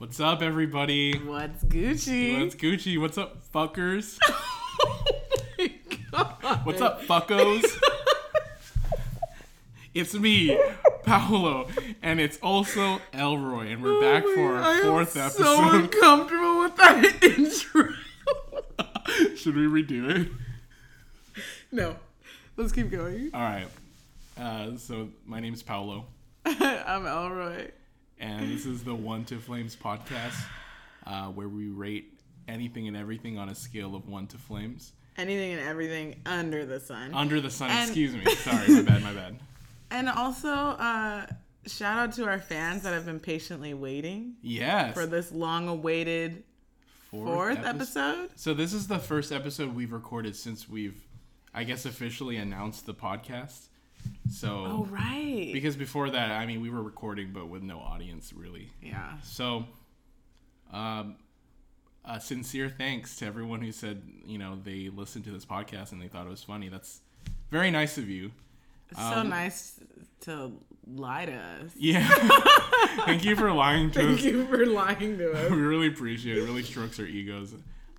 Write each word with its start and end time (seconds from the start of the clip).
What's 0.00 0.18
up, 0.18 0.40
everybody? 0.40 1.18
What's 1.18 1.62
Gucci? 1.64 2.40
What's 2.40 2.54
Gucci? 2.54 2.98
What's 2.98 3.18
up, 3.18 3.36
fuckers? 3.52 4.18
oh 4.80 5.04
my 5.58 5.72
god. 6.10 6.60
What's 6.64 6.80
up, 6.80 7.02
fuckos? 7.02 7.62
it's 9.94 10.14
me, 10.14 10.58
Paolo, 11.02 11.68
and 12.00 12.18
it's 12.18 12.38
also 12.42 12.98
Elroy, 13.12 13.72
and 13.72 13.82
we're 13.82 14.00
back 14.00 14.24
Oh 14.26 14.34
for 14.34 14.54
my- 14.54 14.60
our 14.60 14.64
I 14.64 14.74
am 14.78 14.82
fourth 14.84 15.10
So 15.12 15.20
episode. 15.20 15.74
uncomfortable 15.74 16.60
with 16.60 16.76
that 16.76 17.18
intro. 17.38 17.94
Should 19.36 19.54
we 19.54 19.66
redo 19.66 20.08
it? 20.22 21.42
no, 21.70 21.96
let's 22.56 22.72
keep 22.72 22.90
going. 22.90 23.30
All 23.34 23.40
right. 23.42 23.66
Uh, 24.40 24.78
so 24.78 25.10
my 25.26 25.40
name's 25.40 25.62
Paolo, 25.62 26.06
I'm 26.46 27.06
Elroy. 27.06 27.68
And 28.20 28.50
this 28.52 28.66
is 28.66 28.84
the 28.84 28.94
One 28.94 29.24
to 29.26 29.38
Flames 29.38 29.74
podcast, 29.76 30.38
uh, 31.06 31.26
where 31.28 31.48
we 31.48 31.68
rate 31.68 32.20
anything 32.48 32.86
and 32.88 32.96
everything 32.96 33.38
on 33.38 33.48
a 33.48 33.54
scale 33.54 33.94
of 33.94 34.08
one 34.08 34.26
to 34.28 34.38
flames. 34.38 34.92
Anything 35.16 35.52
and 35.52 35.60
everything 35.60 36.16
under 36.26 36.64
the 36.64 36.80
sun. 36.80 37.12
Under 37.14 37.40
the 37.40 37.50
sun. 37.50 37.70
And- 37.70 37.88
excuse 37.88 38.14
me. 38.14 38.24
Sorry, 38.36 38.68
my 38.68 38.82
bad. 38.82 39.02
My 39.02 39.12
bad. 39.12 39.36
and 39.90 40.08
also, 40.08 40.48
uh, 40.48 41.26
shout 41.66 41.98
out 41.98 42.12
to 42.14 42.24
our 42.26 42.38
fans 42.38 42.82
that 42.82 42.92
have 42.92 43.04
been 43.06 43.20
patiently 43.20 43.74
waiting 43.74 44.34
Yes. 44.42 44.94
for 44.94 45.06
this 45.06 45.30
long-awaited 45.32 46.44
fourth 47.10 47.58
epi- 47.58 47.66
episode. 47.68 48.30
So 48.36 48.54
this 48.54 48.72
is 48.72 48.86
the 48.86 48.98
first 48.98 49.32
episode 49.32 49.74
we've 49.74 49.92
recorded 49.92 50.36
since 50.36 50.68
we've, 50.68 51.02
I 51.52 51.64
guess, 51.64 51.84
officially 51.84 52.36
announced 52.36 52.86
the 52.86 52.94
podcast. 52.94 53.66
So 54.30 54.64
Oh 54.66 54.84
right. 54.90 55.50
because 55.52 55.76
before 55.76 56.10
that, 56.10 56.30
I 56.30 56.46
mean, 56.46 56.60
we 56.60 56.70
were 56.70 56.82
recording 56.82 57.32
but 57.32 57.48
with 57.48 57.62
no 57.62 57.78
audience 57.80 58.32
really. 58.32 58.70
yeah. 58.82 59.14
So, 59.22 59.64
um, 60.72 61.16
a 62.04 62.20
sincere 62.20 62.68
thanks 62.70 63.16
to 63.16 63.26
everyone 63.26 63.60
who 63.60 63.72
said 63.72 64.02
you 64.24 64.38
know 64.38 64.58
they 64.64 64.88
listened 64.88 65.24
to 65.26 65.30
this 65.30 65.44
podcast 65.44 65.92
and 65.92 66.00
they 66.00 66.08
thought 66.08 66.26
it 66.26 66.30
was 66.30 66.42
funny. 66.44 66.68
That's 66.68 67.00
very 67.50 67.70
nice 67.70 67.98
of 67.98 68.08
you. 68.08 68.30
It's 68.90 68.98
so 69.00 69.06
Um, 69.18 69.28
nice 69.28 69.78
to 70.22 70.52
lie 70.86 71.26
to 71.26 71.32
us. 71.34 71.72
Yeah. 71.76 72.08
Thank 73.06 73.24
you 73.24 73.36
for 73.36 73.52
lying 73.52 73.90
to 73.92 73.98
Thank 74.00 74.18
us. 74.18 74.22
Thank 74.22 74.34
you 74.34 74.46
for 74.46 74.66
lying 74.66 75.18
to 75.18 75.32
us. 75.32 75.50
we 75.50 75.58
really 75.58 75.86
appreciate 75.88 76.38
it. 76.38 76.42
It 76.42 76.44
really 76.46 76.62
strokes 76.64 76.98
our 76.98 77.06
egos. 77.06 77.54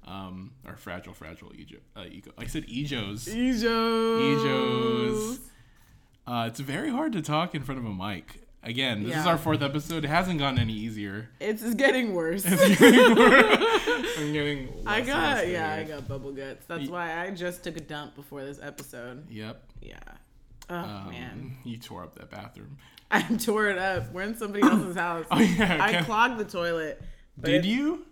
Um, 0.06 0.52
our 0.66 0.76
fragile, 0.76 1.14
fragile 1.14 1.52
ego. 1.56 1.78
Uh, 1.96 2.06
ego. 2.12 2.32
I 2.38 2.48
said 2.48 2.66
egos. 2.68 3.26
Ejos. 3.26 4.20
Ejos. 4.20 5.40
Uh, 6.28 6.46
it's 6.48 6.60
very 6.60 6.90
hard 6.90 7.14
to 7.14 7.22
talk 7.22 7.56
in 7.56 7.64
front 7.64 7.80
of 7.80 7.86
a 7.86 7.94
mic. 7.94 8.48
Again, 8.64 9.04
this 9.04 9.16
is 9.18 9.26
our 9.26 9.40
fourth 9.40 9.64
episode. 9.64 10.06
It 10.06 10.10
hasn't 10.10 10.38
gotten 10.38 10.60
any 10.60 10.74
easier. 10.74 11.30
It's 11.40 11.74
getting 11.74 12.14
worse. 12.16 12.46
I'm 12.46 12.58
getting. 14.34 14.70
I 14.86 15.02
got 15.02 15.44
and 15.44 15.52
yeah, 15.52 15.74
I 15.74 15.84
got 15.84 16.08
bubble 16.08 16.32
guts. 16.32 16.66
That's 16.68 16.84
Ye- 16.84 16.90
why 16.90 17.22
I 17.26 17.32
just 17.32 17.64
took 17.64 17.76
a 17.78 17.82
dump 17.82 18.16
before 18.16 18.44
this 18.44 18.60
episode. 18.62 19.30
Yep. 19.32 19.64
Yeah. 19.82 19.98
Oh 20.70 20.76
Um, 20.76 21.10
man, 21.10 21.58
You 21.64 21.78
tore 21.78 22.04
up 22.04 22.14
that 22.16 22.30
bathroom. 22.30 22.78
I 23.12 23.22
tore 23.24 23.68
it 23.70 23.78
up. 23.80 24.12
We're 24.14 24.22
in 24.22 24.36
somebody 24.36 24.64
else's 24.64 24.96
house. 25.08 25.26
Oh 25.32 25.40
yeah. 25.40 25.80
I 25.82 25.92
Ken- 25.94 26.06
clogged 26.06 26.38
the 26.40 26.46
toilet. 26.46 27.02
Did 27.40 27.66
you? 27.66 28.06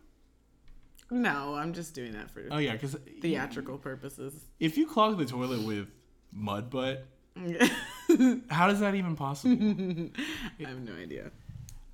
No, 1.11 1.53
I'm 1.55 1.73
just 1.73 1.93
doing 1.93 2.13
that 2.13 2.31
for 2.31 2.41
Oh 2.51 2.57
yeah, 2.57 2.73
because 2.73 2.95
theatrical 3.21 3.77
purposes. 3.77 4.33
if 4.59 4.77
you 4.77 4.87
clog 4.87 5.17
the 5.17 5.25
toilet 5.25 5.61
with 5.65 5.87
mud 6.33 6.69
butt, 6.69 7.05
how 8.49 8.67
does 8.67 8.79
that 8.79 8.95
even 8.95 9.15
possible? 9.15 9.55
I 10.59 10.67
have 10.67 10.79
no 10.79 10.93
idea. 10.93 11.31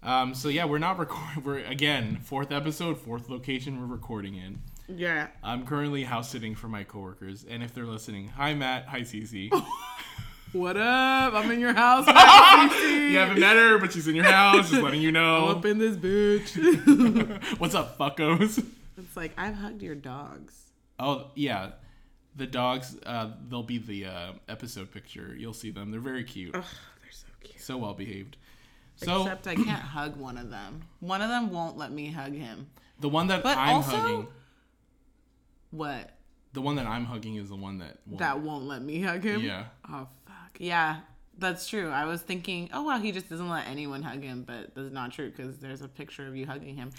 um. 0.03 0.33
So 0.33 0.49
yeah, 0.49 0.65
we're 0.65 0.79
not 0.79 0.97
recording. 0.99 1.43
We're 1.43 1.59
again 1.59 2.19
fourth 2.23 2.51
episode, 2.51 2.97
fourth 2.99 3.29
location 3.29 3.79
we're 3.79 3.93
recording 3.93 4.35
in. 4.35 4.59
Yeah. 4.87 5.27
I'm 5.43 5.65
currently 5.65 6.03
house 6.03 6.29
sitting 6.29 6.53
for 6.55 6.67
my 6.67 6.83
coworkers, 6.83 7.43
and 7.49 7.63
if 7.63 7.73
they're 7.73 7.85
listening, 7.85 8.27
hi 8.29 8.53
Matt, 8.53 8.85
hi 8.87 9.01
Cece. 9.01 9.49
What 10.51 10.77
up? 10.77 11.33
I'm 11.33 11.51
in 11.51 11.59
your 11.59 11.73
house. 11.73 12.05
Cece. 12.05 13.11
you 13.11 13.17
haven't 13.17 13.41
met 13.41 13.57
her, 13.57 13.77
but 13.77 13.91
she's 13.91 14.07
in 14.07 14.15
your 14.15 14.23
house, 14.23 14.69
just 14.69 14.81
letting 14.81 15.01
you 15.01 15.09
I'm 15.09 15.13
know. 15.15 15.47
up 15.47 15.65
in 15.65 15.79
this 15.79 15.97
bitch. 15.97 17.59
What's 17.59 17.75
up, 17.75 17.97
fuckos? 17.97 18.65
it's 18.97 19.17
like 19.17 19.33
I've 19.37 19.55
hugged 19.55 19.81
your 19.81 19.95
dogs. 19.95 20.53
Oh 20.97 21.31
yeah, 21.35 21.71
the 22.35 22.45
dogs. 22.47 22.97
Uh, 23.05 23.31
they'll 23.49 23.63
be 23.63 23.77
the 23.77 24.05
uh, 24.05 24.31
episode 24.49 24.91
picture. 24.91 25.35
You'll 25.37 25.53
see 25.53 25.71
them. 25.71 25.91
They're 25.91 25.99
very 25.99 26.23
cute, 26.23 26.55
Ugh, 26.55 26.63
they're 27.01 27.11
so 27.11 27.27
cute. 27.43 27.61
so 27.61 27.77
well 27.77 27.93
behaved. 27.93 28.37
So 28.97 29.23
Except 29.23 29.47
I 29.47 29.55
can't 29.55 29.67
hug 29.69 30.15
one 30.17 30.37
of 30.37 30.49
them. 30.49 30.81
One 31.01 31.21
of 31.21 31.29
them 31.29 31.51
won't 31.51 31.77
let 31.77 31.91
me 31.91 32.11
hug 32.11 32.33
him. 32.33 32.67
the 32.99 33.09
one 33.09 33.27
that 33.27 33.43
But 33.43 33.57
I'm 33.57 33.75
also- 33.75 33.97
hugging, 33.97 34.27
What? 35.71 36.11
the 36.53 36.61
one 36.61 36.75
that 36.77 36.85
I'm 36.87 37.03
hugging 37.05 37.35
is 37.35 37.49
the 37.49 37.55
one 37.55 37.79
that. 37.79 37.97
Won't. 38.07 38.19
That 38.19 38.39
won't 38.39 38.63
let 38.65 38.81
me 38.81 39.01
hug 39.01 39.23
him? 39.23 39.41
Yeah. 39.41 39.65
Oh, 39.89 40.07
fuck. 40.25 40.57
Yeah, 40.59 41.01
that's 41.37 41.67
true. 41.67 41.89
I 41.89 42.05
was 42.05 42.21
thinking, 42.21 42.69
oh, 42.73 42.83
wow, 42.83 42.97
he 42.99 43.11
just 43.11 43.29
doesn't 43.29 43.49
let 43.49 43.67
anyone 43.67 44.01
hug 44.01 44.23
him, 44.23 44.43
but 44.47 44.73
that's 44.73 44.91
not 44.93 45.11
true 45.11 45.29
because 45.29 45.57
there's 45.57 45.81
a 45.81 45.89
picture 45.89 46.25
of 46.27 46.35
you 46.37 46.45
hugging 46.45 46.77
him. 46.77 46.91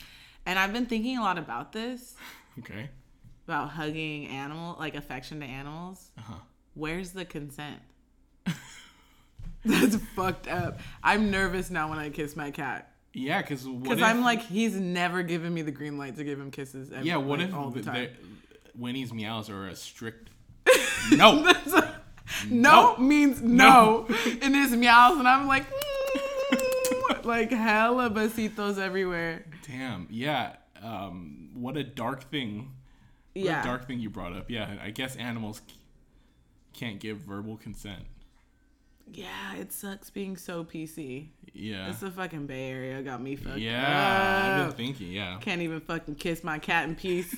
And 0.44 0.58
I've 0.58 0.72
been 0.74 0.84
thinking 0.86 1.16
a 1.16 1.22
lot 1.22 1.38
about 1.38 1.72
this, 1.72 2.14
Okay. 2.58 2.90
About 3.46 3.70
hugging 3.70 4.26
animal, 4.28 4.76
like 4.78 4.94
affection 4.94 5.40
to 5.40 5.46
animals. 5.46 6.10
Uh 6.18 6.22
huh. 6.22 6.34
Where's 6.74 7.10
the 7.12 7.24
consent? 7.24 7.80
that's 9.64 9.96
fucked 10.14 10.48
up. 10.48 10.80
I'm 11.02 11.30
nervous 11.30 11.70
now 11.70 11.88
when 11.88 11.98
I 11.98 12.10
kiss 12.10 12.36
my 12.36 12.50
cat. 12.50 12.92
Yeah, 13.12 13.40
because 13.40 13.64
Because 13.64 13.98
if? 13.98 14.04
I'm 14.04 14.20
like, 14.20 14.42
he's 14.42 14.74
never 14.74 15.22
given 15.22 15.52
me 15.54 15.62
the 15.62 15.70
green 15.70 15.96
light 15.96 16.16
to 16.16 16.24
give 16.24 16.38
him 16.38 16.50
kisses. 16.50 16.92
Every, 16.92 17.06
yeah, 17.08 17.16
what 17.16 17.38
like, 17.38 17.48
if 17.48 17.54
all 17.54 17.70
the 17.70 17.82
time? 17.82 18.10
Winnie's 18.78 19.12
meows 19.12 19.48
are 19.48 19.68
a 19.68 19.74
strict 19.74 20.28
no? 21.12 21.46
A- 21.46 21.92
no, 22.50 22.96
means 22.98 23.40
no. 23.40 24.06
and 24.42 24.54
his 24.54 24.72
meows, 24.72 25.18
and 25.18 25.26
I'm 25.28 25.46
like, 25.46 25.64
like 27.24 27.50
hella 27.50 28.10
besitos 28.10 28.78
everywhere. 28.78 29.46
Damn. 29.66 30.08
Yeah. 30.10 30.56
Um. 30.82 31.50
What 31.54 31.76
a 31.76 31.84
dark 31.84 32.30
thing. 32.30 32.72
Yeah. 33.44 33.62
dark 33.62 33.86
thing 33.86 34.00
you 34.00 34.10
brought 34.10 34.32
up. 34.32 34.50
Yeah. 34.50 34.76
I 34.82 34.90
guess 34.90 35.16
animals 35.16 35.60
can't 36.72 36.98
give 37.00 37.18
verbal 37.18 37.56
consent. 37.56 38.02
Yeah, 39.12 39.54
it 39.54 39.72
sucks 39.72 40.10
being 40.10 40.36
so 40.36 40.64
PC. 40.64 41.28
Yeah. 41.52 41.88
It's 41.90 42.00
the 42.00 42.10
fucking 42.10 42.46
Bay 42.46 42.70
Area 42.70 43.02
got 43.02 43.22
me 43.22 43.36
fucked 43.36 43.58
Yeah. 43.58 44.64
I've 44.66 44.76
been 44.76 44.86
thinking. 44.86 45.12
Yeah. 45.12 45.38
Can't 45.40 45.62
even 45.62 45.80
fucking 45.80 46.16
kiss 46.16 46.42
my 46.42 46.58
cat 46.58 46.88
in 46.88 46.96
peace. 46.96 47.34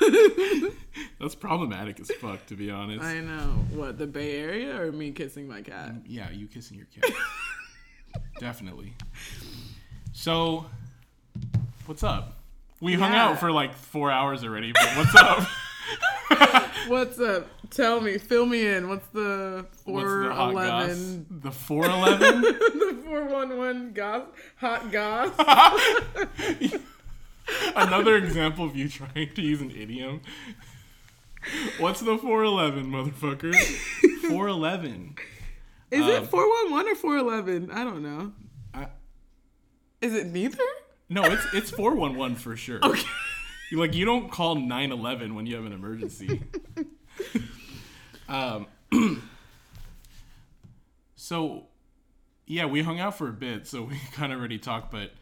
That's 1.20 1.34
problematic 1.34 1.98
as 1.98 2.10
fuck, 2.20 2.44
to 2.46 2.54
be 2.54 2.70
honest. 2.70 3.02
I 3.02 3.20
know. 3.20 3.64
What, 3.72 3.98
the 3.98 4.06
Bay 4.06 4.38
Area 4.38 4.80
or 4.80 4.92
me 4.92 5.10
kissing 5.12 5.48
my 5.48 5.62
cat? 5.62 5.94
Mm, 5.94 6.02
yeah, 6.06 6.30
you 6.30 6.46
kissing 6.46 6.76
your 6.76 6.86
cat. 6.86 7.10
Definitely. 8.38 8.92
So, 10.12 10.66
what's 11.86 12.02
up? 12.02 12.37
We 12.80 12.94
hung 12.94 13.12
out 13.14 13.38
for 13.40 13.50
like 13.50 13.74
four 13.74 14.10
hours 14.10 14.44
already, 14.44 14.72
but 14.72 14.88
what's 14.96 15.14
up? 15.14 15.46
What's 16.88 17.18
up? 17.18 17.48
Tell 17.70 18.00
me, 18.00 18.18
fill 18.18 18.44
me 18.46 18.66
in. 18.66 18.88
What's 18.88 19.06
the 19.08 19.66
what's 19.84 20.06
the 20.08 20.32
hot 20.32 20.54
goss? 20.54 20.88
411? 20.96 21.26
The 21.40 21.50
411? 21.50 22.40
the 22.42 23.02
411 23.04 23.92
goss, 23.94 24.26
hot 24.56 24.92
goss. 24.92 25.30
Another 27.74 28.16
example 28.16 28.64
of 28.66 28.76
you 28.76 28.88
trying 28.88 29.32
to 29.34 29.42
use 29.42 29.60
an 29.62 29.70
idiom. 29.70 30.20
What's 31.78 32.00
the 32.00 32.18
411, 32.18 32.86
motherfucker? 32.90 33.54
411. 34.28 35.16
Is 35.90 36.02
Um, 36.02 36.10
it 36.10 36.26
411 36.26 36.92
or 36.92 36.94
411? 36.94 37.70
I 37.70 37.84
don't 37.84 38.02
know. 38.02 38.32
I, 38.74 38.88
Is 40.02 40.14
it 40.14 40.26
neither? 40.26 40.58
No, 41.08 41.24
it's 41.24 41.44
it's 41.54 41.70
411 41.70 42.36
for 42.36 42.56
sure. 42.56 42.80
Okay. 42.82 43.02
Like 43.72 43.94
you 43.94 44.04
don't 44.06 44.30
call 44.30 44.54
911 44.54 45.34
when 45.34 45.44
you 45.46 45.56
have 45.56 45.64
an 45.66 45.72
emergency. 45.72 46.42
um 48.28 48.66
So 51.16 51.66
yeah, 52.46 52.66
we 52.66 52.82
hung 52.82 52.98
out 53.00 53.18
for 53.18 53.28
a 53.28 53.32
bit, 53.32 53.66
so 53.66 53.82
we 53.82 53.96
kind 54.12 54.32
of 54.32 54.38
already 54.38 54.58
talked, 54.58 54.90
but 54.90 55.12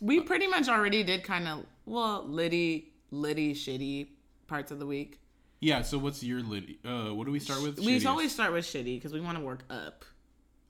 We 0.00 0.20
pretty 0.20 0.46
much 0.46 0.68
already 0.68 1.02
did 1.02 1.24
kind 1.24 1.48
of, 1.48 1.64
well, 1.86 2.24
litty, 2.26 2.92
litty, 3.10 3.52
shitty 3.54 4.08
parts 4.46 4.70
of 4.70 4.78
the 4.78 4.86
week. 4.86 5.18
yeah, 5.60 5.82
so 5.82 5.98
what's 5.98 6.22
your 6.22 6.40
lit 6.42 6.64
uh 6.84 7.12
what 7.14 7.26
do 7.26 7.32
we 7.32 7.40
start 7.40 7.62
with? 7.62 7.78
We 7.80 7.98
Shittiest. 7.98 8.06
always 8.06 8.32
start 8.32 8.52
with 8.52 8.64
shitty 8.64 8.96
because 8.96 9.12
we 9.12 9.20
want 9.20 9.38
to 9.38 9.44
work 9.44 9.64
up. 9.70 10.04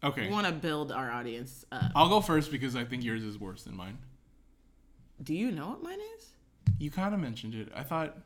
Okay. 0.03 0.27
We 0.29 0.33
want 0.33 0.47
to 0.47 0.53
build 0.53 0.93
our 0.93 1.11
audience 1.11 1.65
up. 1.73 1.91
I'll 1.95 2.09
go 2.09 2.21
first 2.21 2.51
because 2.51 2.77
I 2.77 2.85
think 2.85 3.03
yours 3.05 3.23
is 3.25 3.39
worse 3.39 3.65
than 3.65 3.77
mine. 3.77 3.99
Do 5.23 5.35
you 5.35 5.51
know 5.51 5.69
what 5.71 5.83
mine 5.83 5.99
is? 6.19 6.27
You 6.79 6.91
kind 6.91 7.15
of 7.15 7.21
mentioned 7.21 7.55
it. 7.55 7.69
I 7.75 7.83
thought 7.83 8.17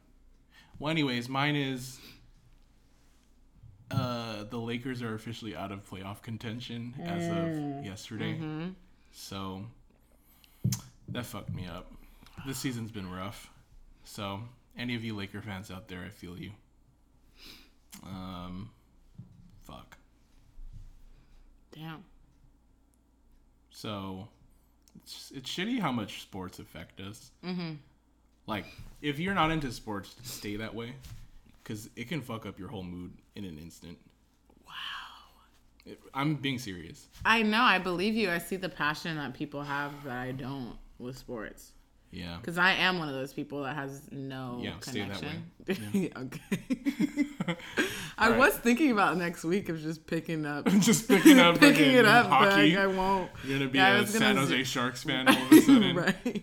Well, 0.79 0.91
anyways, 0.91 1.29
mine 1.29 1.57
is 1.57 1.99
uh, 3.91 4.45
the 4.45 4.59
Lakers 4.59 5.03
are 5.03 5.15
officially 5.15 5.55
out 5.57 5.73
of 5.73 5.89
playoff 5.89 6.23
contention 6.23 6.95
as 7.05 7.27
of 7.29 7.85
yesterday. 7.85 8.39
So 9.13 9.65
that 11.09 11.27
fucked 11.27 11.53
me 11.55 11.67
up. 11.67 11.91
This 12.47 12.59
season's 12.59 12.91
been 12.91 13.11
rough. 13.11 13.51
So, 14.05 14.41
any 14.79 14.95
of 14.95 15.05
you 15.05 15.15
Laker 15.15 15.43
fans 15.43 15.71
out 15.71 15.89
there, 15.89 16.03
I 16.05 16.09
feel 16.09 16.39
you. 16.39 16.53
Um, 18.05 18.71
fuck. 19.65 19.97
Damn. 21.73 22.05
So, 23.71 24.29
it's, 25.03 25.33
it's 25.35 25.51
shitty 25.51 25.81
how 25.81 25.93
much 25.93 26.23
sports 26.23 26.59
affect 26.59 27.01
us. 27.01 27.31
Mm-hmm. 27.45 27.75
Like, 28.47 28.67
if 29.03 29.19
you're 29.19 29.35
not 29.35 29.51
into 29.51 29.71
sports, 29.73 30.17
stay 30.23 30.57
that 30.57 30.75
way. 30.75 30.95
Because 31.63 31.89
it 31.95 32.09
can 32.09 32.21
fuck 32.21 32.47
up 32.47 32.59
your 32.59 32.69
whole 32.69 32.83
mood 32.83 33.13
in 33.37 33.45
an 33.45 33.59
instant. 33.59 33.97
Wow. 34.67 34.73
It, 35.87 36.01
I'm 36.15 36.35
being 36.35 36.59
serious. 36.59 37.07
I 37.25 37.43
know. 37.43 37.63
I 37.63 37.79
believe 37.79 38.15
you. 38.15 38.31
I 38.31 38.39
see 38.39 38.57
the 38.57 38.69
passion 38.69 39.17
that 39.17 39.35
people 39.35 39.63
have 39.63 39.93
that 40.05 40.17
I 40.17 40.33
don't 40.33 40.77
with 40.99 41.17
sports. 41.17 41.73
Yeah. 42.13 42.39
Because 42.41 42.59
I 42.59 42.73
am 42.73 42.99
one 42.99 43.09
of 43.09 43.15
those 43.15 43.33
people 43.33 43.63
that 43.63 43.77
has 43.77 44.03
no 44.11 44.59
Yeah, 44.63 44.73
connection. 44.81 45.51
okay. 46.17 47.57
I 48.19 48.31
was 48.37 48.55
thinking 48.55 48.91
about 48.91 49.17
next 49.17 49.45
week 49.45 49.69
of 49.69 49.81
just 49.81 50.07
picking 50.07 50.45
up, 50.45 50.67
Just 50.81 51.07
picking 51.09 51.39
up 51.39 51.59
picking 51.61 51.93
it 51.93 52.05
up, 52.07 52.29
but 52.29 52.53
like, 52.53 52.75
I 52.77 52.87
won't. 52.89 53.31
You're 53.45 53.59
gonna 53.59 53.71
be 53.71 53.79
Yeah, 53.79 53.93
a 53.93 53.97
gonna 53.99 54.07
San 54.09 54.37
Jose 54.37 54.65
Sharks 54.65 55.05
fan 55.05 55.29
all 55.29 55.35
of 55.37 55.53
a 55.53 55.61
sudden. 55.61 55.97
right. 55.97 56.43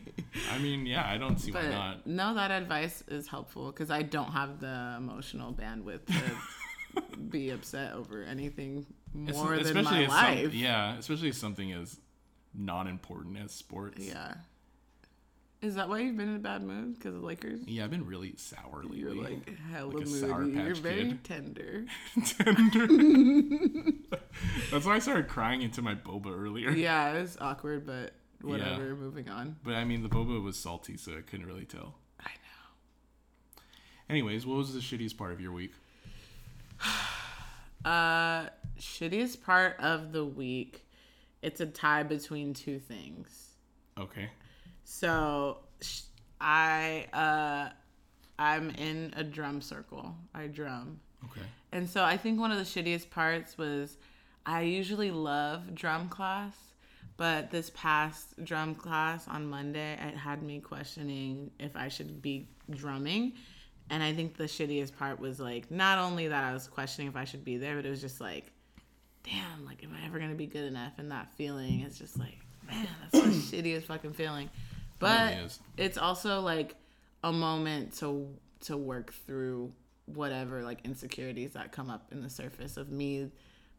I 0.53 0.57
mean, 0.59 0.85
yeah, 0.85 1.05
I 1.05 1.17
don't 1.17 1.37
see 1.39 1.51
why 1.51 1.67
not. 1.67 2.07
no, 2.07 2.33
that 2.35 2.51
advice 2.51 3.03
is 3.07 3.27
helpful 3.27 3.67
because 3.67 3.91
I 3.91 4.03
don't 4.03 4.31
have 4.31 4.59
the 4.59 4.95
emotional 4.97 5.51
bandwidth 5.53 6.05
to 6.05 7.01
be 7.29 7.49
upset 7.49 7.93
over 7.93 8.23
anything 8.23 8.85
more 9.13 9.57
than 9.57 9.73
my 9.73 9.81
especially 9.81 10.05
some- 10.05 10.13
life. 10.15 10.53
yeah, 10.53 10.95
especially 10.97 11.29
if 11.29 11.35
something 11.35 11.71
as 11.73 11.99
non-important 12.53 13.37
as 13.37 13.51
sports. 13.51 13.99
Yeah. 14.05 14.35
Is 15.61 15.73
that 15.75 15.89
why 15.89 15.99
you've 15.99 16.15
been 16.17 16.29
in 16.29 16.35
a 16.35 16.39
bad 16.39 16.61
mood? 16.61 16.97
Because 16.97 17.15
of 17.15 17.23
Lakers? 17.23 17.61
Yeah, 17.65 17.83
I've 17.83 17.89
been 17.89 18.05
really 18.05 18.35
sour 18.37 18.83
lately. 18.83 18.99
You're 18.99 19.15
like 19.15 19.57
hella 19.71 19.87
Like 19.89 20.07
moody. 20.07 20.59
You're 20.61 20.75
very 20.75 21.05
Kid. 21.09 21.23
tender. 21.23 21.85
tender. 22.23 22.87
That's 24.71 24.85
why 24.85 24.95
I 24.95 24.99
started 24.99 25.27
crying 25.27 25.63
into 25.63 25.81
my 25.81 25.95
boba 25.95 26.27
earlier. 26.27 26.69
Yeah, 26.69 27.11
it 27.13 27.21
was 27.21 27.37
awkward, 27.41 27.87
but 27.87 28.13
whatever. 28.41 28.95
Moving 28.95 29.29
on. 29.29 29.55
But 29.63 29.73
I 29.73 29.83
mean, 29.83 30.03
the 30.03 30.09
boba 30.09 30.43
was 30.43 30.57
salty, 30.57 30.95
so 30.95 31.13
I 31.13 31.21
couldn't 31.21 31.47
really 31.47 31.65
tell. 31.65 31.95
I 32.19 32.29
know. 32.29 33.61
Anyways, 34.09 34.45
what 34.45 34.57
was 34.57 34.73
the 34.75 34.79
shittiest 34.79 35.17
part 35.17 35.31
of 35.31 35.41
your 35.41 35.51
week? 35.51 35.73
Uh, 37.85 38.47
shittiest 38.77 39.41
part 39.43 39.79
of 39.79 40.11
the 40.11 40.25
week. 40.25 40.85
It's 41.41 41.61
a 41.61 41.65
tie 41.65 42.03
between 42.03 42.53
two 42.53 42.79
things. 42.79 43.51
Okay. 43.97 44.29
So 44.89 45.57
sh- 45.81 46.03
I 46.39 47.07
uh, 47.11 47.73
I'm 48.39 48.69
in 48.71 49.13
a 49.17 49.23
drum 49.23 49.61
circle. 49.61 50.15
I 50.33 50.47
drum. 50.47 51.01
Okay. 51.25 51.45
And 51.73 51.89
so 51.89 52.05
I 52.05 52.15
think 52.15 52.39
one 52.39 52.51
of 52.51 52.57
the 52.57 52.63
shittiest 52.63 53.09
parts 53.09 53.57
was 53.57 53.97
I 54.45 54.61
usually 54.61 55.11
love 55.11 55.75
drum 55.75 56.07
class, 56.07 56.55
but 57.17 57.51
this 57.51 57.69
past 57.75 58.41
drum 58.45 58.75
class 58.75 59.27
on 59.27 59.45
Monday, 59.45 59.99
it 60.01 60.15
had 60.15 60.41
me 60.41 60.61
questioning 60.61 61.51
if 61.59 61.75
I 61.75 61.89
should 61.89 62.21
be 62.21 62.47
drumming. 62.69 63.33
And 63.89 64.01
I 64.01 64.13
think 64.13 64.37
the 64.37 64.45
shittiest 64.45 64.97
part 64.97 65.19
was 65.19 65.37
like 65.41 65.69
not 65.69 65.97
only 65.99 66.29
that 66.29 66.45
I 66.45 66.53
was 66.53 66.65
questioning 66.65 67.09
if 67.09 67.17
I 67.17 67.25
should 67.25 67.43
be 67.43 67.57
there, 67.57 67.75
but 67.75 67.85
it 67.85 67.89
was 67.89 68.01
just 68.01 68.21
like, 68.21 68.53
damn, 69.23 69.65
like 69.65 69.83
am 69.83 69.93
I 70.01 70.05
ever 70.05 70.17
gonna 70.17 70.33
be 70.33 70.47
good 70.47 70.63
enough? 70.63 70.93
And 70.97 71.11
that 71.11 71.33
feeling 71.33 71.81
is 71.81 71.99
just 71.99 72.17
like, 72.17 72.37
man, 72.65 72.87
that's 73.11 73.25
the 73.25 73.31
shittiest 73.61 73.83
fucking 73.83 74.13
feeling. 74.13 74.49
But 74.99 75.35
really 75.35 75.49
it's 75.77 75.97
also 75.97 76.41
like 76.41 76.75
a 77.23 77.31
moment 77.31 77.97
to 77.99 78.27
to 78.61 78.77
work 78.77 79.13
through 79.13 79.71
whatever 80.05 80.63
like 80.63 80.79
insecurities 80.85 81.51
that 81.51 81.71
come 81.71 81.89
up 81.89 82.07
in 82.11 82.21
the 82.21 82.29
surface 82.29 82.77
of 82.77 82.89
me 82.89 83.29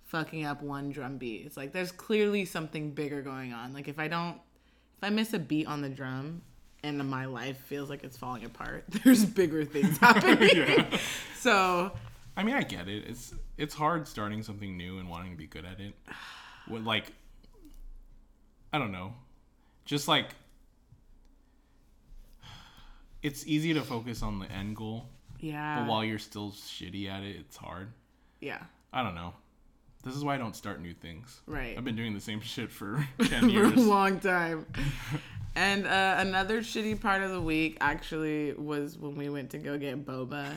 fucking 0.04 0.44
up 0.44 0.62
one 0.62 0.90
drum 0.90 1.18
beat. 1.18 1.44
It's 1.46 1.56
like 1.56 1.72
there's 1.72 1.92
clearly 1.92 2.44
something 2.44 2.92
bigger 2.92 3.22
going 3.22 3.52
on. 3.52 3.72
Like 3.72 3.88
if 3.88 3.98
I 3.98 4.08
don't 4.08 4.34
if 4.34 5.04
I 5.04 5.10
miss 5.10 5.32
a 5.32 5.38
beat 5.38 5.66
on 5.66 5.80
the 5.80 5.88
drum 5.88 6.42
and 6.82 6.98
my 7.08 7.24
life 7.24 7.58
feels 7.58 7.90
like 7.90 8.04
it's 8.04 8.16
falling 8.16 8.44
apart, 8.44 8.84
there's 9.04 9.24
bigger 9.24 9.64
things 9.64 9.98
happening. 10.00 10.50
Yeah. 10.54 10.98
So 11.36 11.92
I 12.38 12.44
mean, 12.44 12.54
I 12.54 12.62
get 12.62 12.88
it. 12.88 13.04
It's 13.08 13.34
it's 13.56 13.74
hard 13.74 14.06
starting 14.06 14.44
something 14.44 14.76
new 14.76 14.98
and 14.98 15.08
wanting 15.08 15.32
to 15.32 15.36
be 15.36 15.48
good 15.48 15.64
at 15.64 15.80
it. 15.80 15.94
When 16.68 16.84
like, 16.84 17.12
I 18.72 18.78
don't 18.78 18.92
know, 18.92 19.14
just 19.84 20.06
like 20.06 20.36
it's 23.22 23.46
easy 23.46 23.74
to 23.74 23.82
focus 23.82 24.22
on 24.22 24.38
the 24.38 24.50
end 24.50 24.76
goal, 24.76 25.08
yeah. 25.40 25.80
but 25.80 25.88
while 25.88 26.04
you're 26.04 26.18
still 26.18 26.52
shitty 26.52 27.08
at 27.10 27.22
it, 27.22 27.36
it's 27.36 27.56
hard. 27.56 27.88
yeah. 28.40 28.62
I 28.92 29.02
don't 29.02 29.14
know. 29.14 29.34
This 30.04 30.14
is 30.14 30.24
why 30.24 30.34
I 30.36 30.38
don't 30.38 30.56
start 30.56 30.80
new 30.80 30.94
things. 30.94 31.40
Right. 31.46 31.76
I've 31.76 31.84
been 31.84 31.96
doing 31.96 32.14
the 32.14 32.20
same 32.20 32.40
shit 32.54 32.70
for 32.70 33.06
ten 33.22 33.40
for 33.42 33.46
a 33.46 33.50
years. 33.50 33.76
long 33.76 34.20
time. 34.20 34.66
And 35.56 35.88
uh, 35.88 36.14
another 36.18 36.60
shitty 36.60 37.00
part 37.00 37.22
of 37.22 37.32
the 37.32 37.40
week 37.40 37.78
actually 37.80 38.52
was 38.52 38.96
when 38.96 39.16
we 39.16 39.28
went 39.28 39.50
to 39.50 39.58
go 39.58 39.76
get 39.76 40.06
boba. 40.06 40.54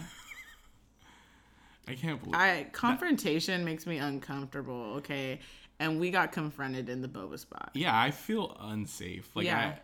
I 1.88 1.96
can't 1.96 2.20
believe. 2.22 2.36
I 2.36 2.68
confrontation 2.72 3.66
makes 3.66 3.88
me 3.88 3.98
uncomfortable. 3.98 4.94
Okay, 4.98 5.40
and 5.80 6.00
we 6.00 6.12
got 6.12 6.32
confronted 6.32 6.88
in 6.88 7.02
the 7.02 7.08
boba 7.08 7.40
spot. 7.40 7.72
yeah, 7.74 8.00
I 8.00 8.12
feel 8.12 8.56
unsafe. 8.62 9.28
Like 9.36 9.46
Yeah. 9.46 9.74
I, 9.76 9.80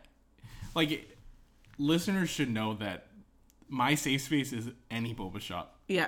like 0.75 1.16
listeners 1.77 2.29
should 2.29 2.49
know 2.51 2.73
that 2.75 3.07
my 3.69 3.95
safe 3.95 4.21
space 4.21 4.53
is 4.53 4.69
any 4.89 5.13
boba 5.13 5.39
shop. 5.41 5.75
Yeah, 5.87 6.07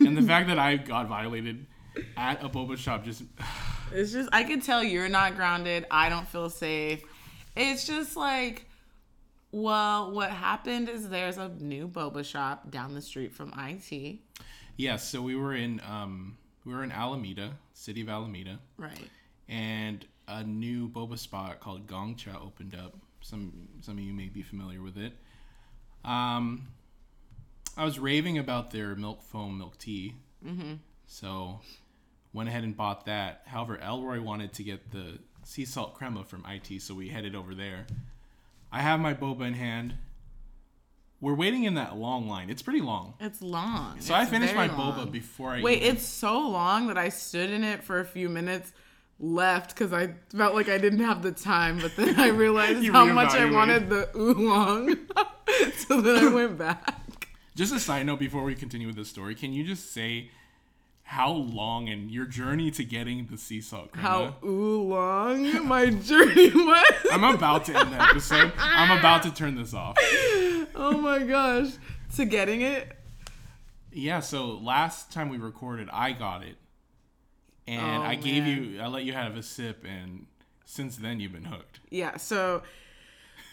and 0.00 0.16
the 0.16 0.22
fact 0.32 0.48
that 0.48 0.58
I 0.58 0.76
got 0.76 1.08
violated 1.08 1.66
at 2.16 2.42
a 2.44 2.48
boba 2.48 2.76
shop 2.76 3.04
just 3.04 3.22
it's 3.92 4.12
just 4.12 4.28
I 4.32 4.44
could 4.44 4.62
tell 4.62 4.82
you're 4.82 5.08
not 5.08 5.36
grounded. 5.36 5.86
I 5.90 6.08
don't 6.08 6.28
feel 6.28 6.50
safe. 6.50 7.02
It's 7.56 7.86
just 7.86 8.16
like, 8.16 8.66
well, 9.52 10.10
what 10.12 10.30
happened 10.30 10.88
is 10.90 11.08
there's 11.08 11.38
a 11.38 11.48
new 11.48 11.88
boba 11.88 12.24
shop 12.24 12.70
down 12.70 12.94
the 12.94 13.00
street 13.00 13.32
from 13.32 13.52
i-Tea. 13.56 14.22
yeah 14.76 14.96
so 14.96 15.22
we 15.22 15.34
were 15.36 15.54
in 15.54 15.80
um 15.88 16.36
we 16.66 16.74
were 16.74 16.82
in 16.84 16.92
alameda 16.92 17.52
city 17.72 18.02
of 18.02 18.08
alameda 18.10 18.58
Right. 18.76 19.08
and 19.48 20.04
a 20.28 20.42
new 20.44 20.88
boba 20.90 21.18
spot 21.18 21.60
called 21.60 21.86
gongcha 21.86 22.34
opened 22.44 22.74
up 22.74 22.94
some 23.26 23.68
some 23.80 23.98
of 23.98 24.04
you 24.04 24.12
may 24.12 24.28
be 24.28 24.42
familiar 24.42 24.82
with 24.82 24.96
it. 24.96 25.12
Um 26.04 26.68
i 27.76 27.84
was 27.84 27.98
raving 27.98 28.38
about 28.38 28.70
their 28.70 28.94
milk 28.94 29.22
foam 29.22 29.58
milk 29.58 29.78
tea. 29.78 30.14
Mm-hmm. 30.46 30.74
so 31.06 31.60
went 32.32 32.48
ahead 32.48 32.64
and 32.64 32.76
bought 32.76 33.06
that. 33.06 33.42
However 33.46 33.78
elroy 33.78 34.20
wanted 34.20 34.52
to 34.54 34.62
get 34.62 34.92
the 34.92 35.18
sea 35.44 35.64
salt 35.64 35.94
crema 35.94 36.24
from 36.24 36.44
it 36.48 36.80
so 36.80 36.94
we 36.94 37.08
headed 37.08 37.34
over 37.34 37.54
there. 37.54 37.86
I 38.70 38.80
have 38.80 39.00
my 39.00 39.14
boba 39.14 39.46
in 39.46 39.54
hand. 39.54 39.94
We're 41.20 41.34
waiting 41.34 41.64
in 41.64 41.74
that 41.74 41.96
long 41.96 42.28
line. 42.28 42.50
It's 42.50 42.62
pretty 42.62 42.82
long. 42.82 43.14
It's 43.20 43.40
long. 43.40 44.00
so 44.00 44.12
I 44.14 44.26
finished 44.26 44.54
my 44.54 44.68
very 44.68 44.78
boba 44.78 45.10
before 45.10 45.50
I 45.52 45.62
Wait, 45.62 45.82
it's 45.82 46.04
so 46.04 46.46
long 46.48 46.88
that 46.88 46.98
I 46.98 47.08
stood 47.08 47.50
in 47.50 47.64
it 47.64 47.82
for 47.82 48.00
a 48.00 48.04
few 48.04 48.28
minutes, 48.28 48.72
left 49.18 49.74
because 49.74 49.92
I 49.92 50.14
felt 50.36 50.54
like 50.54 50.68
I 50.68 50.78
didn't 50.78 51.00
have 51.00 51.22
the 51.22 51.32
time, 51.32 51.78
but 51.78 51.96
then 51.96 52.18
I 52.20 52.28
realized 52.44 52.86
how 52.88 53.06
much 53.06 53.34
I 53.34 53.50
wanted 53.50 53.88
the 53.88 54.08
oolong. 54.16 54.96
so 55.88 56.00
then 56.00 56.24
I 56.24 56.28
went 56.28 56.58
back. 56.58 57.28
Just 57.54 57.74
a 57.74 57.80
side 57.80 58.04
note 58.06 58.18
before 58.18 58.42
we 58.44 58.54
continue 58.54 58.86
with 58.86 58.96
the 58.96 59.04
story, 59.04 59.34
can 59.34 59.52
you 59.52 59.64
just 59.64 59.92
say 59.92 60.30
how 61.04 61.30
long 61.30 61.88
and 61.88 62.10
your 62.10 62.26
journey 62.26 62.70
to 62.72 62.84
getting 62.84 63.26
the 63.26 63.38
sea 63.38 63.60
salt? 63.60 63.90
How 63.94 64.34
oolong 64.44 65.66
my 65.66 65.90
journey 65.90 66.50
was. 66.54 67.06
I'm 67.12 67.24
about 67.24 67.64
to 67.66 67.76
end 67.78 67.92
the 67.92 68.02
episode. 68.02 68.52
I'm 68.58 68.98
about 68.98 69.22
to 69.22 69.32
turn 69.32 69.54
this 69.54 69.72
off. 69.72 69.96
oh 70.74 70.98
my 71.00 71.20
gosh. 71.20 71.68
To 72.16 72.24
getting 72.24 72.60
it? 72.60 72.92
Yeah, 73.92 74.20
so 74.20 74.58
last 74.58 75.10
time 75.12 75.30
we 75.30 75.38
recorded, 75.38 75.88
I 75.90 76.12
got 76.12 76.42
it. 76.42 76.56
And 77.66 78.02
Oh, 78.02 78.06
I 78.06 78.14
gave 78.14 78.44
man. 78.44 78.64
you 78.74 78.80
I 78.80 78.86
let 78.86 79.04
you 79.04 79.12
have 79.12 79.36
a 79.36 79.42
sip 79.42 79.84
and 79.84 80.26
since 80.64 80.96
then 80.96 81.20
you've 81.20 81.32
been 81.32 81.44
hooked. 81.44 81.80
Yeah, 81.90 82.16
so 82.16 82.62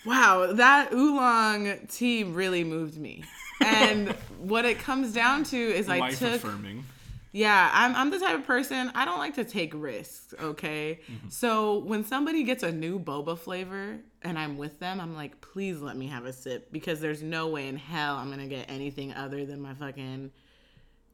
wow, 0.06 0.54
that 0.54 0.92
oolong 0.94 1.88
tea 1.90 2.24
really 2.24 2.64
moved 2.64 2.98
me. 2.98 3.24
And 3.66 4.10
what 4.40 4.66
it 4.66 4.80
comes 4.80 5.14
down 5.14 5.46
to 5.46 5.58
is 5.58 5.88
I 5.88 6.00
Life 6.00 6.20
took 6.20 6.34
affirming. 6.36 6.84
Yeah, 7.32 7.70
I'm, 7.72 7.96
I'm 7.96 8.10
the 8.10 8.20
type 8.20 8.36
of 8.36 8.46
person, 8.46 8.92
I 8.94 9.06
don't 9.06 9.20
like 9.20 9.36
to 9.36 9.46
take 9.46 9.72
risks, 9.74 10.34
okay? 10.40 11.00
Mm-hmm. 11.10 11.30
So 11.30 11.78
when 11.80 12.04
somebody 12.04 12.44
gets 12.44 12.62
a 12.64 12.72
new 12.72 13.00
boba 13.00 13.38
flavor 13.38 14.00
and 14.22 14.38
I'm 14.38 14.58
with 14.58 14.80
them, 14.80 15.00
I'm 15.00 15.16
like, 15.16 15.40
please 15.40 15.80
let 15.80 15.96
me 15.96 16.08
have 16.08 16.26
a 16.26 16.34
sip 16.34 16.74
because 16.74 17.00
there's 17.00 17.24
no 17.24 17.48
way 17.48 17.68
in 17.70 17.78
hell 17.78 18.18
I'm 18.18 18.30
gonna 18.30 18.48
get 18.48 18.70
anything 18.70 19.14
other 19.14 19.46
than 19.46 19.62
my 19.62 19.74
fucking 19.76 20.32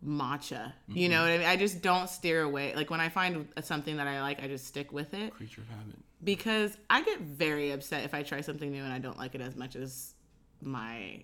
matcha. 0.05 0.73
You 0.87 1.03
mm-hmm. 1.03 1.11
know 1.11 1.21
what 1.23 1.31
I 1.31 1.37
mean? 1.39 1.47
I 1.47 1.55
just 1.55 1.81
don't 1.81 2.09
steer 2.09 2.43
away. 2.43 2.73
Like 2.75 2.89
when 2.89 3.01
I 3.01 3.09
find 3.09 3.47
something 3.61 3.97
that 3.97 4.07
I 4.07 4.21
like, 4.21 4.41
I 4.41 4.47
just 4.47 4.65
stick 4.65 4.91
with 4.91 5.13
it. 5.13 5.33
Creature 5.33 5.61
of 5.61 5.67
habit. 5.69 5.95
because 6.23 6.77
I 6.89 7.03
get 7.03 7.19
very 7.19 7.71
upset 7.71 8.05
if 8.05 8.13
I 8.13 8.23
try 8.23 8.41
something 8.41 8.71
new 8.71 8.83
and 8.83 8.93
I 8.93 8.99
don't 8.99 9.17
like 9.17 9.35
it 9.35 9.41
as 9.41 9.55
much 9.55 9.75
as 9.75 10.13
my 10.61 11.23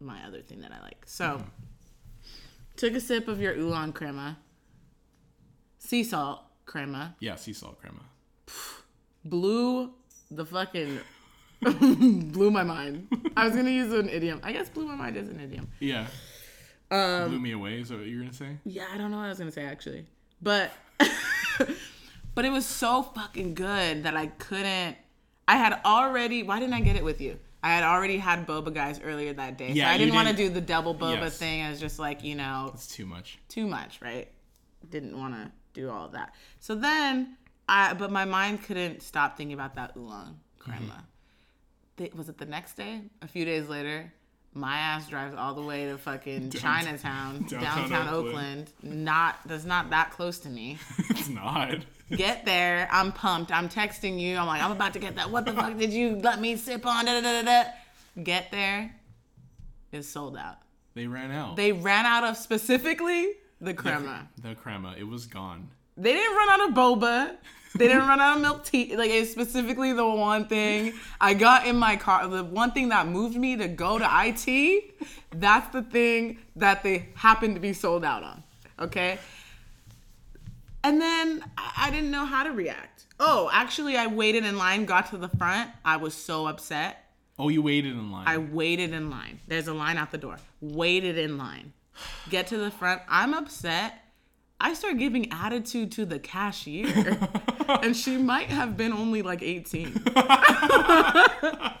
my 0.00 0.24
other 0.26 0.42
thing 0.42 0.60
that 0.60 0.72
I 0.72 0.82
like. 0.82 1.02
So, 1.06 1.24
mm-hmm. 1.24 1.48
took 2.76 2.94
a 2.94 3.00
sip 3.00 3.28
of 3.28 3.40
your 3.40 3.54
oolong 3.54 3.92
crema, 3.92 4.38
sea 5.78 6.04
salt 6.04 6.40
crema, 6.66 7.16
Yeah, 7.20 7.36
sea 7.36 7.52
salt 7.52 7.80
crema. 7.80 8.02
blew 9.24 9.92
the 10.30 10.44
fucking 10.44 11.00
blew 12.32 12.50
my 12.50 12.64
mind. 12.64 13.08
I 13.36 13.46
was 13.46 13.54
gonna 13.54 13.70
use 13.70 13.92
an 13.92 14.08
idiom. 14.08 14.40
I 14.42 14.52
guess 14.52 14.68
blew 14.68 14.86
my 14.86 14.96
mind 14.96 15.16
is 15.16 15.28
an 15.28 15.40
idiom. 15.40 15.68
Yeah. 15.78 16.06
Um, 16.92 17.30
Blew 17.30 17.40
me 17.40 17.52
away. 17.52 17.80
Is 17.80 17.88
that 17.88 17.98
what 17.98 18.06
you're 18.06 18.20
gonna 18.20 18.32
say? 18.32 18.58
Yeah, 18.64 18.84
I 18.92 18.98
don't 18.98 19.10
know 19.10 19.16
what 19.16 19.24
I 19.26 19.28
was 19.30 19.38
gonna 19.38 19.50
say 19.52 19.64
actually, 19.64 20.04
but 20.42 20.72
but 22.34 22.44
it 22.44 22.50
was 22.52 22.66
so 22.66 23.02
fucking 23.02 23.54
good 23.54 24.04
that 24.04 24.16
I 24.16 24.26
couldn't. 24.26 24.96
I 25.48 25.56
had 25.56 25.80
already. 25.84 26.42
Why 26.42 26.58
didn't 26.60 26.74
I 26.74 26.80
get 26.80 26.96
it 26.96 27.04
with 27.04 27.20
you? 27.20 27.38
I 27.64 27.70
had 27.70 27.84
already 27.84 28.18
had 28.18 28.46
boba 28.46 28.74
guys 28.74 29.00
earlier 29.02 29.32
that 29.34 29.56
day, 29.56 29.70
Yeah, 29.72 29.88
so 29.88 29.94
I 29.94 29.98
didn't 29.98 30.14
want 30.14 30.26
to 30.28 30.34
do 30.34 30.48
the 30.48 30.60
double 30.60 30.94
boba 30.96 31.20
Yes. 31.20 31.38
thing. 31.38 31.62
I 31.62 31.70
was 31.70 31.78
just 31.78 31.98
like, 32.00 32.24
you 32.24 32.34
know, 32.34 32.72
It's 32.74 32.88
too 32.88 33.06
much. 33.06 33.38
too 33.48 33.68
much, 33.68 34.00
right? 34.02 34.28
Didn't 34.90 35.16
want 35.16 35.34
to 35.34 35.52
do 35.72 35.88
all 35.88 36.06
of 36.06 36.12
that. 36.12 36.34
So 36.58 36.74
then, 36.74 37.36
I 37.68 37.94
but 37.94 38.10
my 38.10 38.24
mind 38.24 38.64
couldn't 38.64 39.00
stop 39.02 39.36
thinking 39.36 39.54
about 39.54 39.76
that 39.76 39.92
oolong 39.96 40.40
crema. 40.58 41.04
Th- 41.98 42.12
was 42.14 42.28
it 42.28 42.38
the 42.38 42.46
next 42.46 42.74
day? 42.76 43.02
A 43.22 43.28
few 43.28 43.44
days 43.44 43.68
later, 43.68 44.12
my 44.54 44.76
ass 44.76 45.08
drives 45.08 45.34
all 45.34 45.54
the 45.54 45.62
way 45.62 45.86
to 45.86 45.96
fucking 45.96 46.50
Chinatown, 46.50 47.42
downtown 47.42 47.88
downtown, 47.88 48.08
Oakland. 48.08 48.70
Oakland. 48.78 49.04
Not 49.04 49.36
that's 49.46 49.64
not 49.64 49.90
that 49.90 50.10
close 50.10 50.38
to 50.40 50.48
me. 50.48 50.78
it's 51.10 51.28
not. 51.28 51.78
Get 52.10 52.44
there, 52.44 52.88
I'm 52.92 53.12
pumped. 53.12 53.50
I'm 53.50 53.68
texting 53.68 54.20
you. 54.20 54.36
I'm 54.36 54.46
like, 54.46 54.62
I'm 54.62 54.72
about 54.72 54.92
to 54.92 54.98
get 54.98 55.16
that. 55.16 55.30
What 55.30 55.46
the 55.46 55.52
fuck 55.52 55.78
did 55.78 55.92
you 55.92 56.16
let 56.16 56.40
me 56.40 56.56
sip 56.56 56.84
on? 56.84 57.06
Da, 57.06 57.20
da, 57.20 57.42
da. 57.42 57.64
Get 58.22 58.50
there, 58.50 58.94
it's 59.90 60.08
sold 60.08 60.36
out. 60.36 60.58
They 60.94 61.06
ran 61.06 61.30
out. 61.30 61.56
They 61.56 61.72
ran 61.72 62.04
out 62.04 62.24
of 62.24 62.36
specifically 62.36 63.32
the 63.60 63.72
crema. 63.72 64.28
The 64.42 64.54
crema. 64.54 64.94
It 64.98 65.04
was 65.04 65.26
gone. 65.26 65.70
They 65.96 66.12
didn't 66.12 66.36
run 66.36 66.48
out 66.48 66.68
of 66.68 66.74
boba. 66.74 67.36
They 67.74 67.88
didn't 67.88 68.06
run 68.06 68.20
out 68.20 68.36
of 68.36 68.42
milk 68.42 68.64
tea. 68.64 68.96
Like 68.96 69.10
it's 69.10 69.30
specifically 69.30 69.92
the 69.92 70.06
one 70.06 70.46
thing 70.46 70.92
I 71.20 71.34
got 71.34 71.66
in 71.66 71.76
my 71.76 71.96
car. 71.96 72.28
The 72.28 72.44
one 72.44 72.72
thing 72.72 72.90
that 72.90 73.06
moved 73.06 73.36
me 73.36 73.56
to 73.56 73.68
go 73.68 73.98
to 73.98 74.10
i-Tea. 74.10 74.92
That's 75.34 75.72
the 75.72 75.82
thing 75.82 76.38
that 76.56 76.82
they 76.82 77.08
happened 77.14 77.54
to 77.54 77.60
be 77.60 77.72
sold 77.72 78.04
out 78.04 78.22
on. 78.22 78.42
Okay. 78.78 79.18
And 80.84 81.00
then 81.00 81.44
I 81.56 81.72
I 81.82 81.90
didn't 81.90 82.12
know 82.12 82.24
how 82.24 82.44
to 82.44 82.52
react. 82.52 83.06
Oh, 83.18 83.50
actually, 83.52 83.96
I 83.96 84.06
waited 84.06 84.44
in 84.44 84.56
line, 84.56 84.84
got 84.84 85.10
to 85.10 85.16
the 85.16 85.28
front. 85.28 85.68
I 85.84 85.96
was 85.96 86.14
so 86.14 86.46
upset. 86.46 87.04
Oh, 87.40 87.48
you 87.48 87.60
waited 87.60 87.92
in 87.92 88.12
line. 88.12 88.28
I 88.28 88.38
waited 88.38 88.92
in 88.92 89.10
line. 89.10 89.40
There's 89.48 89.66
a 89.66 89.74
line 89.74 89.96
out 89.96 90.12
the 90.12 90.18
door. 90.18 90.38
Waited 90.60 91.18
in 91.18 91.38
line. 91.38 91.72
Get 92.30 92.46
to 92.48 92.58
the 92.58 92.70
front. 92.70 93.02
I'm 93.08 93.34
upset. 93.34 94.01
I 94.62 94.74
start 94.74 94.96
giving 94.96 95.32
attitude 95.32 95.90
to 95.92 96.06
the 96.06 96.20
cashier. 96.20 97.18
and 97.68 97.96
she 97.96 98.16
might 98.16 98.46
have 98.48 98.76
been 98.76 98.92
only 98.92 99.22
like 99.22 99.42
18. 99.42 99.86
and 99.88 99.94
I 100.14 101.72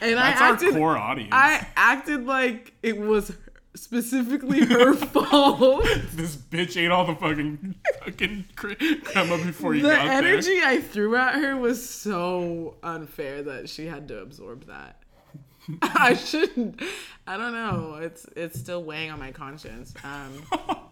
That's 0.00 0.40
our 0.40 0.52
acted 0.52 0.74
core 0.74 0.96
audience. 0.96 1.30
I 1.32 1.66
acted 1.74 2.26
like 2.26 2.74
it 2.82 2.98
was 2.98 3.32
specifically 3.74 4.62
her 4.66 4.92
fault. 4.94 5.84
this 6.12 6.36
bitch 6.36 6.76
ate 6.76 6.90
all 6.90 7.06
the 7.06 7.14
fucking 7.14 7.74
fucking 8.04 8.44
cre- 8.56 8.74
crema 9.04 9.38
before 9.38 9.74
you 9.74 9.82
the 9.82 9.88
got 9.88 10.04
there. 10.06 10.22
The 10.22 10.28
energy 10.28 10.60
I 10.62 10.82
threw 10.82 11.16
at 11.16 11.36
her 11.36 11.56
was 11.56 11.88
so 11.88 12.76
unfair 12.82 13.42
that 13.44 13.70
she 13.70 13.86
had 13.86 14.06
to 14.08 14.18
absorb 14.18 14.66
that. 14.66 15.00
I 15.82 16.14
shouldn't. 16.14 16.82
I 17.26 17.36
don't 17.36 17.52
know. 17.52 17.98
It's 18.00 18.26
it's 18.36 18.58
still 18.58 18.82
weighing 18.84 19.10
on 19.10 19.18
my 19.18 19.32
conscience. 19.32 19.94
Um, 20.02 20.87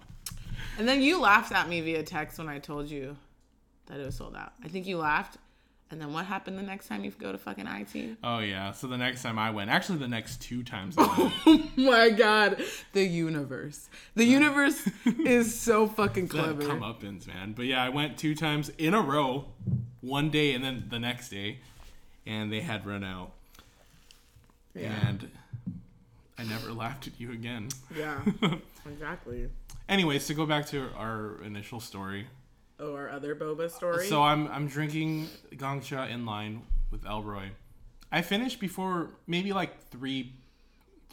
and 0.79 0.89
then 0.89 1.03
you 1.03 1.21
laughed 1.21 1.53
at 1.53 1.69
me 1.69 1.81
via 1.81 2.03
text 2.03 2.39
when 2.39 2.49
I 2.49 2.59
told 2.59 2.89
you 2.89 3.17
that 3.87 4.01
it 4.01 4.05
was 4.05 4.17
sold 4.17 4.37
out. 4.37 4.53
I 4.65 4.69
think 4.69 4.87
you 4.87 4.99
laughed. 4.99 5.39
And 5.89 6.01
then 6.01 6.13
what 6.13 6.25
happened 6.25 6.59
the 6.59 6.63
next 6.65 6.89
time 6.89 7.05
you 7.05 7.13
go 7.13 7.31
to 7.31 7.39
fucking 7.39 7.65
i-Tea? 7.69 8.17
Oh 8.25 8.41
yeah. 8.41 8.73
So 8.73 8.89
the 8.89 8.99
next 8.99 9.23
time 9.23 9.39
I 9.39 9.51
went, 9.53 9.71
actually 9.71 9.99
the 9.99 10.09
next 10.09 10.43
two 10.43 10.65
times 10.65 10.97
I 10.99 11.03
went, 11.17 11.33
Oh 11.47 11.71
my 11.77 12.11
god, 12.11 12.61
the 12.93 13.05
universe. 13.05 13.89
The 14.17 14.25
universe 14.25 14.83
is 15.07 15.57
so 15.59 15.87
fucking 15.87 16.27
clever. 16.27 16.63
comeuppance, 16.63 17.29
man. 17.29 17.53
But 17.53 17.67
yeah, 17.67 17.85
I 17.85 17.91
went 17.91 18.19
two 18.19 18.35
times 18.35 18.69
in 18.79 18.95
a 18.95 19.01
row, 19.01 19.45
one 20.01 20.29
day 20.31 20.55
and 20.55 20.65
then 20.65 20.87
the 20.91 20.99
next 20.99 21.29
day, 21.29 21.61
and 22.27 22.53
they 22.53 22.63
had 22.63 22.85
run 22.85 23.05
out. 23.05 23.31
Yeah. 24.75 24.93
And 25.07 25.31
I 26.37 26.43
never 26.43 26.73
laughed 26.73 27.07
at 27.07 27.21
you 27.21 27.31
again. 27.31 27.69
Yeah, 27.97 28.21
exactly. 28.91 29.49
Anyways, 29.89 30.27
to 30.27 30.35
go 30.35 30.47
back 30.47 30.67
to 30.67 30.91
our 30.97 31.41
initial 31.45 31.81
story. 31.81 32.27
Oh, 32.79 32.95
our 32.95 33.09
other 33.09 33.35
boba 33.35 33.71
story. 33.71 34.07
So 34.07 34.23
I'm 34.23 34.49
I'm 34.49 34.67
drinking 34.69 35.29
Gongcha 35.55 36.11
in 36.11 36.27
line 36.27 36.63
with 36.91 37.07
Elroy. 37.07 37.51
I 38.13 38.23
finished 38.23 38.61
before 38.61 39.11
maybe 39.27 39.53
like 39.53 39.89
three 39.91 40.33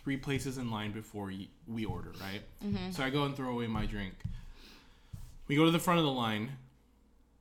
three 0.03 0.17
places 0.17 0.57
in 0.57 0.69
line 0.69 0.91
before 0.91 1.31
we 1.67 1.85
order, 1.85 2.11
right? 2.19 2.41
Mm-hmm. 2.63 2.91
So 2.91 3.03
I 3.03 3.09
go 3.09 3.23
and 3.23 3.35
throw 3.35 3.49
away 3.49 3.67
my 3.67 3.85
drink. 3.85 4.13
We 5.47 5.55
go 5.55 5.65
to 5.65 5.71
the 5.71 5.79
front 5.79 5.99
of 5.99 6.05
the 6.05 6.11
line. 6.11 6.51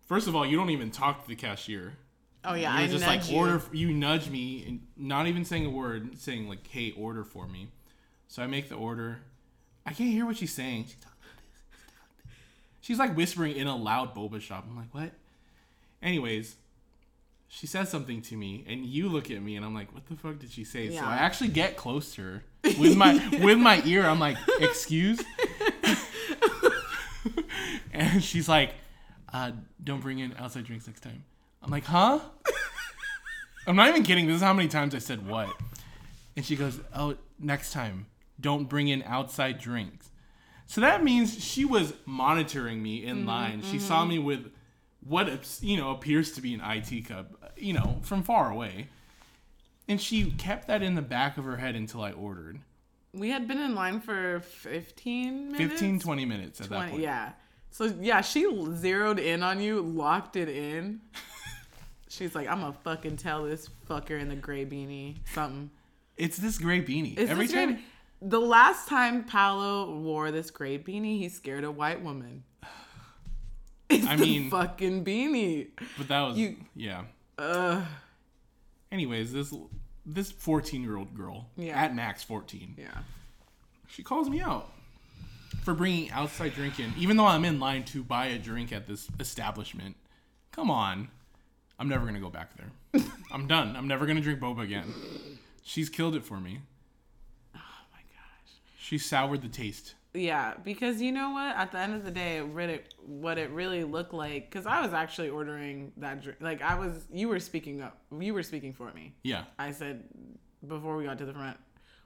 First 0.07 0.29
of 0.29 0.37
all, 0.37 0.47
you 0.47 0.57
don't 0.57 0.71
even 0.71 0.91
talk 0.91 1.23
to 1.23 1.29
the 1.29 1.37
cashier. 1.37 1.95
oh 2.45 2.55
yeah, 2.55 2.79
You're 2.79 2.89
I 2.89 2.91
just 2.91 3.07
like 3.07 3.31
you. 3.31 3.37
order. 3.37 3.63
You 3.73 3.93
nudge 3.93 4.29
me 4.29 4.65
and 4.67 4.87
not 4.97 5.27
even 5.27 5.45
saying 5.45 5.67
a 5.67 5.71
word, 5.71 6.19
saying 6.19 6.49
like, 6.49 6.67
"Hey, 6.67 6.93
order 6.97 7.25
for 7.25 7.49
me." 7.49 7.69
So 8.29 8.43
I 8.43 8.47
make 8.47 8.69
the 8.69 8.77
order. 8.77 9.21
I 9.85 9.93
can't 9.93 10.11
hear 10.11 10.25
what 10.25 10.37
she's 10.37 10.53
saying. 10.53 10.85
She's, 10.85 10.95
talking 10.95 11.07
like 11.07 11.11
this. 11.11 11.12
She's 12.83 12.99
like 12.99 13.17
whispering 13.17 13.57
in 13.57 13.67
a 13.67 13.75
loud 13.75 14.15
boba 14.15 14.43
shop. 14.43 14.67
I'm 14.69 14.77
like, 14.77 14.93
what? 14.93 15.13
Anyways, 16.03 16.57
she 17.49 17.67
says 17.67 17.89
something 17.89 18.21
to 18.23 18.37
me, 18.37 18.65
and 18.69 18.85
you 18.85 19.09
look 19.09 19.31
at 19.31 19.43
me, 19.43 19.57
and 19.57 19.65
I'm 19.65 19.75
like, 19.75 19.95
what 19.95 20.07
the 20.07 20.17
fuck 20.17 20.39
did 20.39 20.51
she 20.51 20.65
say? 20.65 20.95
So 20.95 21.03
I 21.03 21.15
actually 21.15 21.49
get 21.49 21.77
close 21.77 22.15
to 22.17 22.23
her 22.23 22.43
with 22.79 22.97
my 22.97 23.15
with 23.43 23.59
my 23.59 23.83
ear. 23.87 24.05
I'm 24.05 24.21
like, 24.21 24.37
excuse. 24.61 25.23
and 27.93 28.23
she's 28.23 28.49
like, 28.49 28.75
uh, 29.33 29.53
don't 29.83 30.01
bring 30.01 30.19
in 30.19 30.35
outside 30.39 30.65
drinks 30.65 30.87
next 30.87 31.01
time. 31.01 31.25
I'm 31.63 31.71
like, 31.71 31.85
huh? 31.85 32.21
I'm 33.67 33.77
not 33.77 33.89
even 33.91 34.03
kidding. 34.03 34.27
This 34.27 34.37
is 34.37 34.43
how 34.43 34.53
many 34.53 34.69
times 34.69 34.95
I 34.95 34.99
said 34.99 35.27
what. 35.27 35.49
And 36.37 36.45
she 36.45 36.57
goes, 36.57 36.81
oh, 36.97 37.17
next 37.39 37.73
time, 37.73 38.07
don't 38.41 38.69
bring 38.69 38.89
in 38.89 39.03
outside 39.05 39.59
drinks. 39.59 40.11
So 40.67 40.81
that 40.81 41.05
means 41.05 41.43
she 41.43 41.65
was 41.65 41.95
monitoring 42.07 42.83
me 42.83 43.05
in 43.05 43.19
mm-hmm, 43.19 43.29
line. 43.29 43.63
She 43.63 43.77
mm-hmm. 43.77 43.87
saw 43.87 44.05
me 44.05 44.19
with 44.19 44.51
what 45.05 45.59
you 45.61 45.77
know 45.77 45.91
appears 45.91 46.33
to 46.33 46.41
be 46.41 46.55
an 46.55 46.61
i-Tea 46.61 47.03
cup, 47.03 47.53
you 47.57 47.73
know, 47.73 48.01
from 48.03 48.23
far 48.23 48.51
away. 48.51 48.89
And 49.89 50.01
she 50.01 50.31
kept 50.31 50.69
that 50.69 50.83
in 50.83 50.95
the 50.95 51.03
back 51.03 51.37
of 51.37 51.45
her 51.45 51.57
head 51.57 51.75
until 51.75 52.03
I 52.03 52.13
ordered. 52.13 52.61
We 53.13 53.31
had 53.31 53.47
been 53.47 53.59
in 53.59 53.75
line 53.75 54.01
for 54.01 54.41
15 54.41 55.53
minutes. 55.53 55.73
15, 55.73 56.01
20 56.01 56.25
minutes 56.25 56.61
at 56.61 56.71
that 56.71 56.91
point. 56.91 57.03
yeah. 57.03 57.33
So 57.71 57.93
yeah, 58.01 58.21
she 58.21 58.47
zeroed 58.75 59.19
in 59.19 59.43
on 59.43 59.61
you, 59.61 59.81
locked 59.81 60.37
it 60.37 60.49
in. 60.49 61.01
She's 62.09 62.35
like, 62.35 62.47
I'm 62.47 62.61
gonna 62.61 62.77
fucking 62.85 63.17
tell 63.17 63.45
this 63.45 63.69
fucker 63.89 64.21
in 64.21 64.29
the 64.29 64.37
gray 64.37 64.65
beanie 64.65 65.17
something. 65.33 65.71
It's 66.17 66.37
this 66.37 66.59
gray 66.59 66.83
beanie. 66.83 67.17
Is 67.17 67.31
Every 67.31 67.47
this 67.47 67.55
time. 67.55 67.75
gray- 67.75 67.83
the 68.25 68.41
last 68.41 68.89
time 68.89 69.25
Paolo 69.25 69.97
wore 69.99 70.31
this 70.31 70.51
gray 70.51 70.79
beanie, 70.79 71.19
he 71.19 71.29
scared 71.29 71.65
a 71.65 71.71
white 71.71 72.03
woman. 72.03 72.45
It's 73.91 74.07
I 74.07 74.17
mean- 74.17 74.49
fucking 74.51 75.05
beanie. 75.05 75.69
But 75.99 76.09
that 76.09 76.21
was 76.23 76.39
You- 76.39 76.57
yeah. 76.75 77.05
Ugh. 77.39 77.85
Anyways, 78.91 79.33
this 79.33 79.53
this 80.07 80.31
14 80.33 80.83
year 80.83 80.97
old 80.97 81.15
girl 81.15 81.49
Yeah. 81.57 81.81
at 81.81 81.95
max 81.95 82.23
14, 82.23 82.75
Yeah. 82.79 83.03
she 83.89 84.03
calls 84.03 84.29
me 84.31 84.41
out 84.41 84.71
for 85.63 85.75
bringing 85.75 86.11
outside 86.11 86.55
drinking, 86.55 86.93
even 86.99 87.17
though 87.17 87.27
I'm 87.27 87.45
in 87.45 87.61
line 87.61 87.85
to 87.87 88.03
buy 88.03 88.27
a 88.27 88.39
drink 88.39 88.73
at 88.73 88.87
this 88.87 89.09
establishment. 89.21 89.97
Come 90.53 90.71
on, 90.71 91.09
I'm 91.79 91.89
never 91.89 92.05
gonna 92.07 92.19
go 92.21 92.31
back 92.31 92.53
there. 92.57 93.03
I'm 93.31 93.47
done. 93.47 93.77
I'm 93.77 93.87
never 93.89 94.07
gonna 94.07 94.21
drink 94.23 94.41
boba 94.41 94.63
again. 94.63 94.93
She's 95.63 95.89
killed 95.89 96.17
it 96.17 96.25
for 96.25 96.41
me. 96.41 96.61
She 98.93 98.99
soured 98.99 99.41
the 99.41 99.49
taste. 99.49 99.95
Yeah, 100.13 100.53
because 100.63 101.01
you 101.01 101.13
know 101.13 101.31
what? 101.31 101.57
At 101.57 101.73
the 101.73 101.79
end 101.79 101.95
of 101.95 102.05
the 102.05 102.11
day, 102.11 102.37
it 102.37 102.43
really, 102.43 102.83
what 103.07 103.39
it 103.39 103.49
really 103.49 103.85
looked 103.85 104.13
like, 104.13 104.51
because 104.51 104.67
I 104.67 104.83
was 104.83 104.93
actually 104.93 105.31
ordering 105.31 105.93
that 105.97 106.23
drink. 106.23 106.37
Like 106.43 106.61
I 106.61 106.75
was, 106.79 107.07
you 107.11 107.29
were 107.31 107.41
speaking 107.41 107.81
up, 107.81 107.97
you 108.21 108.35
were 108.35 108.43
speaking 108.43 108.75
for 108.75 108.93
me. 108.93 109.15
Yeah. 109.23 109.45
I 109.59 109.73
said 109.73 110.05
before 110.69 110.99
we 110.99 111.05
got 111.05 111.17
to 111.21 111.25
the 111.25 111.33
front, 111.33 111.57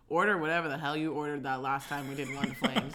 order 0.09 0.39
whatever 0.39 0.69
the 0.69 0.79
hell 0.79 0.97
you 0.97 1.13
ordered 1.13 1.43
that 1.43 1.61
last 1.61 1.89
time 1.89 2.09
we 2.09 2.15
did 2.15 2.33
One 2.33 2.53
Flames, 2.61 2.95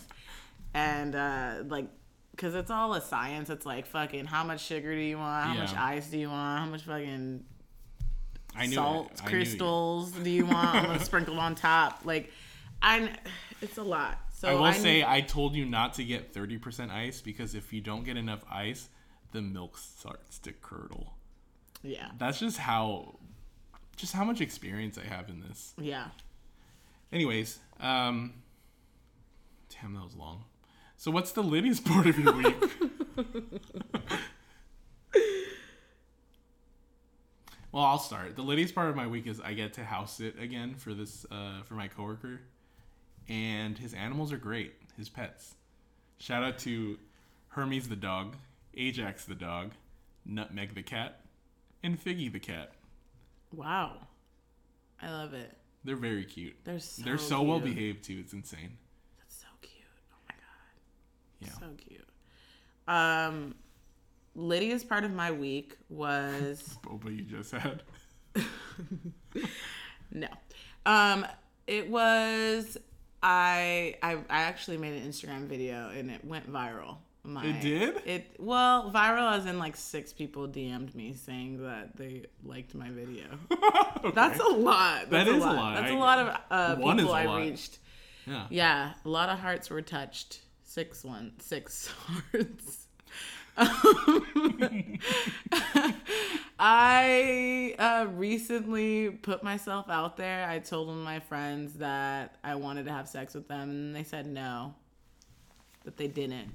and 0.74 1.14
uh, 1.14 1.56
like 1.68 1.88
because 2.32 2.56
it's 2.56 2.72
all 2.72 2.94
a 2.94 3.02
science. 3.02 3.50
It's 3.50 3.66
like 3.66 3.88
fucking 3.88 4.24
how 4.24 4.46
much 4.46 4.62
sugar 4.64 4.96
do 4.96 5.02
you 5.02 5.18
want? 5.18 5.48
How 5.48 5.54
much 5.56 5.76
ice 5.76 6.08
do 6.08 6.18
you 6.18 6.30
want? 6.30 6.62
How 6.64 6.66
much 6.68 6.84
fucking 6.84 7.44
I 8.56 8.68
knew 8.68 8.76
salt 8.76 9.12
it. 9.12 9.22
I 9.22 9.30
knew 9.30 9.38
you- 9.38 9.44
crystals 9.44 10.12
do 10.14 10.30
you 10.30 10.46
want? 10.46 10.76
I'm 10.76 10.86
gonna 10.86 11.00
sprinkle 11.04 11.38
on 11.38 11.56
top. 11.56 12.06
Like, 12.06 12.32
I, 12.82 13.10
it's 13.62 13.78
a 13.78 13.84
lot. 13.84 14.18
So 14.34 14.48
I 14.50 14.54
will 14.54 14.64
I 14.64 14.72
say 14.74 14.94
need- 15.00 15.04
I 15.06 15.22
told 15.22 15.56
you 15.56 15.66
not 15.66 15.94
to 15.96 16.04
get 16.04 16.34
30% 16.34 16.90
ice 16.92 17.22
because 17.22 17.54
if 17.56 17.72
you 17.72 17.80
don't 17.82 18.04
get 18.04 18.18
enough 18.18 18.44
ice, 18.52 18.90
the 19.32 19.42
milk 19.42 19.78
starts 19.78 20.40
to 20.40 20.52
curdle. 20.52 21.14
yeah, 21.84 22.10
That's 22.18 22.40
just 22.40 22.58
how 22.58 23.20
just 23.98 24.14
how 24.14 24.24
much 24.24 24.42
experience 24.42 24.98
I 24.98 25.04
have 25.04 25.30
in 25.30 25.42
this. 25.42 25.74
yeah. 25.78 26.08
Anyways, 27.14 27.60
um 27.80 28.34
damn 29.70 29.94
that 29.94 30.04
was 30.04 30.16
long. 30.16 30.46
So 30.98 31.12
what's 31.12 31.32
the 31.32 31.44
Liddy's 31.44 31.80
part 31.92 32.08
of 32.08 32.18
your 32.20 32.34
week? 32.34 32.56
well, 37.72 37.84
I'll 37.86 38.00
start. 38.00 38.36
The 38.36 38.42
Liddy's 38.42 38.72
part 38.72 38.90
of 38.90 38.96
my 38.96 39.08
week 39.08 39.28
is 39.28 39.40
I 39.40 39.54
get 39.54 39.74
to 39.74 39.84
house 39.84 40.18
sit 40.18 40.38
again 40.40 40.76
for 40.76 40.94
this 40.94 41.26
uh 41.32 41.62
for 41.64 41.76
my 41.76 41.88
coworker. 41.88 42.42
And 43.30 43.78
his 43.78 43.94
animals 43.94 44.32
are 44.32 44.38
great. 44.38 44.74
His 44.98 45.10
pets. 45.10 45.56
Shout 46.18 46.44
out 46.44 46.60
to 46.60 46.98
Hermes 47.50 47.90
the 47.90 47.96
dog, 47.96 48.36
Ajax 48.76 49.26
the 49.26 49.36
dog, 49.36 49.72
Nutmeg 50.26 50.76
the 50.76 50.84
cat, 50.84 51.22
and 51.84 52.00
Figgy 52.04 52.32
the 52.32 52.40
cat. 52.40 52.74
Wow, 53.54 53.98
I 55.02 55.10
love 55.10 55.34
it. 55.34 55.58
They're 55.84 55.96
very 55.96 56.26
cute. 56.26 56.56
They're 56.64 56.80
so 56.80 57.02
They're 57.02 57.18
so 57.18 57.42
well 57.42 57.60
behaved 57.60 58.04
too. 58.04 58.18
It's 58.20 58.34
insane. 58.34 58.78
That's 59.18 59.36
so 59.42 59.48
cute. 59.62 59.84
Oh 60.14 60.18
my 60.28 60.36
god. 60.36 61.40
Yeah. 61.40 61.60
So 61.60 61.76
cute. 61.78 62.08
Um, 62.88 63.56
Lydia's 64.36 64.84
part 64.84 65.04
of 65.04 65.12
my 65.12 65.32
week 65.32 65.76
was 65.90 66.78
Boba 66.84 67.16
you 67.16 67.24
just 67.24 67.52
had. 67.52 67.84
no. 70.12 70.28
Um, 70.86 71.26
it 71.68 71.90
was 71.90 72.78
I 73.24 73.96
I 74.02 74.14
I 74.30 74.42
actually 74.44 74.78
made 74.78 75.02
an 75.02 75.08
Instagram 75.10 75.48
video 75.48 75.90
and 75.90 76.10
it 76.10 76.24
went 76.26 76.52
viral. 76.52 76.98
My, 77.24 77.46
It 77.46 77.62
did? 77.62 78.02
It 78.08 78.36
well 78.40 78.92
viral 78.92 79.32
as 79.38 79.46
in 79.46 79.60
like 79.60 79.76
six 79.76 80.12
people 80.12 80.48
DM'd 80.48 80.96
me 80.96 81.14
saying 81.14 81.62
that 81.62 81.96
they 81.96 82.26
liked 82.44 82.74
my 82.74 82.90
video. 82.90 83.26
Okay. 84.04 84.16
That's 84.16 84.40
a 84.40 84.48
lot. 84.48 85.02
That 85.12 85.26
That's 85.26 85.30
is 85.30 85.44
a 85.44 85.52
lot. 85.52 85.76
That's 85.76 85.92
a 85.92 85.94
I- 85.94 85.98
lot 86.00 86.18
of 86.18 86.38
uh, 86.50 86.76
one 86.82 86.98
is 86.98 87.04
people 87.04 87.14
a 87.16 87.20
I 87.20 87.26
lot. 87.26 87.38
reached. 87.42 87.78
yeah. 88.26 88.48
Yeah, 88.50 88.94
a 89.06 89.10
lot 89.10 89.30
of 89.30 89.38
hearts 89.38 89.70
were 89.70 89.84
touched. 89.84 90.42
Six 90.64 91.04
one 91.04 91.34
six 91.38 91.88
hearts. 92.32 92.81
I 96.60 97.76
uh, 97.78 98.08
recently 98.14 99.10
put 99.10 99.44
myself 99.44 99.90
out 99.90 100.18
there. 100.18 100.48
I 100.48 100.60
told 100.60 100.88
one 100.88 100.98
of 100.98 101.04
my 101.04 101.20
friends 101.20 101.74
that 101.74 102.38
I 102.44 102.56
wanted 102.56 102.86
to 102.86 102.92
have 102.92 103.08
sex 103.08 103.34
with 103.34 103.48
them, 103.48 103.70
and 103.70 103.96
they 103.96 104.04
said 104.04 104.26
no, 104.28 104.74
that 105.84 105.98
they 105.98 106.08
didn't. 106.08 106.54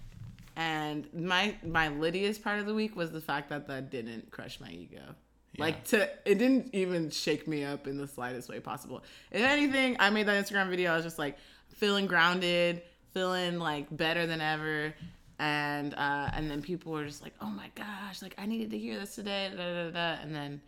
And 0.57 1.07
my 1.15 1.55
my 1.65 1.89
Lydia's 1.89 2.39
part 2.39 2.59
of 2.59 2.67
the 2.67 2.75
week 2.75 2.97
was 2.97 3.13
the 3.13 3.21
fact 3.21 3.51
that 3.51 3.67
that 3.69 3.91
didn't 3.91 4.31
crush 4.31 4.59
my 4.59 4.71
ego. 4.71 5.15
Like 5.59 5.85
to 5.85 6.09
it 6.25 6.39
didn't 6.39 6.75
even 6.75 7.11
shake 7.11 7.47
me 7.49 7.65
up 7.65 7.87
in 7.87 7.99
the 7.99 8.09
slightest 8.09 8.49
way 8.49 8.61
possible. 8.61 9.03
If 9.31 9.43
anything, 9.43 9.97
I 9.99 10.11
made 10.11 10.27
that 10.27 10.45
Instagram 10.45 10.71
video. 10.71 10.93
I 10.93 10.97
was 10.97 11.05
just 11.05 11.19
like 11.19 11.39
feeling 11.77 12.07
grounded, 12.07 12.83
feeling 13.13 13.59
like 13.59 13.95
better 13.95 14.27
than 14.27 14.41
ever. 14.41 14.95
And 15.39 15.95
uh, 15.95 16.31
and 16.33 16.51
then 16.51 16.63
people 16.63 16.93
were 16.93 17.05
just 17.05 17.23
like, 17.23 17.35
"Oh 17.41 17.51
my 17.51 17.71
gosh! 17.75 18.23
Like 18.23 18.35
I 18.39 18.47
needed 18.47 18.71
to 18.71 18.79
hear 18.79 18.99
this 18.99 19.15
today." 19.15 19.51
Da, 19.55 19.57
da, 19.57 19.91
da. 19.91 20.23
And 20.23 20.35
then 20.35 20.61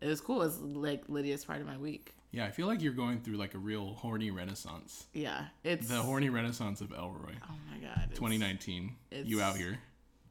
it 0.00 0.08
was 0.08 0.20
cool. 0.20 0.42
It 0.42 0.46
was 0.46 0.60
like 0.60 1.04
Lydia's 1.08 1.44
part 1.44 1.60
of 1.60 1.66
my 1.66 1.76
week. 1.78 2.12
Yeah, 2.32 2.44
I 2.46 2.50
feel 2.50 2.66
like 2.66 2.82
you're 2.82 2.92
going 2.92 3.20
through 3.20 3.36
like 3.36 3.54
a 3.54 3.58
real 3.58 3.94
horny 3.94 4.32
renaissance. 4.32 5.06
Yeah, 5.12 5.44
it's 5.62 5.86
The 5.88 6.02
horny 6.02 6.28
renaissance 6.30 6.80
of 6.80 6.90
Elroy. 6.92 7.34
Oh 7.48 7.54
my 7.70 7.78
god! 7.78 7.98
it's- 8.10 8.18
2019. 8.18 8.96
You 9.12 9.40
out 9.40 9.56
here. 9.56 9.78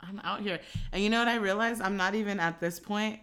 I'm 0.02 0.20
out 0.26 0.42
here. 0.42 0.60
And 0.92 1.02
you 1.02 1.10
know 1.10 1.20
what 1.20 1.30
I 1.30 1.36
realized? 1.36 1.82
I'm 1.82 1.96
not 1.96 2.14
even 2.16 2.42
at 2.42 2.60
this 2.60 2.78
point. 2.78 3.22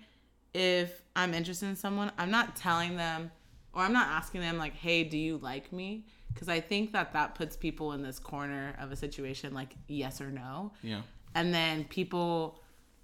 If 0.54 1.02
I'm 1.14 1.34
interested 1.34 1.66
in 1.66 1.76
someone, 1.76 2.10
I'm 2.16 2.30
not 2.30 2.56
telling 2.56 2.96
them 2.96 3.30
or 3.74 3.82
I'm 3.82 3.92
not 3.92 4.08
asking 4.08 4.40
them, 4.40 4.56
like, 4.56 4.74
hey, 4.74 5.04
do 5.04 5.18
you 5.18 5.36
like 5.36 5.72
me? 5.72 6.06
Because 6.32 6.48
I 6.48 6.60
think 6.60 6.92
that 6.92 7.12
that 7.12 7.34
puts 7.34 7.56
people 7.56 7.92
in 7.92 8.02
this 8.02 8.18
corner 8.18 8.76
of 8.80 8.92
a 8.92 8.96
situation, 8.96 9.52
like, 9.52 9.74
yes 9.88 10.20
or 10.20 10.30
no. 10.30 10.72
Yeah. 10.82 11.02
And 11.34 11.52
then 11.52 11.84
people, 11.84 12.60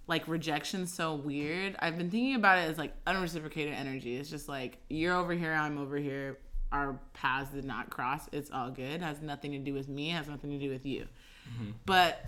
like, 0.07 0.27
rejection 0.29 0.87
so 0.87 1.15
weird. 1.15 1.77
I've 1.81 1.99
been 1.99 2.11
thinking 2.11 2.37
about 2.37 2.59
it 2.59 2.71
as, 2.71 2.79
like, 2.79 2.95
unreciprocated 3.07 3.75
energy. 3.75 4.17
It's 4.17 4.31
just 4.31 4.49
like, 4.49 4.79
you're 4.89 5.15
over 5.15 5.33
here, 5.33 5.53
I'm 5.53 5.79
over 5.79 5.97
here. 5.97 6.39
Our 6.73 6.99
paths 7.15 7.51
did 7.51 7.65
not 7.65 7.91
cross. 7.91 8.29
It's 8.33 8.51
all 8.51 8.71
good. 8.71 8.85
It 8.85 9.03
has 9.03 9.23
nothing 9.23 9.53
to 9.53 9.59
do 9.59 9.73
with 9.73 9.89
me. 9.89 10.11
It 10.11 10.15
has 10.15 10.29
nothing 10.29 10.51
to 10.51 10.59
do 10.59 10.71
with 10.71 10.85
you. 10.85 11.07
Mm-hmm. 11.55 11.71
But 11.85 12.25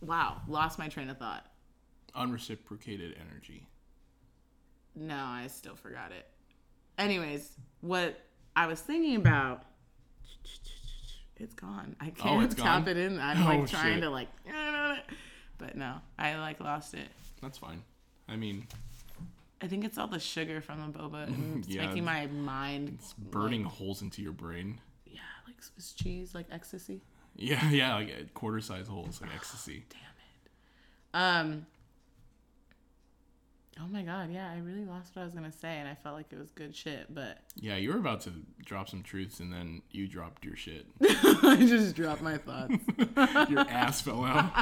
wow, 0.00 0.40
lost 0.48 0.78
my 0.78 0.88
train 0.88 1.10
of 1.10 1.18
thought. 1.18 1.46
Unreciprocated 2.14 3.16
energy. 3.20 3.66
No, 4.94 5.16
I 5.16 5.46
still 5.48 5.74
forgot 5.76 6.12
it. 6.12 6.26
Anyways, 6.98 7.56
what 7.80 8.20
I 8.56 8.66
was 8.66 8.80
thinking 8.80 9.16
about, 9.16 9.64
it's 11.36 11.54
gone. 11.54 11.96
I 12.00 12.10
can't 12.10 12.40
Oh, 12.40 12.40
it's 12.44 12.54
tap 12.54 12.84
gone? 12.84 12.88
it 12.88 12.96
in. 12.96 13.18
I'm 13.18 13.42
Oh, 13.42 13.46
like 13.46 13.70
trying 13.70 13.94
shit. 13.94 14.02
to 14.02 14.10
like, 14.10 14.28
but 15.58 15.76
no, 15.76 15.94
I 16.18 16.36
like 16.36 16.60
lost 16.60 16.94
it. 16.94 17.08
That's 17.40 17.58
fine. 17.58 17.82
I 18.28 18.36
mean, 18.36 18.66
I 19.62 19.66
think 19.66 19.84
it's 19.84 19.98
all 19.98 20.06
the 20.08 20.18
sugar 20.20 20.60
from 20.60 20.80
the 20.92 20.98
boba. 20.98 21.28
It's 21.58 21.68
Yeah, 21.68 21.86
making 21.86 22.04
my 22.04 22.26
mind 22.26 22.98
it's 23.00 23.12
burning 23.14 23.64
holes 23.64 24.02
into 24.02 24.22
your 24.22 24.32
brain. 24.32 24.80
yeah, 25.06 25.20
like 25.46 25.62
Swiss 25.62 25.92
cheese, 25.92 26.34
like 26.34 26.46
ecstasy. 26.50 27.00
Yeah, 27.36 27.70
yeah, 27.70 27.94
like 27.94 28.08
uh, 28.08 28.24
quarter 28.34 28.60
size 28.60 28.86
holes, 28.88 29.20
like 29.22 29.30
ecstasy. 29.34 29.84
Damn 29.88 30.00
it. 30.00 31.50
Um. 31.50 31.66
Oh 33.82 33.86
my 33.90 34.02
god, 34.02 34.30
yeah, 34.30 34.50
I 34.52 34.58
really 34.58 34.84
lost 34.84 35.14
what 35.16 35.22
I 35.22 35.24
was 35.24 35.32
gonna 35.34 35.50
say, 35.52 35.78
and 35.78 35.88
I 35.88 35.94
felt 35.94 36.14
like 36.14 36.26
it 36.32 36.38
was 36.38 36.50
good 36.50 36.76
shit, 36.76 37.06
but 37.14 37.38
Yeah, 37.56 37.76
you 37.76 37.90
were 37.92 37.98
about 37.98 38.20
to 38.22 38.32
drop 38.64 38.88
some 38.88 39.02
truths, 39.02 39.40
and 39.40 39.52
then 39.52 39.82
you 39.90 40.06
dropped 40.06 40.44
your 40.44 40.54
shit. 40.56 40.86
I 41.02 41.56
just 41.66 41.96
dropped 41.96 42.20
my 42.22 42.36
thoughts. 42.36 42.74
your 43.50 43.60
ass 43.60 44.00
fell 44.02 44.24
out. 44.24 44.52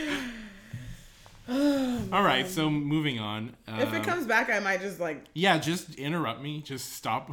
All 1.49 2.23
right, 2.23 2.47
so 2.47 2.71
moving 2.71 3.19
on. 3.19 3.57
if 3.67 3.93
it 3.93 3.97
Um, 3.99 4.05
comes 4.05 4.27
back, 4.27 4.51
I 4.51 4.61
might 4.61 4.81
just 4.81 5.01
like 5.01 5.25
yeah, 5.35 5.59
just 5.59 5.95
interrupt 5.97 6.41
me. 6.41 6.61
Just 6.63 6.93
stop. 6.93 7.31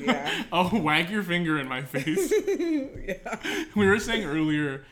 Yeah. 0.00 0.44
oh, 0.52 0.78
wag 0.80 1.10
your 1.10 1.22
finger 1.22 1.58
in 1.58 1.68
my 1.68 1.82
face. 1.82 2.32
yeah. 2.48 3.36
we 3.76 3.86
were 3.86 3.98
saying 3.98 4.24
earlier, 4.24 4.84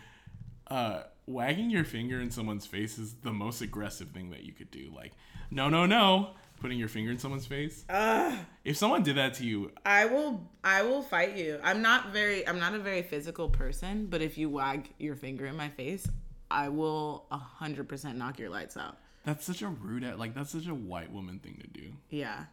uh, 0.69 1.05
wagging 1.27 1.71
your 1.71 1.85
finger 1.85 2.21
in 2.21 2.31
someone's 2.31 2.67
face 2.67 2.99
is 2.99 3.15
the 3.23 3.33
most 3.33 3.61
aggressive 3.61 4.11
thing 4.11 4.31
that 4.31 4.45
you 4.45 4.53
could 4.53 4.71
do. 4.71 4.91
Like, 4.95 5.13
no, 5.51 5.69
no, 5.69 5.87
no, 5.87 6.31
putting 6.61 6.79
your 6.79 6.89
finger 6.89 7.11
in 7.11 7.19
someone's 7.19 7.47
face. 7.47 7.85
Uh, 7.89 8.37
If 8.65 8.77
someone 8.77 9.03
did 9.03 9.17
that 9.17 9.35
to 9.35 9.45
you, 9.45 9.73
I 9.85 10.07
will 10.07 10.49
I 10.65 10.83
will 10.83 11.03
fight 11.03 11.37
you. 11.37 11.59
I'm 11.63 11.83
not 11.83 12.11
very 12.13 12.47
I'm 12.47 12.59
not 12.59 12.75
a 12.75 12.79
very 12.79 13.03
physical 13.03 13.49
person, 13.49 14.07
but 14.07 14.23
if 14.23 14.39
you 14.39 14.49
wag 14.51 14.91
your 14.99 15.15
finger 15.17 15.47
in 15.47 15.57
my 15.57 15.69
face, 15.69 16.07
I 16.51 16.69
will 16.69 17.27
a 17.31 17.39
hundred 17.39 17.89
percent 17.89 18.17
knock 18.19 18.39
your 18.39 18.51
lights 18.51 18.77
out. 18.77 18.97
that's 19.25 19.45
such 19.45 19.63
a 19.63 19.69
rude, 19.69 20.05
like 20.19 20.35
that's 20.35 20.51
such 20.51 20.67
a 20.69 20.75
white 20.75 21.13
woman 21.13 21.39
thing 21.41 21.59
to 21.63 21.67
do. 21.81 21.93
Yeah. 22.11 22.45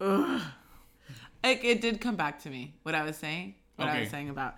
Ugh. 0.00 0.40
It, 1.44 1.64
it 1.64 1.80
did 1.80 2.00
come 2.00 2.16
back 2.16 2.42
to 2.42 2.50
me 2.50 2.74
what 2.82 2.94
I 2.94 3.02
was 3.04 3.16
saying. 3.16 3.54
What 3.76 3.88
I 3.88 4.00
was 4.00 4.10
saying 4.10 4.28
about 4.28 4.56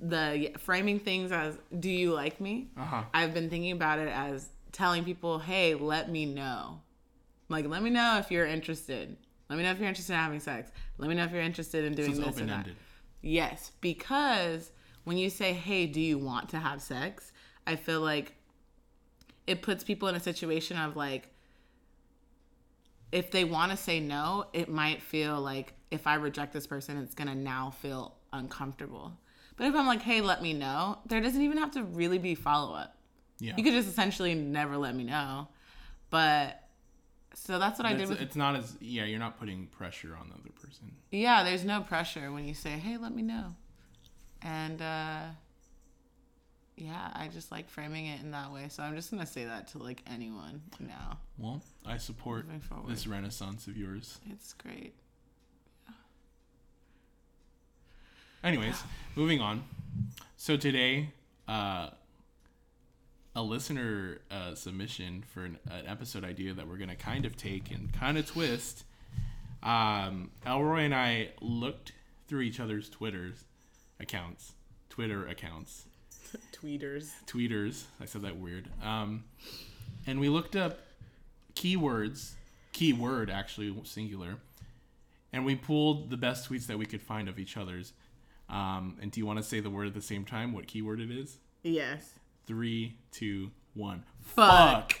the 0.00 0.52
framing 0.58 0.98
things 0.98 1.32
as 1.32 1.58
"Do 1.78 1.90
you 1.90 2.12
like 2.12 2.40
me?" 2.40 2.70
Uh 2.76 2.84
huh. 2.84 3.02
I've 3.12 3.34
been 3.34 3.50
thinking 3.50 3.72
about 3.72 3.98
it 3.98 4.08
as 4.08 4.48
telling 4.72 5.04
people, 5.04 5.38
"Hey, 5.38 5.74
let 5.74 6.10
me 6.10 6.26
know." 6.26 6.80
Like, 7.48 7.66
let 7.66 7.82
me 7.82 7.90
know 7.90 8.18
if 8.18 8.30
you're 8.30 8.46
interested. 8.46 9.16
Let 9.48 9.56
me 9.56 9.64
know 9.64 9.72
if 9.72 9.78
you're 9.78 9.88
interested 9.88 10.12
in 10.12 10.18
having 10.20 10.40
sex. 10.40 10.70
Let 10.98 11.08
me 11.08 11.16
know 11.16 11.24
if 11.24 11.32
you're 11.32 11.42
interested 11.42 11.84
in 11.84 11.94
doing 11.94 12.10
It's 12.10 12.20
this 12.20 12.38
and 12.38 12.48
that. 12.48 12.68
Yes, 13.20 13.72
because 13.80 14.70
when 15.04 15.18
you 15.18 15.28
say, 15.30 15.52
"Hey, 15.52 15.86
do 15.86 16.00
you 16.00 16.18
want 16.18 16.48
to 16.50 16.58
have 16.58 16.80
sex?" 16.80 17.32
I 17.66 17.76
feel 17.76 18.00
like 18.00 18.34
it 19.46 19.62
puts 19.62 19.82
people 19.84 20.08
in 20.08 20.14
a 20.14 20.20
situation 20.20 20.76
of 20.76 20.96
like 20.96 21.34
if 23.12 23.30
they 23.30 23.44
want 23.44 23.72
to 23.72 23.76
say 23.76 24.00
no, 24.00 24.46
it 24.52 24.68
might 24.68 25.02
feel 25.02 25.40
like 25.40 25.74
if 25.90 26.06
I 26.06 26.14
reject 26.14 26.52
this 26.52 26.66
person, 26.66 26.96
it's 26.98 27.14
going 27.14 27.28
to 27.28 27.34
now 27.34 27.70
feel 27.70 28.14
uncomfortable. 28.32 29.18
But 29.60 29.66
if 29.66 29.74
I'm 29.74 29.86
like, 29.86 30.00
"Hey, 30.00 30.22
let 30.22 30.40
me 30.40 30.54
know." 30.54 31.00
There 31.04 31.20
doesn't 31.20 31.42
even 31.42 31.58
have 31.58 31.72
to 31.72 31.82
really 31.82 32.16
be 32.16 32.34
follow-up. 32.34 32.96
Yeah. 33.40 33.52
You 33.58 33.62
could 33.62 33.74
just 33.74 33.90
essentially 33.90 34.34
never 34.34 34.78
let 34.78 34.94
me 34.94 35.04
know. 35.04 35.48
But 36.08 36.66
so 37.34 37.58
that's 37.58 37.78
what 37.78 37.84
I 37.84 37.92
did 37.92 38.00
It's, 38.00 38.08
with 38.08 38.22
it's 38.22 38.36
not 38.36 38.56
as 38.56 38.74
yeah. 38.80 39.04
You're 39.04 39.18
not 39.18 39.38
putting 39.38 39.66
pressure 39.66 40.16
on 40.18 40.30
the 40.30 40.34
other 40.36 40.48
person. 40.64 40.92
Yeah, 41.10 41.44
there's 41.44 41.62
no 41.62 41.82
pressure 41.82 42.32
when 42.32 42.48
you 42.48 42.54
say, 42.54 42.70
"Hey, 42.70 42.96
let 42.96 43.14
me 43.14 43.20
know," 43.20 43.54
and 44.40 44.80
uh, 44.80 45.24
yeah, 46.78 47.10
I 47.12 47.28
just 47.28 47.52
like 47.52 47.68
framing 47.68 48.06
it 48.06 48.22
in 48.22 48.30
that 48.30 48.50
way. 48.50 48.68
So 48.70 48.82
I'm 48.82 48.96
just 48.96 49.10
gonna 49.10 49.26
say 49.26 49.44
that 49.44 49.68
to 49.72 49.78
like 49.78 50.00
anyone 50.06 50.62
now. 50.78 51.18
Well, 51.36 51.60
I 51.84 51.98
support 51.98 52.46
this 52.88 53.06
renaissance 53.06 53.66
of 53.66 53.76
yours. 53.76 54.20
It's 54.30 54.54
great. 54.54 54.94
Anyways, 58.42 58.82
moving 59.16 59.40
on. 59.40 59.64
So 60.36 60.56
today, 60.56 61.10
uh, 61.46 61.90
a 63.36 63.42
listener 63.42 64.18
uh, 64.30 64.54
submission 64.54 65.24
for 65.32 65.44
an, 65.44 65.58
an 65.70 65.86
episode 65.86 66.24
idea 66.24 66.54
that 66.54 66.66
we're 66.66 66.78
gonna 66.78 66.96
kind 66.96 67.26
of 67.26 67.36
take 67.36 67.70
and 67.70 67.92
kind 67.92 68.16
of 68.16 68.26
twist. 68.26 68.84
Um, 69.62 70.30
Elroy 70.46 70.80
and 70.80 70.94
I 70.94 71.30
looked 71.42 71.92
through 72.28 72.40
each 72.40 72.60
other's 72.60 72.88
Twitter's 72.88 73.44
accounts, 74.00 74.52
Twitter 74.88 75.26
accounts, 75.26 75.84
Tweeters. 76.52 77.10
tweeters. 77.26 77.84
I 78.00 78.06
said 78.06 78.22
that 78.22 78.36
weird. 78.38 78.68
Um, 78.82 79.24
and 80.06 80.18
we 80.18 80.28
looked 80.30 80.56
up 80.56 80.78
keywords, 81.54 82.32
keyword 82.72 83.28
actually 83.28 83.74
singular, 83.84 84.36
and 85.32 85.44
we 85.44 85.56
pulled 85.56 86.08
the 86.08 86.16
best 86.16 86.48
tweets 86.48 86.66
that 86.68 86.78
we 86.78 86.86
could 86.86 87.02
find 87.02 87.28
of 87.28 87.38
each 87.38 87.56
other's. 87.58 87.92
Um, 88.50 88.98
and 89.00 89.10
do 89.10 89.20
you 89.20 89.26
want 89.26 89.38
to 89.38 89.42
say 89.42 89.60
the 89.60 89.70
word 89.70 89.86
at 89.86 89.94
the 89.94 90.02
same 90.02 90.24
time? 90.24 90.52
What 90.52 90.66
keyword 90.66 91.00
it 91.00 91.10
is? 91.10 91.38
Yes. 91.62 92.14
Three, 92.46 92.96
two, 93.12 93.52
one. 93.74 94.04
Fuck. 94.20 95.00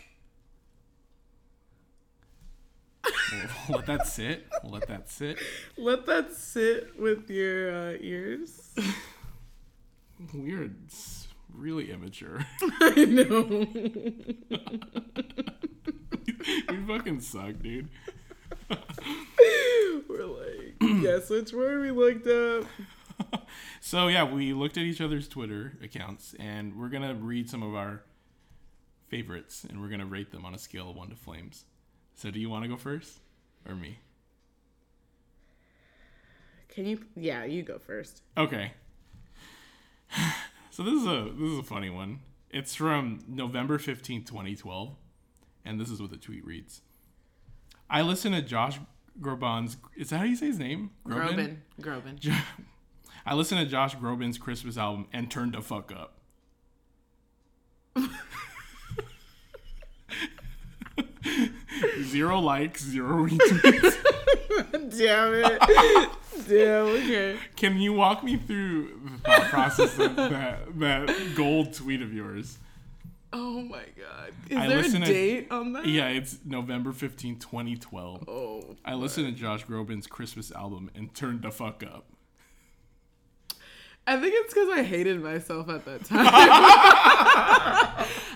We'll 3.68 3.78
let 3.78 3.86
that 3.86 4.06
sit. 4.06 4.46
We'll 4.62 4.72
let 4.72 4.88
that 4.88 5.08
sit. 5.08 5.38
Let 5.76 6.06
that 6.06 6.32
sit 6.32 6.98
with 6.98 7.30
your 7.30 7.70
uh, 7.72 7.96
ears. 8.00 8.74
Weird. 10.34 10.76
It's 10.86 11.28
really 11.54 11.90
immature. 11.90 12.44
I 12.80 13.04
know. 13.04 13.42
we 16.68 16.76
fucking 16.86 17.20
suck, 17.20 17.60
dude. 17.62 17.88
We're 20.08 20.26
like, 20.26 20.78
guess 21.02 21.30
which 21.30 21.52
word 21.52 21.82
we 21.82 21.90
looked 21.90 22.26
up. 22.26 22.64
So 23.80 24.08
yeah, 24.08 24.24
we 24.24 24.52
looked 24.52 24.76
at 24.76 24.84
each 24.84 25.00
other's 25.00 25.26
Twitter 25.26 25.78
accounts, 25.82 26.34
and 26.38 26.76
we're 26.78 26.88
gonna 26.90 27.14
read 27.14 27.48
some 27.48 27.62
of 27.62 27.74
our 27.74 28.02
favorites, 29.08 29.64
and 29.68 29.80
we're 29.80 29.88
gonna 29.88 30.06
rate 30.06 30.30
them 30.32 30.44
on 30.44 30.54
a 30.54 30.58
scale 30.58 30.90
of 30.90 30.96
one 30.96 31.08
to 31.10 31.16
flames. 31.16 31.64
So, 32.14 32.30
do 32.30 32.38
you 32.38 32.50
want 32.50 32.64
to 32.64 32.68
go 32.68 32.76
first, 32.76 33.20
or 33.66 33.74
me? 33.74 33.98
Can 36.68 36.86
you? 36.86 37.00
Yeah, 37.16 37.44
you 37.44 37.62
go 37.62 37.78
first. 37.78 38.22
Okay. 38.36 38.72
So 40.72 40.84
this 40.84 40.94
is 40.94 41.06
a 41.06 41.30
this 41.36 41.50
is 41.50 41.58
a 41.58 41.62
funny 41.64 41.90
one. 41.90 42.20
It's 42.48 42.74
from 42.74 43.24
November 43.28 43.76
fifteenth, 43.76 44.24
twenty 44.26 44.54
twelve, 44.56 44.94
and 45.64 45.78
this 45.80 45.90
is 45.90 46.00
what 46.00 46.10
the 46.10 46.16
tweet 46.16 46.46
reads. 46.46 46.80
I 47.90 48.00
listen 48.02 48.32
to 48.32 48.40
Josh 48.40 48.78
Groban's. 49.20 49.76
Is 49.96 50.08
that 50.10 50.18
how 50.18 50.24
you 50.24 50.36
say 50.36 50.46
his 50.46 50.58
name? 50.58 50.90
Groban. 51.06 51.56
Groban. 51.82 52.18
Jo- 52.18 52.32
I 53.26 53.34
listened 53.34 53.60
to 53.60 53.66
Josh 53.66 53.96
Groban's 53.96 54.38
Christmas 54.38 54.76
album 54.76 55.06
and 55.12 55.30
turned 55.30 55.52
the 55.54 55.62
fuck 55.62 55.92
up. 55.92 56.14
zero 62.04 62.38
likes, 62.40 62.82
zero 62.84 63.26
retweets. 63.26 63.96
Damn 64.98 65.34
it. 65.34 66.10
Damn. 66.48 66.86
Okay. 66.86 67.36
Can 67.56 67.78
you 67.78 67.92
walk 67.92 68.22
me 68.24 68.36
through 68.36 69.00
the 69.04 69.18
thought 69.18 69.50
process 69.50 69.98
of 69.98 70.16
that 70.16 70.78
that 70.78 71.32
gold 71.36 71.72
tweet 71.74 72.02
of 72.02 72.12
yours? 72.12 72.58
Oh 73.32 73.62
my 73.62 73.84
god. 73.96 74.32
Is 74.48 74.56
I 74.58 74.66
there 74.66 74.78
a 74.78 74.82
listen 74.82 75.00
to- 75.02 75.06
date 75.06 75.48
on 75.50 75.72
that? 75.74 75.86
Yeah, 75.86 76.08
it's 76.08 76.38
November 76.44 76.92
fifteenth, 76.92 77.40
2012. 77.40 78.28
Oh. 78.28 78.76
I 78.84 78.94
listened 78.94 79.26
to 79.26 79.32
Josh 79.40 79.64
Groban's 79.66 80.06
Christmas 80.06 80.50
album 80.50 80.90
and 80.94 81.14
turned 81.14 81.42
the 81.42 81.50
fuck 81.50 81.82
up. 81.84 82.06
I 84.10 84.20
think 84.20 84.34
it's 84.36 84.52
because 84.52 84.68
I 84.70 84.82
hated 84.82 85.22
myself 85.22 85.68
at 85.68 85.84
that 85.84 86.04
time. 86.04 86.26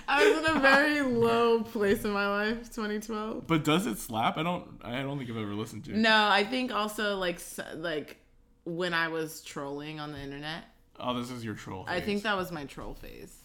I 0.07 0.29
was 0.29 0.49
in 0.49 0.55
a 0.55 0.59
very 0.61 1.01
low 1.01 1.63
place 1.63 2.05
in 2.05 2.11
my 2.11 2.29
life, 2.29 2.73
2012. 2.73 3.45
But 3.45 3.65
does 3.65 3.85
it 3.85 3.97
slap? 3.97 4.37
I 4.37 4.43
don't 4.43 4.65
I 4.83 5.01
don't 5.01 5.17
think 5.17 5.29
I've 5.29 5.35
ever 5.35 5.53
listened 5.53 5.83
to 5.85 5.91
it. 5.91 5.97
No, 5.97 6.29
I 6.29 6.45
think 6.45 6.71
also 6.71 7.17
like 7.17 7.41
like 7.75 8.15
when 8.63 8.93
I 8.93 9.09
was 9.09 9.41
trolling 9.41 9.99
on 9.99 10.13
the 10.13 10.19
internet, 10.19 10.63
Oh, 10.97 11.19
this 11.19 11.29
is 11.29 11.43
your 11.43 11.55
troll. 11.55 11.83
I 11.89 11.99
think 11.99 12.23
that 12.23 12.37
was 12.37 12.53
my 12.53 12.63
troll 12.63 12.93
phase. 12.93 13.35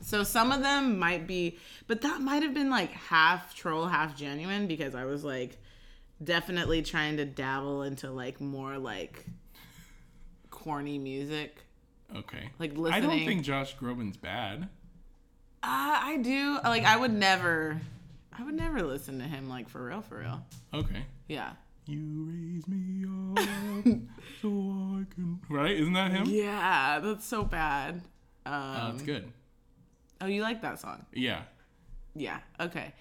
So 0.00 0.22
some 0.22 0.52
of 0.52 0.62
them 0.62 0.98
might 0.98 1.26
be, 1.26 1.58
but 1.86 2.00
that 2.00 2.22
might 2.22 2.42
have 2.42 2.54
been 2.54 2.70
like 2.70 2.92
half 2.92 3.54
troll, 3.54 3.86
half 3.86 4.16
genuine 4.16 4.66
because 4.66 4.94
I 4.94 5.04
was 5.04 5.22
like 5.22 5.58
definitely 6.22 6.80
trying 6.80 7.18
to 7.18 7.26
dabble 7.26 7.82
into 7.82 8.10
like 8.10 8.40
more 8.40 8.78
like 8.78 9.26
corny 10.50 10.98
music. 10.98 11.63
Okay. 12.14 12.50
Like 12.58 12.76
listening. 12.76 12.92
I 12.92 13.00
don't 13.00 13.24
think 13.26 13.42
Josh 13.42 13.76
Groban's 13.76 14.16
bad. 14.16 14.68
Uh, 15.62 15.98
I 16.02 16.18
do. 16.22 16.58
Like 16.64 16.84
I 16.84 16.96
would 16.96 17.12
never, 17.12 17.80
I 18.36 18.42
would 18.44 18.54
never 18.54 18.82
listen 18.82 19.18
to 19.18 19.24
him 19.24 19.48
like 19.48 19.68
for 19.68 19.84
real, 19.84 20.02
for 20.02 20.18
real. 20.18 20.44
Okay. 20.72 21.04
Yeah. 21.28 21.52
You 21.86 22.26
raise 22.30 22.66
me 22.66 23.04
up 23.36 23.38
so 24.42 24.48
I 24.48 25.04
can. 25.14 25.40
Right? 25.50 25.72
Isn't 25.72 25.92
that 25.94 26.10
him? 26.10 26.24
Yeah, 26.26 27.00
that's 27.00 27.26
so 27.26 27.44
bad. 27.44 27.96
Um, 28.46 28.52
Oh, 28.54 28.88
that's 28.90 29.02
good. 29.02 29.32
Oh, 30.20 30.26
you 30.26 30.42
like 30.42 30.62
that 30.62 30.80
song? 30.80 31.04
Yeah. 31.12 31.42
Yeah. 32.14 32.38
Okay. 32.60 32.92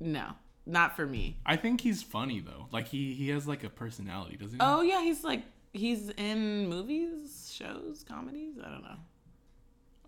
No, 0.00 0.30
not 0.66 0.96
for 0.96 1.06
me. 1.06 1.36
I 1.44 1.56
think 1.56 1.80
he's 1.80 2.02
funny 2.02 2.40
though. 2.40 2.66
Like 2.72 2.88
he 2.88 3.14
he 3.14 3.28
has 3.30 3.46
like 3.46 3.64
a 3.64 3.70
personality, 3.70 4.36
doesn't 4.36 4.54
he? 4.54 4.58
Oh 4.60 4.82
yeah, 4.82 5.02
he's 5.02 5.22
like 5.24 5.42
he's 5.72 6.10
in 6.10 6.68
movies, 6.68 7.52
shows, 7.54 8.04
comedies. 8.08 8.54
I 8.64 8.68
don't 8.70 8.82
know. 8.82 8.96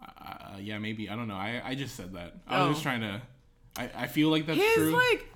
Uh, 0.03 0.57
yeah, 0.61 0.79
maybe. 0.79 1.09
I 1.11 1.16
don't 1.16 1.29
know. 1.29 1.35
I 1.35 1.61
I 1.64 1.75
just 1.75 1.94
said 1.96 2.12
that. 2.14 2.35
I 2.46 2.61
was 2.61 2.66
Oh. 2.68 2.70
just 2.73 2.83
trying 2.83 3.01
to. 3.03 3.20
I, 3.77 3.90
I 3.94 4.07
feel 4.07 4.31
like 4.31 4.46
that's 4.46 4.59
His 4.59 4.75
true. 4.75 4.90
like. 4.92 5.27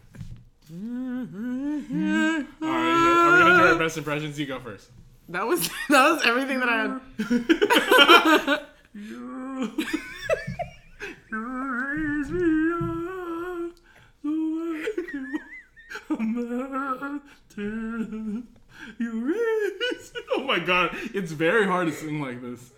All 0.73 0.79
right, 0.79 2.47
are 2.63 3.35
we 3.35 3.41
gonna 3.43 3.59
do 3.59 3.67
our 3.73 3.79
best 3.79 3.99
impressions? 3.99 4.39
You 4.41 4.47
go 4.47 4.59
first. 4.61 4.89
That 5.29 5.47
was 5.47 5.69
that 5.91 6.11
was 6.13 6.23
everything 6.27 6.61
that 6.61 6.69
I 6.69 6.77
had. 8.57 8.61
You, 18.99 18.99
you 18.99 19.27
raise 19.27 19.33
me 19.33 19.35
up 19.35 19.35
so 19.35 19.35
I 19.35 19.35
can 19.35 19.35
imagine. 19.35 19.35
You 19.35 19.35
raise. 19.35 20.13
Oh 20.35 20.45
my 20.45 20.59
god, 20.59 20.91
it's 21.15 21.33
very 21.33 21.67
hard 21.67 21.87
to 21.89 21.93
sing 21.93 22.21
like 22.21 22.41
this. 22.43 22.73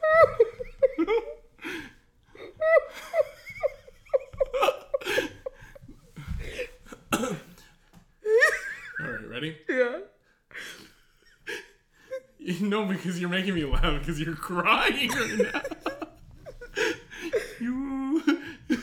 All 8.99 8.99
right, 8.99 9.29
ready? 9.29 9.57
Yeah. 9.69 9.99
No, 12.61 12.87
because 12.87 13.21
you're 13.21 13.29
making 13.29 13.55
me 13.55 13.65
laugh 13.65 13.99
because 13.99 14.21
you're 14.21 14.37
crying 14.37 15.11
right 15.11 15.53
now. 15.53 15.63
you. 17.61 18.23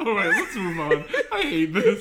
All 0.00 0.14
right, 0.14 0.28
let's 0.28 0.54
move 0.54 0.78
on. 0.78 1.04
I 1.32 1.42
hate 1.42 1.74
this. 1.74 2.00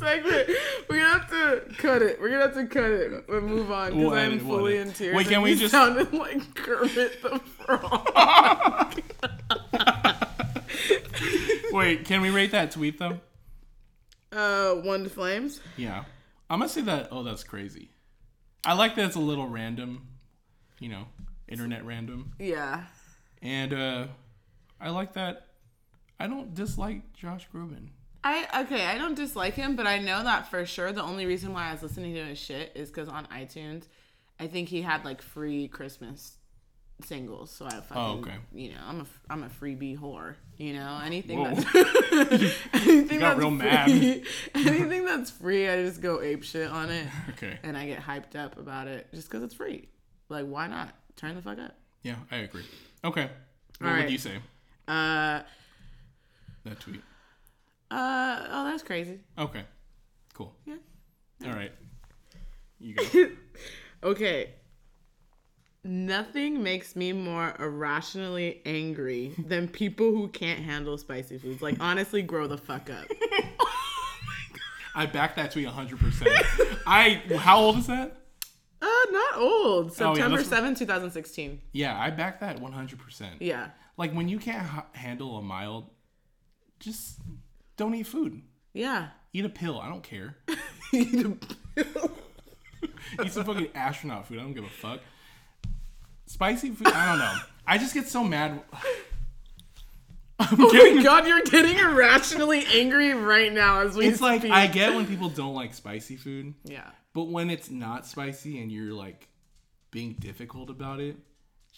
I 0.00 0.06
hate 0.14 0.22
this 0.24 0.46
segment. 0.46 0.58
We're 0.88 0.98
gonna 0.98 1.18
have 1.18 1.30
to 1.30 1.74
cut 1.78 2.02
it. 2.02 2.20
We're 2.20 2.28
gonna 2.30 2.42
have 2.42 2.54
to 2.54 2.66
cut 2.66 2.90
it 2.90 3.28
and 3.28 3.46
move 3.46 3.70
on 3.70 3.90
because 3.90 4.00
We'll 4.04 4.14
I'm 4.14 4.46
we'll 4.48 4.58
fully 4.58 4.74
edit. 4.78 4.86
in 4.88 4.92
tears. 4.94 5.16
Wait, 5.16 5.24
can 5.26 5.34
and 5.34 5.42
we 5.42 5.50
you 5.50 5.56
just- 5.56 5.72
sounded 5.72 6.12
like 6.12 6.54
Kermit 6.54 7.22
the 7.22 7.38
Frog? 7.64 9.00
Wait, 11.72 12.04
can 12.04 12.20
we 12.20 12.30
rate 12.30 12.50
that 12.52 12.70
tweet 12.72 12.98
though? 12.98 13.20
uh, 14.32 14.74
one 14.82 15.04
to 15.04 15.10
flames. 15.10 15.60
Yeah, 15.76 16.04
I'm 16.48 16.58
gonna 16.60 16.68
say 16.68 16.82
that. 16.82 17.08
Oh, 17.10 17.22
that's 17.22 17.44
crazy. 17.44 17.90
I 18.64 18.74
like 18.74 18.94
that 18.96 19.06
it's 19.06 19.16
a 19.16 19.20
little 19.20 19.48
random, 19.48 20.06
you 20.78 20.88
know, 20.88 21.06
internet 21.48 21.84
random, 21.84 22.32
Yeah. 22.38 22.84
and 23.42 23.72
uh 23.72 24.06
I 24.80 24.90
like 24.90 25.12
that. 25.14 25.46
I 26.18 26.26
don't 26.26 26.54
dislike 26.54 27.12
Josh 27.14 27.46
Groban. 27.54 27.88
I 28.22 28.62
okay, 28.64 28.84
I 28.86 28.98
don't 28.98 29.14
dislike 29.14 29.54
him, 29.54 29.76
but 29.76 29.86
I 29.86 29.98
know 29.98 30.22
that 30.22 30.50
for 30.50 30.64
sure. 30.66 30.92
The 30.92 31.02
only 31.02 31.24
reason 31.26 31.52
why 31.52 31.68
I 31.68 31.72
was 31.72 31.82
listening 31.82 32.14
to 32.14 32.24
his 32.24 32.38
shit 32.38 32.72
is 32.74 32.88
because 32.90 33.08
on 33.08 33.26
iTunes, 33.26 33.84
I 34.38 34.46
think 34.46 34.68
he 34.68 34.82
had 34.82 35.04
like 35.04 35.22
free 35.22 35.68
Christmas 35.68 36.36
singles. 37.02 37.50
So 37.50 37.64
I 37.64 37.70
fucking, 37.70 37.96
Oh, 37.96 38.18
okay. 38.18 38.34
you 38.52 38.70
know, 38.72 38.80
I'm 38.86 39.00
a 39.00 39.06
I'm 39.30 39.42
a 39.42 39.48
freebie 39.48 39.98
whore. 39.98 40.34
You 40.58 40.74
know, 40.74 41.00
anything 41.02 41.38
Whoa. 41.42 41.54
that's 41.54 42.54
anything 42.74 43.20
got 43.20 43.28
that's 43.36 43.38
real 43.38 43.50
mad. 43.50 43.84
free, 43.90 44.24
anything 44.54 45.06
that's 45.06 45.30
free, 45.30 45.68
I 45.70 45.82
just 45.82 46.02
go 46.02 46.20
ape 46.20 46.42
shit 46.44 46.68
on 46.70 46.90
it, 46.90 47.06
Okay. 47.30 47.58
and 47.62 47.74
I 47.76 47.86
get 47.86 48.00
hyped 48.02 48.36
up 48.36 48.58
about 48.58 48.86
it 48.86 49.06
just 49.14 49.30
because 49.30 49.42
it's 49.42 49.54
free. 49.54 49.88
Like, 50.28 50.44
why 50.44 50.66
not 50.66 50.94
turn 51.16 51.36
the 51.36 51.40
fuck 51.42 51.58
up? 51.58 51.74
Yeah, 52.02 52.16
I 52.30 52.36
agree. 52.36 52.64
Okay. 53.02 53.30
What 53.78 53.88
All 53.88 53.94
would 53.94 54.02
right. 54.02 54.10
you 54.10 54.18
say? 54.18 54.36
Uh, 54.86 55.40
That 56.64 56.78
tweet. 56.80 57.00
Uh, 57.90 58.46
oh, 58.50 58.64
that's 58.64 58.82
crazy. 58.82 59.20
Okay. 59.38 59.64
Cool. 60.34 60.54
Yeah. 60.66 60.76
All 61.46 61.52
right. 61.52 61.72
You 62.78 62.94
go. 62.94 63.04
Okay. 64.02 64.54
Nothing 65.84 66.62
makes 66.62 66.94
me 66.96 67.12
more 67.12 67.54
irrationally 67.58 68.60
angry 68.66 69.34
than 69.38 69.66
people 69.68 70.10
who 70.10 70.28
can't 70.28 70.60
handle 70.60 70.96
spicy 70.98 71.36
foods. 71.38 71.60
Like, 71.62 71.76
honestly, 71.80 72.22
grow 72.22 72.46
the 72.46 72.56
fuck 72.58 72.88
up. 72.90 73.04
I 74.94 75.06
back 75.06 75.36
that 75.36 75.52
tweet 75.52 75.66
100%. 75.68 76.80
I 76.86 77.22
how 77.38 77.60
old 77.60 77.78
is 77.78 77.86
that? 77.86 78.16
Uh, 78.82 78.86
not 79.10 79.36
old. 79.36 79.86
Oh, 80.00 80.04
yeah, 80.08 80.14
September 80.14 80.36
that's- 80.38 80.48
7, 80.48 80.74
2016. 80.74 81.60
Yeah, 81.72 81.98
I 81.98 82.10
back 82.10 82.40
that 82.40 82.58
100%. 82.60 83.30
Yeah. 83.40 83.68
Like 83.96 84.12
when 84.12 84.28
you 84.28 84.38
can't 84.38 84.66
h- 84.66 84.84
handle 85.00 85.36
a 85.38 85.42
mild 85.42 85.90
just 86.78 87.20
don't 87.80 87.94
eat 87.94 88.06
food. 88.06 88.42
Yeah. 88.74 89.08
Eat 89.32 89.44
a 89.46 89.48
pill. 89.48 89.80
I 89.80 89.88
don't 89.88 90.02
care. 90.02 90.36
Eat 90.92 91.24
a 91.24 91.30
pill. 91.82 92.10
Eat 93.24 93.32
some 93.32 93.44
fucking 93.44 93.68
astronaut 93.74 94.26
food. 94.28 94.38
I 94.38 94.42
don't 94.42 94.52
give 94.52 94.64
a 94.64 94.68
fuck. 94.68 95.00
Spicy 96.26 96.70
food. 96.70 96.88
I 96.88 97.06
don't 97.10 97.18
know. 97.18 97.34
I 97.66 97.78
just 97.78 97.94
get 97.94 98.06
so 98.06 98.22
mad. 98.22 98.60
I'm 100.38 100.60
Oh 100.60 100.70
getting. 100.70 100.96
my 100.96 101.02
god, 101.02 101.26
you're 101.26 101.42
getting 101.42 101.78
irrationally 101.78 102.64
angry 102.74 103.12
right 103.14 103.52
now 103.52 103.80
as 103.80 103.96
we 103.96 104.06
It's 104.06 104.20
like. 104.20 104.44
I 104.44 104.66
get 104.66 104.94
when 104.94 105.06
people 105.06 105.28
don't 105.30 105.54
like 105.54 105.72
spicy 105.74 106.16
food, 106.16 106.54
Yeah. 106.64 106.88
but 107.14 107.24
when 107.28 107.50
it's 107.50 107.70
not 107.70 108.06
spicy 108.06 108.60
and 108.60 108.70
you're 108.72 108.92
like 108.94 109.28
being 109.90 110.14
difficult 110.18 110.70
about 110.70 111.00
it, 111.00 111.16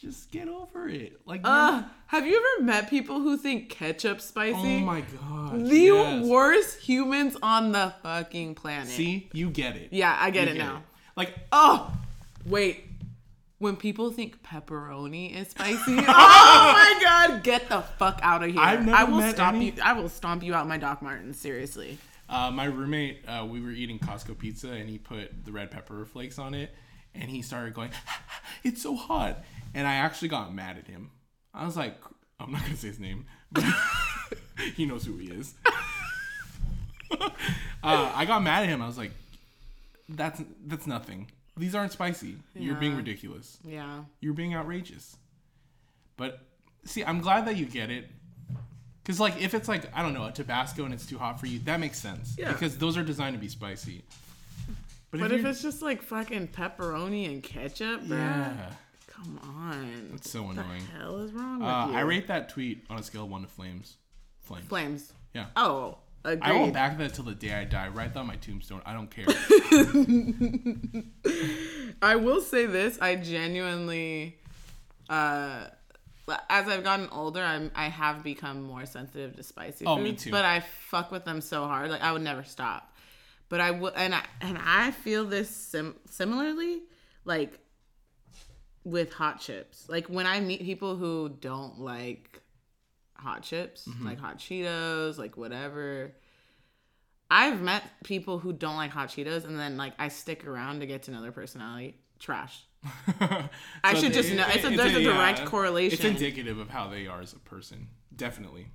just 0.03 0.31
get 0.33 0.49
over 0.49 0.89
it. 0.89 1.21
Like, 1.25 1.41
Uh, 1.45 1.85
have 2.09 2.27
you 2.27 2.37
ever 2.57 2.65
met 2.65 2.91
people 2.91 3.21
who 3.21 3.37
think 3.39 3.69
ketchup 3.71 4.21
spicy? 4.21 4.57
oh 4.77 4.81
my 4.81 5.01
god, 5.03 5.65
the 5.67 5.77
yes. 5.79 6.27
worst 6.27 6.81
humans 6.81 7.37
on 7.43 7.71
the 7.73 7.95
fucking 8.03 8.57
planet. 8.57 8.89
See, 8.89 9.31
you 9.33 9.49
get 9.49 9.77
it. 9.77 9.89
Yeah, 9.93 10.17
I 10.21 10.31
get 10.31 10.49
You 10.49 10.55
it 10.55 10.59
now. 10.59 10.83
Like, 11.17 11.35
Oh, 11.53 11.93
wait. 12.45 12.85
When 13.59 13.77
people 13.77 14.11
think 14.11 14.43
pepperoni 14.43 15.37
is 15.37 15.51
spicy, 15.51 15.79
oh 15.99 16.03
my 16.05 16.99
god, 17.01 17.45
get 17.45 17.69
the 17.69 17.83
fuck 17.83 18.19
out 18.21 18.43
of 18.43 18.51
here! 18.51 18.59
I've 18.61 18.85
never 18.85 18.97
I 18.99 19.05
will 19.05 19.23
stop 19.31 19.55
any- 19.55 19.67
you. 19.67 19.75
I 19.85 19.93
will 19.93 20.09
stomp 20.09 20.43
you 20.43 20.53
out 20.53 20.67
my 20.67 20.79
Doc 20.79 21.01
Martens. 21.01 21.39
Seriously. 21.39 21.97
Uh, 22.29 22.51
my 22.51 22.65
roommate, 22.65 23.21
uh, 23.29 23.47
we 23.49 23.61
were 23.61 23.71
eating 23.71 24.01
Costco 24.01 24.37
pizza, 24.37 24.71
and 24.73 24.91
he 24.91 24.99
put 24.99 25.45
the 25.45 25.53
red 25.53 25.71
pepper 25.71 26.05
flakes 26.07 26.41
on 26.41 26.55
it, 26.55 26.75
and 27.15 27.31
he 27.31 27.41
started 27.41 27.73
going, 27.73 27.91
"It's 28.65 28.83
so 28.83 28.97
hot," 28.97 29.45
and 29.75 29.87
I 29.87 29.95
actually 29.95 30.29
got 30.29 30.55
mad 30.55 30.79
at 30.79 30.87
him. 30.87 31.11
I 31.55 31.65
was 31.65 31.77
like, 31.77 31.97
"I'm 32.41 32.51
not 32.53 32.63
gonna 32.63 32.77
say 32.77 32.89
his 32.89 32.99
name, 33.01 33.27
but 33.51 33.65
he 34.77 34.87
knows 34.87 35.05
who 35.05 35.17
he 35.19 35.29
is." 35.31 35.55
uh, 37.21 37.31
I 37.83 38.25
got 38.25 38.43
mad 38.43 38.63
at 38.65 38.69
him. 38.69 38.83
I 38.83 38.87
was 38.87 38.99
like, 38.99 39.13
"That's 40.09 40.41
that's 40.67 40.87
nothing. 40.87 41.31
These 41.57 41.75
aren't 41.75 41.93
spicy. 41.93 42.37
You're 42.55 42.77
being 42.77 42.97
ridiculous. 42.97 43.59
Yeah. 43.65 44.05
You're 44.21 44.35
being 44.35 44.55
outrageous." 44.55 45.17
But 46.17 46.41
see, 46.85 47.05
I'm 47.05 47.21
glad 47.21 47.47
that 47.47 47.57
you 47.57 47.67
get 47.67 47.91
it. 47.91 48.09
Cause 49.05 49.19
like 49.19 49.41
if 49.43 49.53
it's 49.55 49.67
like 49.69 49.85
I 49.97 50.03
don't 50.03 50.15
know 50.15 50.27
a 50.27 50.33
Tabasco 50.33 50.85
and 50.85 50.95
it's 50.95 51.07
too 51.07 51.19
hot 51.19 51.41
for 51.41 51.47
you, 51.47 51.59
that 51.61 51.81
makes 51.81 51.99
sense. 51.99 52.37
Yeah. 52.39 52.53
Because 52.53 52.79
those 52.79 52.97
are 52.97 53.03
designed 53.03 53.35
to 53.35 53.41
be 53.41 53.49
spicy. 53.49 54.03
But, 55.11 55.21
But 55.21 55.33
if 55.33 55.39
you're- 55.41 55.51
it's 55.51 55.61
just 55.61 55.83
like 55.83 56.03
fucking 56.03 56.49
pepperoni 56.49 57.27
and 57.29 57.43
ketchup, 57.43 58.07
bro, 58.07 58.17
yeah, 58.17 58.71
come 59.23 59.39
on. 59.45 60.11
it's 60.15 60.31
so 60.31 60.49
annoying. 60.51 60.67
What 60.67 60.79
the 60.93 60.99
hell 60.99 61.19
is 61.21 61.33
wrong 61.33 61.59
with 61.61 61.69
Uh? 61.69 61.89
I 61.93 62.01
rate 62.01 62.27
that 62.29 62.49
tweet 62.49 62.85
on 62.91 62.99
a 62.99 63.03
scale 63.03 63.25
of 63.25 63.31
one 63.31 63.43
to 63.43 63.49
flames. 63.49 63.97
Flames. 64.41 64.67
flames. 64.67 65.13
Yeah. 65.35 65.47
Oh, 65.57 65.99
agreed. 66.25 66.43
I 66.43 66.53
will 66.53 66.71
back 66.73 66.99
that 66.99 67.15
till 67.15 67.25
the 67.25 67.35
day 67.35 67.53
I 67.55 67.65
die. 67.65 67.89
Write 67.89 68.13
that 68.15 68.21
on 68.21 68.27
my 68.27 68.37
tombstone. 68.37 68.83
I 68.85 68.93
don't 68.93 69.11
care. 69.11 69.27
I 72.03 72.17
will 72.17 72.41
say 72.41 72.67
this: 72.67 72.99
I 73.01 73.17
genuinely, 73.17 74.37
uh, 75.09 75.67
as 76.49 76.69
I've 76.69 76.85
gotten 76.85 77.09
older, 77.11 77.43
I'm 77.43 77.71
I 77.75 77.89
have 77.89 78.23
become 78.23 78.63
more 78.63 78.87
sensitive 78.87 79.37
to 79.37 79.43
spicy 79.43 79.85
Oh, 79.87 79.97
foods. 79.97 80.05
me 80.05 80.13
too. 80.17 80.31
But 80.31 80.45
I 80.45 80.61
fuck 80.61 81.11
with 81.13 81.25
them 81.25 81.41
so 81.41 81.67
hard, 81.67 81.91
like 81.91 82.03
I 82.03 82.13
would 82.13 82.23
never 82.23 82.45
stop. 82.45 82.89
But 83.49 83.61
I 83.61 83.71
would, 83.71 83.93
and 83.97 84.15
I 84.15 84.23
and 84.41 84.59
I 84.59 84.91
feel 84.91 85.25
this 85.25 85.49
sim- 85.51 85.97
similarly, 86.11 86.81
like 87.25 87.59
with 88.85 89.13
hot 89.13 89.41
chips. 89.41 89.89
Like 89.89 90.07
when 90.07 90.27
I 90.27 90.41
meet 90.41 90.61
people 90.63 90.97
who 90.97 91.29
don't 91.41 91.79
like 91.81 92.41
hot 93.15 93.43
chips, 93.43 93.87
Mm-hmm. 93.89 94.07
like 94.07 94.19
hot 94.19 94.39
Cheetos, 94.39 95.19
like 95.19 95.37
whatever. 95.37 96.13
I've 97.31 97.63
met 97.63 97.83
people 98.05 98.39
who 98.39 98.53
don't 98.53 98.77
like 98.77 98.91
hot 98.91 99.09
Cheetos, 99.09 99.45
and 99.45 99.59
then 99.59 99.77
like 99.77 99.95
I 99.99 100.09
stick 100.09 100.47
around 100.47 100.81
to 100.81 100.87
get 100.87 101.05
to 101.05 101.11
know 101.11 101.23
their 101.23 101.33
personality. 101.33 101.97
Trash. 102.19 102.65
I 103.85 103.95
should 103.95 104.13
just 104.13 104.33
know- 104.33 104.47
it's 104.49 104.65
a- 104.65 104.71
there's 104.77 104.95
a 104.95 105.03
direct 105.03 105.45
correlation. 105.47 105.95
It's 105.95 106.05
indicative 106.05 106.59
of 106.59 106.69
how 106.69 106.89
they 106.89 107.07
are 107.07 107.21
as 107.21 107.33
a 107.33 107.39
person. 107.39 107.89
Definitely. 108.15 108.67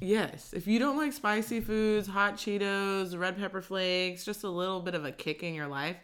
Yes, 0.00 0.52
if 0.52 0.66
you 0.66 0.78
don't 0.78 0.98
like 0.98 1.12
spicy 1.14 1.60
foods, 1.60 2.06
hot 2.06 2.36
Cheetos, 2.36 3.18
red 3.18 3.38
pepper 3.38 3.62
flakes, 3.62 4.24
just 4.24 4.44
a 4.44 4.48
little 4.48 4.80
bit 4.80 4.94
of 4.94 5.04
a 5.06 5.12
kick 5.12 5.42
in 5.42 5.54
your 5.54 5.68
life, 5.68 5.96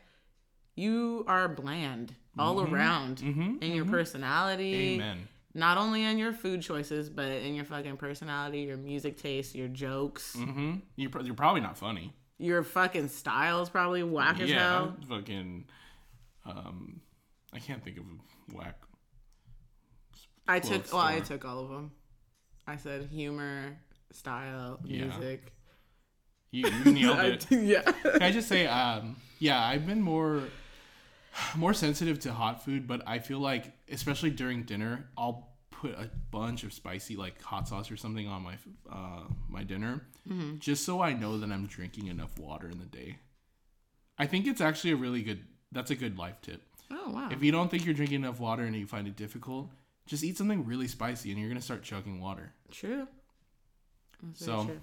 you 0.75 1.25
are 1.29 1.47
bland 1.49 2.15
all 2.39 2.61
around 2.63 3.19
Mhm. 3.19 3.63
in 3.63 3.73
your 3.73 3.85
personality. 3.87 4.95
Amen. 4.95 5.29
Not 5.55 5.79
only 5.79 6.05
in 6.05 6.19
your 6.19 6.33
food 6.35 6.61
choices, 6.61 7.09
but 7.09 7.31
in 7.31 7.55
your 7.55 7.65
fucking 7.65 7.97
personality, 7.97 8.61
your 8.63 8.77
music 8.77 9.17
taste, 9.17 9.55
your 9.55 9.69
jokes, 9.69 10.37
Mm-hmm. 10.37 10.75
You're, 10.97 11.11
pro- 11.11 11.23
you're 11.23 11.35
probably 11.35 11.63
not 11.63 11.79
funny. 11.79 12.13
your 12.39 12.63
fucking 12.63 13.09
style 13.09 13.63
is 13.63 13.71
probably 13.71 14.03
whack 14.03 14.39
as 14.41 14.51
yeah. 14.51 14.59
hell. 14.59 14.97
Fucking. 15.09 15.65
Um, 16.45 17.01
I 17.55 17.59
can't 17.59 17.83
think 17.83 17.97
of 17.97 18.05
a 18.05 18.55
whack. 18.57 18.77
I 20.47 20.61
took 20.61 20.93
well, 20.93 21.03
I 21.03 21.21
took 21.21 21.45
all 21.45 21.61
of 21.65 21.71
them. 21.71 21.93
I 22.67 22.77
said 22.77 23.07
humor, 23.11 23.79
style, 24.13 24.79
Yeah. 24.85 25.05
music. 25.07 25.53
You, 26.51 26.69
you 26.85 26.93
nailed 26.93 27.19
I, 27.19 27.27
it. 27.29 27.47
yeah. 27.51 27.83
Can 27.83 28.23
I 28.23 28.31
just 28.31 28.49
say, 28.49 28.67
um, 28.67 29.17
yeah, 29.39 29.63
I've 29.65 29.87
been 29.87 30.03
more 30.03 30.43
more 31.57 31.75
sensitive 31.75 32.19
to 32.21 32.33
hot 32.33 32.65
food, 32.65 32.87
but 32.87 33.03
I 33.07 33.19
feel 33.19 33.39
like, 33.39 33.73
especially 33.91 34.31
during 34.31 34.63
dinner, 34.65 35.09
I'll 35.17 35.49
put 35.71 35.91
a 35.93 36.11
bunch 36.31 36.65
of 36.65 36.73
spicy, 36.73 37.17
like 37.17 37.41
hot 37.43 37.69
sauce 37.69 37.91
or 37.91 37.97
something, 37.97 38.27
on 38.29 38.43
my 38.43 38.55
uh, 38.91 39.25
my 39.49 39.63
dinner, 39.63 40.03
Mm-hmm. 40.29 40.59
just 40.59 40.85
so 40.85 41.01
I 41.01 41.13
know 41.13 41.39
that 41.39 41.53
I'm 41.53 41.67
drinking 41.67 42.09
enough 42.09 42.37
water 42.39 42.69
in 42.69 42.79
the 42.81 42.85
day. 42.87 43.19
I 44.19 44.27
think 44.27 44.47
it's 44.49 44.61
actually 44.61 44.91
a 44.93 44.97
really 44.97 45.23
good. 45.23 45.41
That's 45.73 45.91
a 45.91 45.95
good 45.97 46.19
life 46.19 46.41
tip. 46.43 46.63
Oh 46.91 47.11
wow. 47.11 47.29
If 47.31 47.43
you 47.43 47.53
don't 47.53 47.71
think 47.71 47.85
you're 47.85 47.95
drinking 47.95 48.23
enough 48.23 48.41
water 48.41 48.65
and 48.65 48.75
you 48.75 48.87
find 48.87 49.07
it 49.07 49.15
difficult, 49.17 49.71
just 50.07 50.25
eat 50.25 50.37
something 50.39 50.65
really 50.65 50.89
spicy, 50.89 51.31
and 51.31 51.39
you're 51.41 51.49
gonna 51.49 51.61
start 51.61 51.83
chugging 51.83 52.21
water. 52.21 52.53
True. 52.73 53.07
That's 54.23 54.45
So- 54.45 54.65
true. 54.65 54.81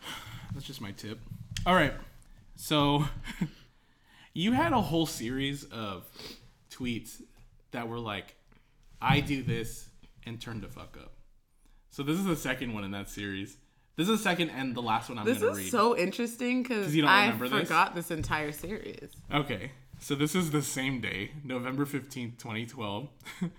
That's 0.54 0.64
just 0.66 0.80
my 0.80 0.92
tip. 0.92 1.20
All 1.66 1.74
right. 1.74 1.92
So 2.56 3.04
you 4.36 4.52
had 4.52 4.72
a 4.72 4.80
whole 4.80 5.06
series 5.06 5.64
of 5.64 6.04
tweets 6.70 7.22
that 7.70 7.88
were 7.88 7.98
like, 7.98 8.36
I 9.00 9.20
do 9.20 9.42
this 9.42 9.88
and 10.26 10.38
turn 10.38 10.60
the 10.60 10.68
fuck 10.68 10.98
up. 11.00 11.14
So 11.88 12.02
this 12.02 12.18
is 12.18 12.26
the 12.26 12.36
second 12.36 12.74
one 12.74 12.84
in 12.84 12.90
that 12.90 13.08
series. 13.08 13.56
This 13.96 14.10
is 14.10 14.18
the 14.18 14.22
second 14.22 14.50
and 14.50 14.74
the 14.74 14.82
last 14.82 15.08
one 15.08 15.18
I'm 15.18 15.24
going 15.24 15.38
to 15.38 15.46
read. 15.46 15.56
This 15.56 15.64
is 15.64 15.70
so 15.70 15.96
interesting 15.96 16.62
because 16.62 16.94
I 16.98 17.24
remember 17.28 17.48
this? 17.48 17.60
forgot 17.62 17.94
this? 17.94 18.10
entire 18.10 18.52
series. 18.52 19.08
okay. 19.32 19.70
So 20.00 20.14
this 20.14 20.34
is 20.34 20.50
the 20.50 20.60
same 20.60 21.00
day, 21.00 21.30
November 21.42 21.86
15th, 21.86 22.36
2012. 22.36 23.08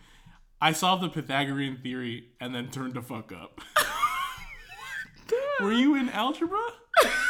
I 0.61 0.71
solved 0.73 1.01
the 1.01 1.09
Pythagorean 1.09 1.77
theory 1.77 2.27
and 2.39 2.53
then 2.53 2.69
turned 2.69 2.93
the 2.93 3.01
fuck 3.01 3.31
up. 3.31 3.61
Were 5.59 5.73
you 5.73 5.95
in 5.95 6.09
algebra? 6.09 6.59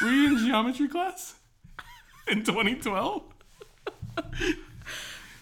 Were 0.02 0.10
you 0.10 0.28
in 0.28 0.38
geometry 0.46 0.90
class? 0.90 1.36
In 2.28 2.44
2012? 2.44 3.24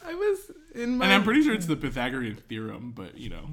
I 0.06 0.14
was 0.14 0.52
in 0.74 0.98
my 0.98 1.06
And 1.06 1.14
I'm 1.14 1.24
pretty 1.24 1.42
sure 1.44 1.54
it's 1.54 1.66
the 1.66 1.76
Pythagorean 1.76 2.36
theorem, 2.36 2.92
but 2.96 3.18
you 3.18 3.30
know, 3.30 3.50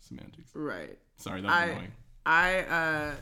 semantics. 0.00 0.50
right. 0.54 0.98
Sorry, 1.16 1.40
that 1.40 1.46
was 1.48 1.54
I 1.56 1.64
annoying. 1.64 1.92
I 2.26 2.60
uh 2.62 3.14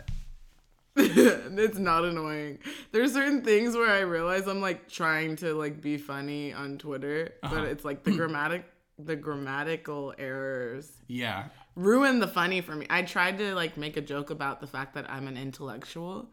it's 0.99 1.79
not 1.79 2.05
annoying. 2.05 2.59
There's 2.93 3.13
certain 3.13 3.43
things 3.43 3.75
where 3.77 3.91
I 3.91 4.01
realize 4.01 4.47
I'm 4.47 4.61
like 4.63 4.89
trying 4.89 5.37
to 5.37 5.55
like 5.55 5.81
be 5.81 5.99
funny 5.99 6.53
on 6.53 6.79
Twitter, 6.79 7.35
Uh-huh. 7.43 7.55
but 7.55 7.65
it's 7.65 7.85
like 7.85 8.03
the 8.05 8.13
grammatic 8.13 8.65
the 8.99 9.15
grammatical 9.15 10.15
errors 10.17 10.91
Yeah. 11.07 11.49
ruin 11.75 12.19
the 12.19 12.27
funny 12.29 12.63
for 12.63 12.75
me. 12.75 12.87
I 12.89 13.03
tried 13.03 13.37
to 13.39 13.55
like 13.55 13.77
make 13.77 13.99
a 13.99 14.01
joke 14.01 14.31
about 14.31 14.61
the 14.63 14.67
fact 14.67 14.95
that 14.95 15.11
I'm 15.11 15.29
an 15.29 15.37
intellectual, 15.37 16.31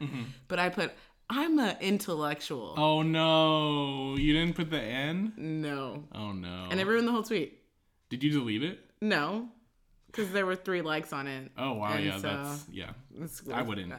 but 0.47 0.59
I 0.59 0.69
put 0.69 0.93
I'm 1.29 1.57
an 1.59 1.77
intellectual. 1.81 2.75
Oh 2.77 3.01
no, 3.01 4.15
you 4.17 4.33
didn't 4.33 4.55
put 4.55 4.69
the 4.69 4.79
N? 4.79 5.33
No. 5.37 6.03
Oh 6.13 6.31
no. 6.31 6.67
And 6.69 6.79
it 6.79 6.85
ruined 6.87 7.07
the 7.07 7.11
whole 7.11 7.23
tweet. 7.23 7.59
Did 8.09 8.23
you 8.23 8.31
delete 8.31 8.63
it? 8.63 8.79
No, 9.01 9.49
because 10.07 10.31
there 10.31 10.45
were 10.45 10.55
three 10.55 10.81
likes 10.81 11.11
on 11.13 11.27
it. 11.27 11.51
Oh 11.57 11.73
wow, 11.73 11.93
And 11.93 12.05
yeah, 12.05 12.17
so- 12.17 12.21
that's 12.21 12.65
yeah. 12.71 12.91
It's 13.19 13.41
I 13.51 13.61
wouldn't. 13.61 13.93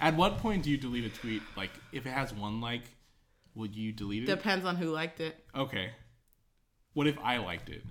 At 0.00 0.14
what 0.16 0.38
point 0.38 0.62
do 0.64 0.70
you 0.70 0.76
delete 0.76 1.04
a 1.04 1.08
tweet? 1.08 1.42
Like, 1.56 1.70
if 1.90 2.04
it 2.04 2.10
has 2.10 2.34
one 2.34 2.60
like, 2.60 2.82
would 3.54 3.74
you 3.74 3.92
delete 3.92 4.24
it? 4.24 4.26
Depends 4.26 4.66
on 4.66 4.76
who 4.76 4.90
liked 4.90 5.20
it. 5.20 5.42
okay. 5.54 5.90
What 6.92 7.06
if 7.06 7.18
I 7.18 7.38
liked 7.38 7.68
it? 7.70 7.82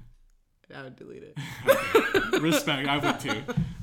I 0.76 0.82
would 0.84 0.96
delete 0.96 1.24
it. 1.24 1.38
Respect, 2.42 2.88
I 2.88 2.98
would 2.98 3.20
too. 3.20 3.44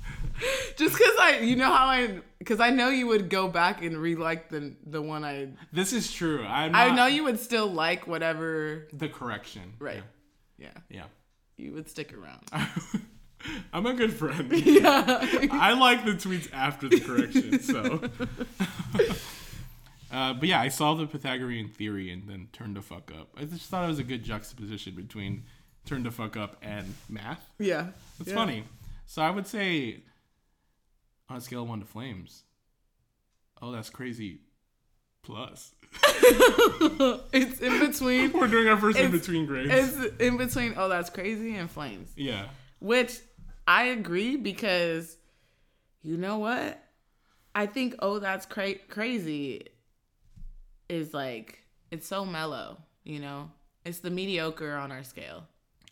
Just 0.76 0.96
because 0.96 1.14
I, 1.20 1.38
you 1.42 1.57
know 1.57 1.66
how 1.72 1.87
I, 1.87 2.20
because 2.38 2.61
I 2.61 2.70
know 2.70 2.88
you 2.88 3.07
would 3.09 3.28
go 3.31 3.48
back 3.48 3.83
and 3.83 3.96
re-like 3.96 4.48
the 4.48 4.74
the 4.87 5.00
one 5.02 5.24
I. 5.24 5.48
This 5.72 5.92
is 5.92 6.12
true. 6.12 6.44
I'm 6.44 6.74
I 6.74 6.94
know 6.94 7.07
you 7.07 7.24
would 7.24 7.38
still 7.40 7.66
like 7.68 8.07
whatever. 8.07 8.88
the 8.92 9.09
correction. 9.09 9.74
Right. 9.78 10.02
Yeah. 10.59 10.70
Yeah. 10.88 11.05
You 11.57 11.72
would 11.74 11.88
stick 11.88 12.12
around. 12.16 12.40
I'm 13.72 13.87
a 13.87 13.92
good 13.94 14.12
friend. 14.12 14.52
yeah. 14.66 15.18
I 15.50 15.72
like 15.74 16.05
the 16.05 16.12
tweets 16.12 16.48
after 16.52 16.88
the 16.88 17.00
correction, 17.00 17.61
so. 17.61 18.00
uh, 20.12 20.35
but 20.35 20.48
yeah, 20.48 20.61
I 20.61 20.68
saw 20.68 20.94
the 20.94 21.07
Pythagorean 21.07 21.68
theory 21.68 22.11
and 22.11 22.28
then 22.28 22.48
turned 22.52 22.76
the 22.76 22.83
fuck 22.83 23.11
up. 23.18 23.28
I 23.37 23.44
just 23.44 23.68
thought 23.68 23.85
it 23.85 23.88
was 23.88 23.98
a 23.98 24.05
good 24.05 24.22
juxtaposition 24.22 24.94
between 24.94 25.44
turn 25.87 26.02
the 26.05 26.11
fuck 26.11 26.37
up 26.37 26.57
and 26.62 26.94
math. 27.09 27.44
yeah. 27.59 27.88
It's 28.20 28.28
Yeah. 28.28 28.35
funny. 28.35 28.64
So 29.07 29.22
I 29.22 29.31
would 29.31 29.46
say, 29.46 30.02
on 31.28 31.37
a 31.37 31.40
scale 31.40 31.62
of 31.62 31.68
one 31.68 31.80
to 31.80 31.87
flames, 31.87 32.44
oh, 33.61 33.72
that's 33.72 33.90
crazy. 33.90 34.40
Plus, 35.22 35.72
it's 37.32 37.61
in 37.61 37.78
between. 37.78 38.32
we're 38.38 38.48
doing 38.48 38.66
our 38.66 38.76
first 38.76 38.98
in 38.98 39.12
between 39.12 39.46
grades. 39.46 39.96
It's 39.96 40.20
in 40.20 40.37
between. 40.37 40.74
Oh, 40.76 40.88
that's 40.88 41.11
crazy 41.11 41.54
and 41.54 41.70
flames. 41.70 42.11
yeah, 42.16 42.46
Which 42.80 43.20
I 43.66 43.85
agree 43.85 44.35
because 44.37 45.16
you 46.02 46.16
know 46.16 46.38
what? 46.38 46.82
I 47.54 47.66
think 47.66 47.94
oh 48.00 48.18
that's 48.18 48.46
cra- 48.46 48.78
crazy 48.88 49.68
is 50.88 51.14
like 51.14 51.62
it's 51.92 52.06
so 52.06 52.24
mellow, 52.24 52.78
you 53.04 53.20
know? 53.20 53.50
It's 53.85 53.98
the 53.98 54.11
mediocre 54.11 54.74
on 54.74 54.90
our 54.90 55.04
scale. 55.04 55.44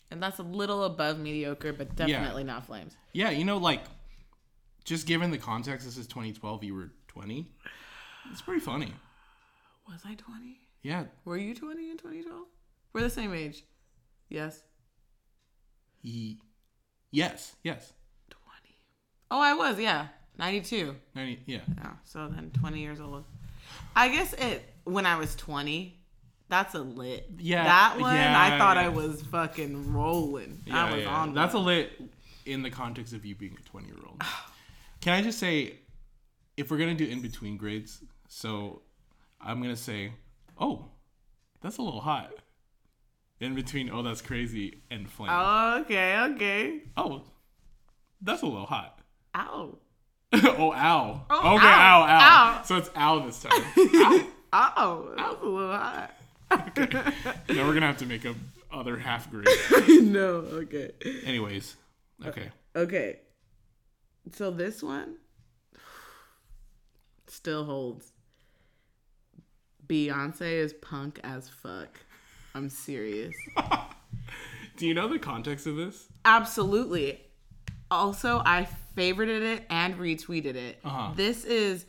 And 0.09 0.21
that's 0.21 0.39
a 0.39 0.43
little 0.43 0.83
above 0.83 1.19
mediocre, 1.19 1.71
but 1.71 1.95
definitely 1.95 2.43
not 2.43 2.65
flames. 2.65 2.97
yeah. 3.13 3.29
You 3.29 3.45
know, 3.45 3.57
like, 3.57 3.81
just 4.91 5.07
given 5.07 5.31
the 5.31 5.37
context, 5.37 5.85
this 5.85 5.95
is 5.95 6.05
2012. 6.07 6.65
You 6.65 6.75
were 6.75 6.91
20. 7.07 7.49
It's 8.29 8.41
pretty 8.41 8.59
funny. 8.59 8.93
Was 9.87 10.01
I 10.05 10.15
20? 10.15 10.59
Yeah, 10.83 11.05
Were 11.23 11.37
you 11.37 11.55
20 11.55 11.91
in 11.91 11.97
2012? 11.97 12.45
We're 12.91 12.99
the 12.99 13.09
same 13.09 13.33
age. 13.33 13.63
Yes. 14.27 14.61
Ye- 16.01 16.41
yes, 17.09 17.55
yes. 17.63 17.93
20. 18.31 18.43
Oh, 19.31 19.39
I 19.39 19.53
was, 19.53 19.79
yeah. 19.79 20.07
92. 20.37 20.93
90, 21.15 21.39
yeah. 21.45 21.59
Yeah, 21.77 21.91
so 22.03 22.27
then 22.27 22.51
20 22.51 22.81
years 22.81 22.99
old. 22.99 23.23
I 23.95 24.09
guess 24.09 24.33
it 24.33 24.73
when 24.83 25.05
I 25.05 25.15
was 25.15 25.35
20. 25.35 25.97
That's 26.49 26.75
a 26.75 26.81
lit. 26.81 27.29
Yeah, 27.37 27.63
That 27.63 27.97
one, 27.97 28.17
I 28.17 28.57
thought 28.57 28.75
yeah. 28.75 28.83
I 28.83 28.89
was 28.89 29.21
fucking 29.21 29.93
rolling. 29.93 30.61
Yeah, 30.65 30.83
I 30.83 30.93
was 30.93 31.03
yeah. 31.03 31.15
on. 31.15 31.33
That's 31.33 31.53
a 31.53 31.59
lit 31.59 31.91
in 32.45 32.61
the 32.61 32.69
context 32.69 33.13
of 33.13 33.23
you 33.23 33.35
being 33.35 33.57
a 33.57 33.69
20 33.69 33.87
year 33.87 33.95
old. 34.05 34.21
Can 35.01 35.13
I 35.13 35.23
just 35.23 35.39
say, 35.39 35.79
if 36.57 36.69
we're 36.69 36.77
going 36.77 36.95
to 36.95 37.05
do 37.05 37.11
in 37.11 37.21
between 37.21 37.57
grades, 37.57 38.03
so 38.27 38.83
I'm 39.41 39.61
going 39.61 39.73
to 39.73 39.81
say, 39.81 40.13
oh, 40.59 40.85
that's 41.61 41.77
a 41.77 41.81
little 41.81 42.01
hot. 42.01 42.31
In 43.39 43.55
between, 43.55 43.89
oh, 43.89 44.03
that's 44.03 44.21
crazy, 44.21 44.83
and 44.91 45.09
flame. 45.09 45.31
Oh, 45.33 45.81
okay, 45.81 46.19
okay. 46.19 46.81
oh, 46.95 47.23
that's 48.21 48.43
a 48.43 48.45
little 48.45 48.67
hot. 48.67 48.99
Ow. 49.35 49.79
oh, 50.33 50.73
ow. 50.73 51.25
Oh, 51.31 51.55
okay, 51.55 51.65
ow, 51.65 52.01
ow, 52.01 52.03
ow, 52.03 52.59
ow. 52.59 52.61
So 52.63 52.77
it's 52.77 52.91
ow 52.95 53.25
this 53.25 53.41
time. 53.41 53.51
ow. 54.53 54.73
Oh, 54.77 55.13
that 55.17 55.29
was 55.29 55.37
a 55.41 55.45
little 55.45 55.75
hot. 55.75 56.11
Okay. 56.51 57.01
Now 57.55 57.65
we're 57.65 57.73
going 57.73 57.81
to 57.81 57.87
have 57.87 57.97
to 57.97 58.05
make 58.05 58.25
a 58.25 58.35
other 58.71 58.97
half 58.97 59.31
grade. 59.31 59.47
no, 60.03 60.45
okay. 60.53 60.91
Anyways, 61.25 61.75
okay. 62.25 62.51
Uh, 62.75 62.79
okay. 62.79 63.19
So 64.31 64.51
this 64.51 64.83
one 64.83 65.15
still 67.27 67.65
holds. 67.65 68.11
Beyonce 69.87 70.53
is 70.53 70.73
punk 70.73 71.19
as 71.23 71.49
fuck. 71.49 71.99
I'm 72.53 72.69
serious. 72.69 73.35
Do 74.77 74.87
you 74.87 74.93
know 74.93 75.07
the 75.07 75.19
context 75.19 75.67
of 75.67 75.75
this? 75.75 76.07
Absolutely. 76.25 77.19
Also, 77.89 78.41
I 78.45 78.67
favorited 78.95 79.41
it 79.41 79.65
and 79.69 79.95
retweeted 79.95 80.55
it. 80.55 80.79
Uh-huh. 80.83 81.11
This 81.15 81.43
is 81.43 81.85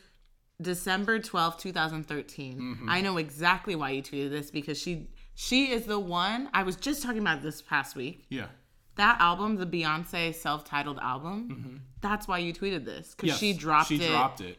December 0.60 1.18
twelfth, 1.18 1.60
2013. 1.60 2.58
Mm-hmm. 2.60 2.88
I 2.88 3.00
know 3.00 3.18
exactly 3.18 3.76
why 3.76 3.90
you 3.90 4.02
tweeted 4.02 4.30
this 4.30 4.50
because 4.50 4.78
she 4.78 5.08
she 5.34 5.70
is 5.72 5.84
the 5.84 5.98
one 5.98 6.48
I 6.52 6.62
was 6.64 6.76
just 6.76 7.02
talking 7.02 7.20
about 7.20 7.42
this 7.42 7.62
past 7.62 7.96
week. 7.96 8.26
Yeah. 8.28 8.46
That 8.96 9.20
album, 9.20 9.56
the 9.56 9.66
Beyonce 9.66 10.34
self-titled 10.34 10.98
album, 11.00 11.48
mm-hmm. 11.50 11.76
that's 12.00 12.28
why 12.28 12.38
you 12.38 12.52
tweeted 12.52 12.84
this 12.84 13.14
cuz 13.14 13.28
Yes, 13.28 13.38
she 13.38 13.52
dropped 13.54 13.88
she 13.88 13.96
it 13.96 14.02
She 14.02 14.08
dropped 14.08 14.40
it. 14.40 14.58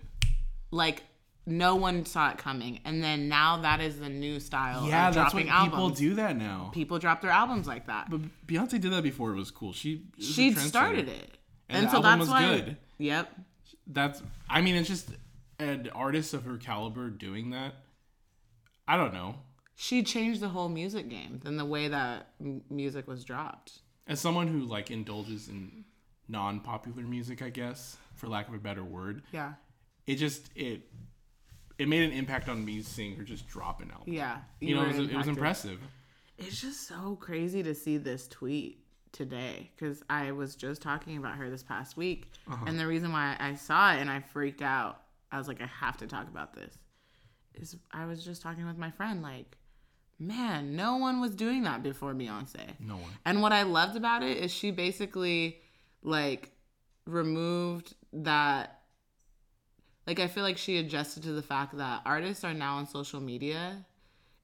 like 0.72 1.04
no 1.46 1.76
one 1.76 2.06
saw 2.06 2.32
it 2.32 2.38
coming. 2.38 2.80
And 2.86 3.04
then 3.04 3.28
now 3.28 3.58
that 3.58 3.82
is 3.82 4.00
the 4.00 4.10
new 4.10 4.40
style 4.40 4.88
Yeah, 4.88 5.10
of 5.10 5.14
that's 5.16 5.34
what 5.34 5.46
dropping 5.46 5.70
people 5.72 5.90
do 5.90 6.14
that 6.16 6.38
now. 6.38 6.72
People 6.74 7.00
drop 7.00 7.22
their 7.22 7.32
albums 7.32 7.68
like 7.68 7.88
that. 7.88 8.10
But 8.10 8.22
Beyonce 8.48 8.80
did 8.80 8.92
that 8.92 9.04
before 9.04 9.32
it 9.32 9.36
was 9.36 9.52
cool. 9.52 9.74
She 9.74 10.06
she 10.18 10.54
started 10.54 11.10
it. 11.10 11.38
And 11.70 11.88
the 11.88 11.92
so 11.92 11.98
album 11.98 12.04
that's 12.12 12.20
was 12.22 12.30
why 12.30 12.42
good. 12.56 12.78
Yep. 12.98 13.40
That's 13.88 14.24
I 14.50 14.62
mean 14.62 14.76
it's 14.76 14.88
just 14.88 15.10
an 15.60 15.90
artist 15.94 16.34
of 16.34 16.46
her 16.46 16.58
caliber 16.58 17.10
doing 17.10 17.52
that. 17.52 17.76
I 18.88 18.98
don't 18.98 19.14
know. 19.14 19.36
she 19.76 20.02
changed 20.04 20.40
the 20.40 20.50
whole 20.50 20.70
music 20.70 21.10
game 21.10 21.40
than 21.44 21.58
the 21.58 21.66
way 21.66 21.88
that 21.88 22.30
m- 22.40 22.62
music 22.70 23.08
was 23.08 23.24
dropped. 23.24 23.80
As 24.08 24.20
someone 24.20 24.48
who 24.48 24.60
like 24.62 24.92
indulges 24.92 25.48
in 25.48 25.86
non-popular 26.28 27.04
music, 27.04 27.42
I 27.42 27.50
guess, 27.50 27.98
for 28.16 28.28
lack 28.28 28.48
of 28.48 28.54
a 28.54 28.58
better 28.60 28.84
word, 28.84 29.24
Yeah. 29.32 29.54
it 30.08 30.16
just 30.16 30.50
it 30.56 30.82
it 31.78 31.88
made 31.88 32.04
an 32.04 32.12
impact 32.12 32.50
on 32.50 32.64
me 32.64 32.82
seeing 32.82 33.16
her 33.16 33.24
just 33.24 33.48
drop 33.48 33.82
an 33.82 33.92
album. 33.92 34.14
Yeah. 34.14 34.40
You, 34.60 34.76
know, 34.76 34.84
it 34.84 34.96
was, 34.96 35.10
it 35.10 35.16
was 35.16 35.28
impressive. 35.28 35.80
It's 36.38 36.62
just 36.62 36.88
so 36.88 37.18
crazy 37.20 37.64
to 37.64 37.74
see 37.74 37.98
this 37.98 38.28
tweet 38.28 38.80
today 39.12 39.72
because 39.76 40.04
I 40.10 40.32
was 40.34 40.56
just 40.56 40.82
talking 40.82 41.18
about 41.18 41.36
her 41.36 41.50
this 41.50 41.64
past 41.64 41.98
week. 41.98 42.32
Uh-huh. 42.48 42.66
And 42.68 42.80
the 42.80 42.86
reason 42.86 43.12
why 43.12 43.36
I 43.40 43.56
saw 43.56 43.94
it 43.94 44.00
and 44.02 44.10
I 44.10 44.20
freaked 44.20 44.62
out, 44.62 45.02
I 45.32 45.38
was 45.40 45.48
like, 45.48 45.62
I 45.62 45.66
have 45.66 45.98
to 45.98 46.08
talk 46.08 46.28
about 46.28 46.54
this, 46.54 46.78
is 47.56 47.76
I 47.92 48.06
was 48.06 48.24
just 48.24 48.42
talking 48.44 48.66
with 48.68 48.78
my 48.78 48.92
friend, 48.92 49.24
like, 49.24 49.58
man, 50.20 50.76
no 50.76 50.98
one 50.98 51.20
was 51.22 51.36
doing 51.36 51.64
that 51.64 51.84
before 51.84 52.14
Beyonce. 52.14 52.80
No 52.80 52.96
one. 52.96 53.12
And 53.26 53.42
what 53.42 53.52
I 53.52 53.64
loved 53.64 53.96
about 53.96 54.24
it 54.24 54.38
is 54.38 54.52
she 54.52 54.72
basically 54.72 55.60
like 56.02 56.52
removed 57.06 57.96
that 58.14 58.80
like 60.06 60.20
I 60.20 60.28
feel 60.28 60.44
like 60.44 60.58
she 60.58 60.78
adjusted 60.78 61.24
to 61.24 61.32
the 61.32 61.42
fact 61.42 61.78
that 61.78 62.02
artists 62.06 62.44
are 62.44 62.54
now 62.54 62.78
on 62.78 62.88
social 62.88 63.22
media 63.22 63.86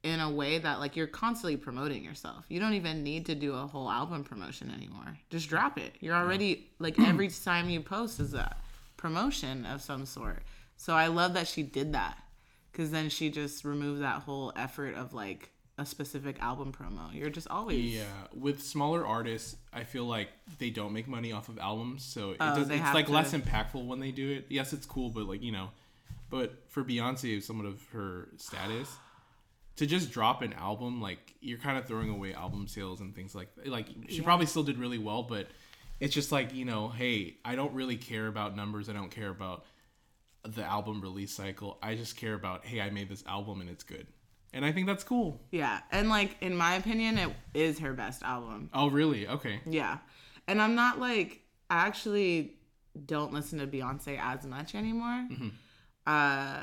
in 0.03 0.21
a 0.21 0.29
way 0.29 0.57
that 0.57 0.79
like 0.79 0.95
you're 0.95 1.07
constantly 1.07 1.57
promoting 1.57 2.03
yourself. 2.03 2.45
You 2.47 2.59
don't 2.59 2.73
even 2.73 3.03
need 3.03 3.25
to 3.25 3.35
do 3.35 3.53
a 3.53 3.67
whole 3.67 3.89
album 3.89 4.23
promotion 4.23 4.71
anymore. 4.71 5.17
Just 5.29 5.49
drop 5.49 5.77
it. 5.77 5.95
You're 5.99 6.15
already 6.15 6.69
like 6.79 6.97
every 7.07 7.27
time 7.27 7.69
you 7.69 7.81
post 7.81 8.19
is 8.19 8.33
a 8.33 8.55
promotion 8.97 9.65
of 9.65 9.81
some 9.81 10.05
sort. 10.05 10.43
So 10.77 10.93
I 10.93 11.07
love 11.07 11.33
that 11.33 11.47
she 11.47 11.63
did 11.63 11.93
that 11.93 12.17
cuz 12.71 12.91
then 12.91 13.09
she 13.09 13.29
just 13.29 13.65
removed 13.65 14.01
that 14.01 14.21
whole 14.21 14.53
effort 14.55 14.95
of 14.95 15.13
like 15.13 15.51
a 15.79 15.85
specific 15.85 16.39
album 16.41 16.71
promo. 16.73 17.13
You're 17.13 17.29
just 17.29 17.47
always 17.47 17.95
Yeah, 17.95 18.03
with 18.33 18.61
smaller 18.61 19.05
artists, 19.05 19.55
I 19.73 19.83
feel 19.85 20.05
like 20.05 20.29
they 20.59 20.69
don't 20.69 20.93
make 20.93 21.07
money 21.07 21.31
off 21.31 21.47
of 21.49 21.57
albums, 21.57 22.03
so 22.03 22.31
it 22.31 22.37
Oh, 22.39 22.55
does, 22.55 22.69
it's 22.69 22.93
like 22.93 23.05
to- 23.07 23.11
less 23.13 23.33
impactful 23.33 23.85
when 23.85 23.99
they 23.99 24.11
do 24.11 24.29
it. 24.31 24.45
Yes, 24.49 24.73
it's 24.73 24.85
cool, 24.85 25.09
but 25.09 25.25
like 25.25 25.41
you 25.41 25.51
know, 25.51 25.69
but 26.29 26.63
for 26.69 26.83
Beyonce, 26.83 27.41
someone 27.41 27.65
of 27.65 27.81
her 27.93 28.27
status, 28.37 28.89
to 29.77 29.85
just 29.85 30.11
drop 30.11 30.41
an 30.41 30.51
album, 30.53 31.01
like 31.01 31.33
you're 31.39 31.57
kind 31.57 31.77
of 31.77 31.85
throwing 31.85 32.09
away 32.09 32.33
album 32.33 32.67
sales 32.67 32.99
and 32.99 33.15
things 33.15 33.33
like 33.33 33.49
like 33.65 33.87
she 34.09 34.21
probably 34.21 34.45
still 34.45 34.63
did 34.63 34.77
really 34.77 34.97
well, 34.97 35.23
but 35.23 35.47
it's 36.01 36.13
just 36.13 36.31
like 36.31 36.53
you 36.53 36.65
know, 36.65 36.89
hey, 36.89 37.37
I 37.45 37.55
don't 37.55 37.73
really 37.73 37.95
care 37.97 38.27
about 38.27 38.55
numbers. 38.55 38.89
I 38.89 38.93
don't 38.93 39.11
care 39.11 39.29
about 39.29 39.65
the 40.43 40.63
album 40.63 41.01
release 41.01 41.31
cycle. 41.33 41.77
I 41.81 41.95
just 41.95 42.17
care 42.17 42.33
about 42.33 42.65
hey, 42.65 42.81
I 42.81 42.89
made 42.89 43.07
this 43.09 43.23
album 43.25 43.61
and 43.61 43.69
it's 43.69 43.83
good, 43.83 44.07
and 44.53 44.65
I 44.65 44.71
think 44.71 44.87
that's 44.87 45.03
cool. 45.03 45.41
Yeah, 45.51 45.79
and 45.91 46.09
like 46.09 46.37
in 46.41 46.55
my 46.55 46.75
opinion, 46.75 47.17
it 47.17 47.31
is 47.53 47.79
her 47.79 47.93
best 47.93 48.23
album. 48.23 48.69
Oh, 48.73 48.89
really? 48.89 49.27
Okay. 49.27 49.61
Yeah, 49.65 49.97
and 50.47 50.61
I'm 50.61 50.75
not 50.75 50.99
like 50.99 51.41
I 51.69 51.87
actually 51.87 52.55
don't 53.05 53.33
listen 53.33 53.59
to 53.59 53.67
Beyonce 53.67 54.19
as 54.19 54.45
much 54.45 54.75
anymore. 54.75 55.27
Uh, 56.07 56.61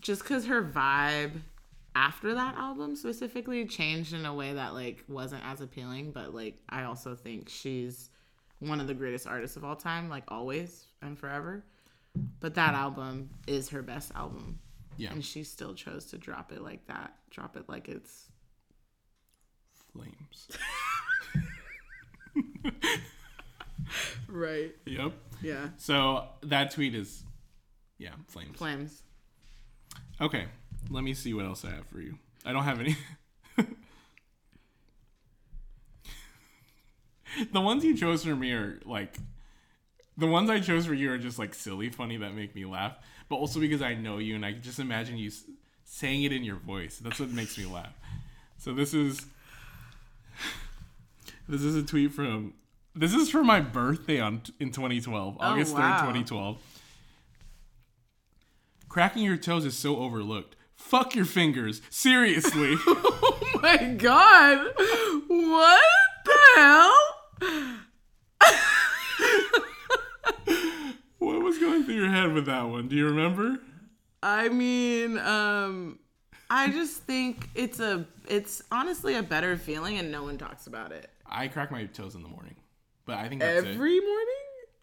just 0.00 0.22
because 0.22 0.46
her 0.46 0.62
vibe 0.62 1.40
after 1.94 2.34
that 2.34 2.54
album 2.56 2.94
specifically 2.94 3.66
changed 3.66 4.12
in 4.12 4.24
a 4.24 4.32
way 4.32 4.52
that 4.52 4.72
like 4.72 5.02
wasn't 5.08 5.44
as 5.44 5.60
appealing, 5.60 6.12
but 6.12 6.34
like 6.34 6.58
I 6.68 6.84
also 6.84 7.16
think 7.16 7.48
she's 7.48 8.10
one 8.60 8.80
of 8.80 8.86
the 8.86 8.94
greatest 8.94 9.26
artists 9.26 9.56
of 9.56 9.64
all 9.64 9.76
time, 9.76 10.08
like 10.08 10.24
always 10.28 10.86
and 11.02 11.18
forever. 11.18 11.64
But 12.40 12.54
that 12.54 12.74
album 12.74 13.30
is 13.46 13.68
her 13.70 13.82
best 13.82 14.12
album. 14.14 14.60
Yeah. 14.98 15.12
And 15.12 15.24
she 15.24 15.44
still 15.44 15.74
chose 15.74 16.06
to 16.06 16.18
drop 16.18 16.52
it 16.52 16.60
like 16.60 16.86
that. 16.88 17.14
Drop 17.30 17.56
it 17.56 17.68
like 17.68 17.88
it's 17.88 18.28
Flames. 19.92 20.48
right. 24.28 24.74
yep. 24.84 25.12
Yeah. 25.42 25.68
So 25.76 26.26
that 26.42 26.70
tweet 26.72 26.94
is, 26.94 27.24
yeah, 27.98 28.10
flames. 28.26 28.56
Flames. 28.56 29.02
Okay, 30.20 30.44
let 30.90 31.02
me 31.04 31.14
see 31.14 31.32
what 31.32 31.46
else 31.46 31.64
I 31.64 31.70
have 31.70 31.86
for 31.86 32.00
you. 32.00 32.18
I 32.44 32.52
don't 32.52 32.64
have 32.64 32.80
any. 32.80 32.96
the 37.52 37.60
ones 37.60 37.84
you 37.84 37.96
chose 37.96 38.24
for 38.24 38.36
me 38.36 38.52
are 38.52 38.80
like, 38.84 39.16
the 40.16 40.26
ones 40.26 40.50
I 40.50 40.60
chose 40.60 40.86
for 40.86 40.94
you 40.94 41.12
are 41.12 41.18
just 41.18 41.38
like 41.38 41.54
silly, 41.54 41.88
funny 41.88 42.16
that 42.18 42.34
make 42.34 42.54
me 42.54 42.64
laugh. 42.64 42.96
But 43.28 43.36
also 43.36 43.60
because 43.60 43.82
I 43.82 43.94
know 43.94 44.18
you 44.18 44.34
and 44.34 44.44
I 44.44 44.52
just 44.52 44.78
imagine 44.78 45.18
you 45.18 45.30
saying 45.84 46.22
it 46.24 46.32
in 46.32 46.44
your 46.44 46.56
voice. 46.56 46.98
That's 46.98 47.20
what 47.20 47.30
makes 47.30 47.58
me 47.58 47.66
laugh. 47.66 47.92
So 48.58 48.72
this 48.72 48.94
is, 48.94 49.26
this 51.48 51.62
is 51.62 51.76
a 51.76 51.82
tweet 51.82 52.12
from. 52.12 52.54
This 52.94 53.14
is 53.14 53.30
for 53.30 53.44
my 53.44 53.60
birthday 53.60 54.18
on 54.18 54.42
in 54.58 54.72
2012, 54.72 55.36
August 55.38 55.74
3rd, 55.74 55.78
wow. 55.78 56.00
2012. 56.00 56.58
Cracking 58.88 59.22
your 59.22 59.36
toes 59.36 59.64
is 59.64 59.76
so 59.76 59.98
overlooked. 59.98 60.56
Fuck 60.74 61.14
your 61.14 61.24
fingers. 61.24 61.82
Seriously. 61.90 62.76
Oh 63.50 63.60
my 63.62 63.76
god. 63.94 64.58
What 65.26 65.82
the 66.24 66.38
hell? 66.54 66.94
what 71.18 71.37
was 71.48 71.58
going 71.58 71.84
through 71.84 71.94
your 71.94 72.10
head 72.10 72.32
with 72.32 72.46
that 72.46 72.62
one? 72.62 72.88
Do 72.88 72.96
you 72.96 73.06
remember? 73.06 73.58
I 74.22 74.48
mean, 74.48 75.18
um 75.18 75.98
I 76.50 76.68
just 76.70 77.02
think 77.02 77.48
it's 77.54 77.80
a 77.80 78.06
it's 78.26 78.62
honestly 78.70 79.14
a 79.14 79.22
better 79.22 79.56
feeling 79.56 79.98
and 79.98 80.10
no 80.12 80.22
one 80.22 80.38
talks 80.38 80.66
about 80.66 80.92
it. 80.92 81.10
I 81.26 81.48
crack 81.48 81.70
my 81.70 81.84
toes 81.86 82.14
in 82.14 82.22
the 82.22 82.28
morning. 82.28 82.56
But 83.04 83.18
I 83.18 83.28
think 83.28 83.40
that's 83.40 83.64
it. 83.64 83.68
Every 83.74 84.00
morning? 84.00 84.34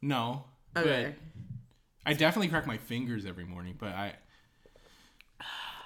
No. 0.01 0.45
Okay. 0.75 1.13
I 2.05 2.13
definitely 2.13 2.49
crack 2.49 2.67
my 2.67 2.77
fingers 2.77 3.25
every 3.25 3.45
morning, 3.45 3.75
but 3.79 3.89
I 3.89 4.15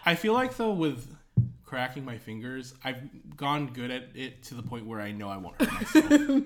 I 0.05 0.15
feel 0.15 0.33
like 0.33 0.55
though 0.57 0.71
with 0.73 1.15
cracking 1.69 2.03
my 2.03 2.17
fingers, 2.17 2.73
I've 2.83 3.37
gone 3.37 3.67
good 3.67 3.91
at 3.91 4.05
it 4.15 4.41
to 4.45 4.55
the 4.55 4.63
point 4.63 4.87
where 4.87 4.99
I 4.99 5.11
know 5.11 5.29
I 5.29 5.37
won't 5.37 5.61
hurt 5.61 5.71
myself. 5.71 6.43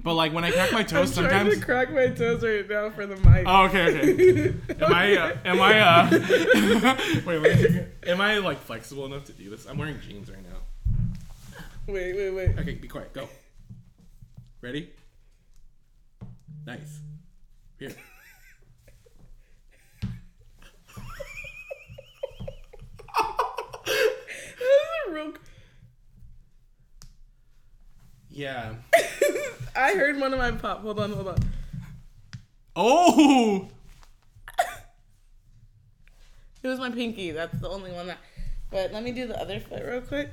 but 0.02 0.14
like 0.14 0.34
when 0.34 0.42
I 0.42 0.50
crack 0.50 0.72
my 0.72 0.82
toes 0.82 1.14
sometimes 1.14 1.32
trying 1.32 1.60
to 1.60 1.64
crack 1.64 1.92
my 1.92 2.08
toes 2.08 2.42
right 2.42 2.68
now 2.68 2.90
for 2.90 3.06
the 3.06 3.14
mic. 3.18 3.44
Oh, 3.46 3.66
okay, 3.66 4.00
okay. 4.00 4.54
Am 4.84 4.92
I, 4.92 5.16
uh, 5.16 5.36
am 5.44 5.60
I, 5.60 5.78
uh, 5.78 6.10
wait, 7.24 7.38
wait. 7.38 7.84
Am 8.08 8.20
I, 8.20 8.38
like, 8.38 8.58
flexible 8.58 9.06
enough 9.06 9.26
to 9.26 9.32
do 9.32 9.48
this? 9.48 9.64
I'm 9.64 9.78
wearing 9.78 10.00
jeans 10.00 10.28
right 10.28 10.42
now. 10.42 10.58
Wait, 11.86 12.16
wait, 12.16 12.30
wait. 12.30 12.58
Okay, 12.58 12.74
be 12.74 12.88
quiet, 12.88 13.12
go. 13.12 13.28
Ready? 14.60 14.90
Nice. 16.66 16.98
Here. 17.78 17.94
This 23.94 25.03
real 25.14 25.32
Yeah. 28.30 28.74
I 29.76 29.94
heard 29.94 30.18
one 30.18 30.32
of 30.32 30.38
my 30.38 30.50
pop. 30.52 30.82
Hold 30.82 30.98
on, 30.98 31.12
hold 31.12 31.28
on. 31.28 31.38
Oh! 32.76 33.68
It 36.64 36.68
was 36.68 36.78
my 36.78 36.90
pinky. 36.90 37.30
That's 37.30 37.60
the 37.60 37.68
only 37.68 37.92
one 37.92 38.06
that. 38.06 38.18
But 38.70 38.90
let 38.92 39.02
me 39.02 39.12
do 39.12 39.26
the 39.26 39.38
other 39.38 39.60
foot 39.60 39.82
real 39.86 40.00
quick. 40.00 40.30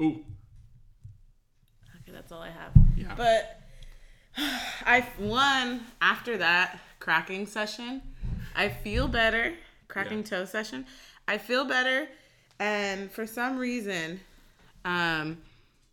Ooh. 0.00 0.24
Okay, 1.96 2.12
that's 2.12 2.32
all 2.32 2.40
I 2.40 2.48
have. 2.48 2.72
Yeah. 2.96 3.14
But 3.14 3.60
I 4.38 5.06
one 5.18 5.82
after 6.00 6.38
that 6.38 6.80
cracking 6.98 7.46
session, 7.46 8.00
I 8.58 8.68
feel 8.68 9.08
better. 9.08 9.54
Cracking 9.88 10.18
Yeah. 10.18 10.24
toe 10.24 10.44
session, 10.44 10.84
I 11.26 11.38
feel 11.38 11.64
better, 11.64 12.08
and 12.58 13.10
for 13.10 13.26
some 13.26 13.56
reason, 13.56 14.20
um, 14.84 15.40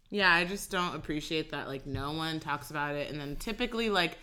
yeah, 0.09 0.33
I 0.33 0.43
just 0.43 0.69
don't 0.69 0.95
appreciate 0.95 1.51
that. 1.51 1.67
Like 1.69 1.85
no 1.85 2.11
one 2.11 2.41
talks 2.41 2.71
about 2.71 2.95
it, 2.95 3.09
and 3.11 3.19
then 3.19 3.37
typically 3.37 3.89
like. 3.89 4.17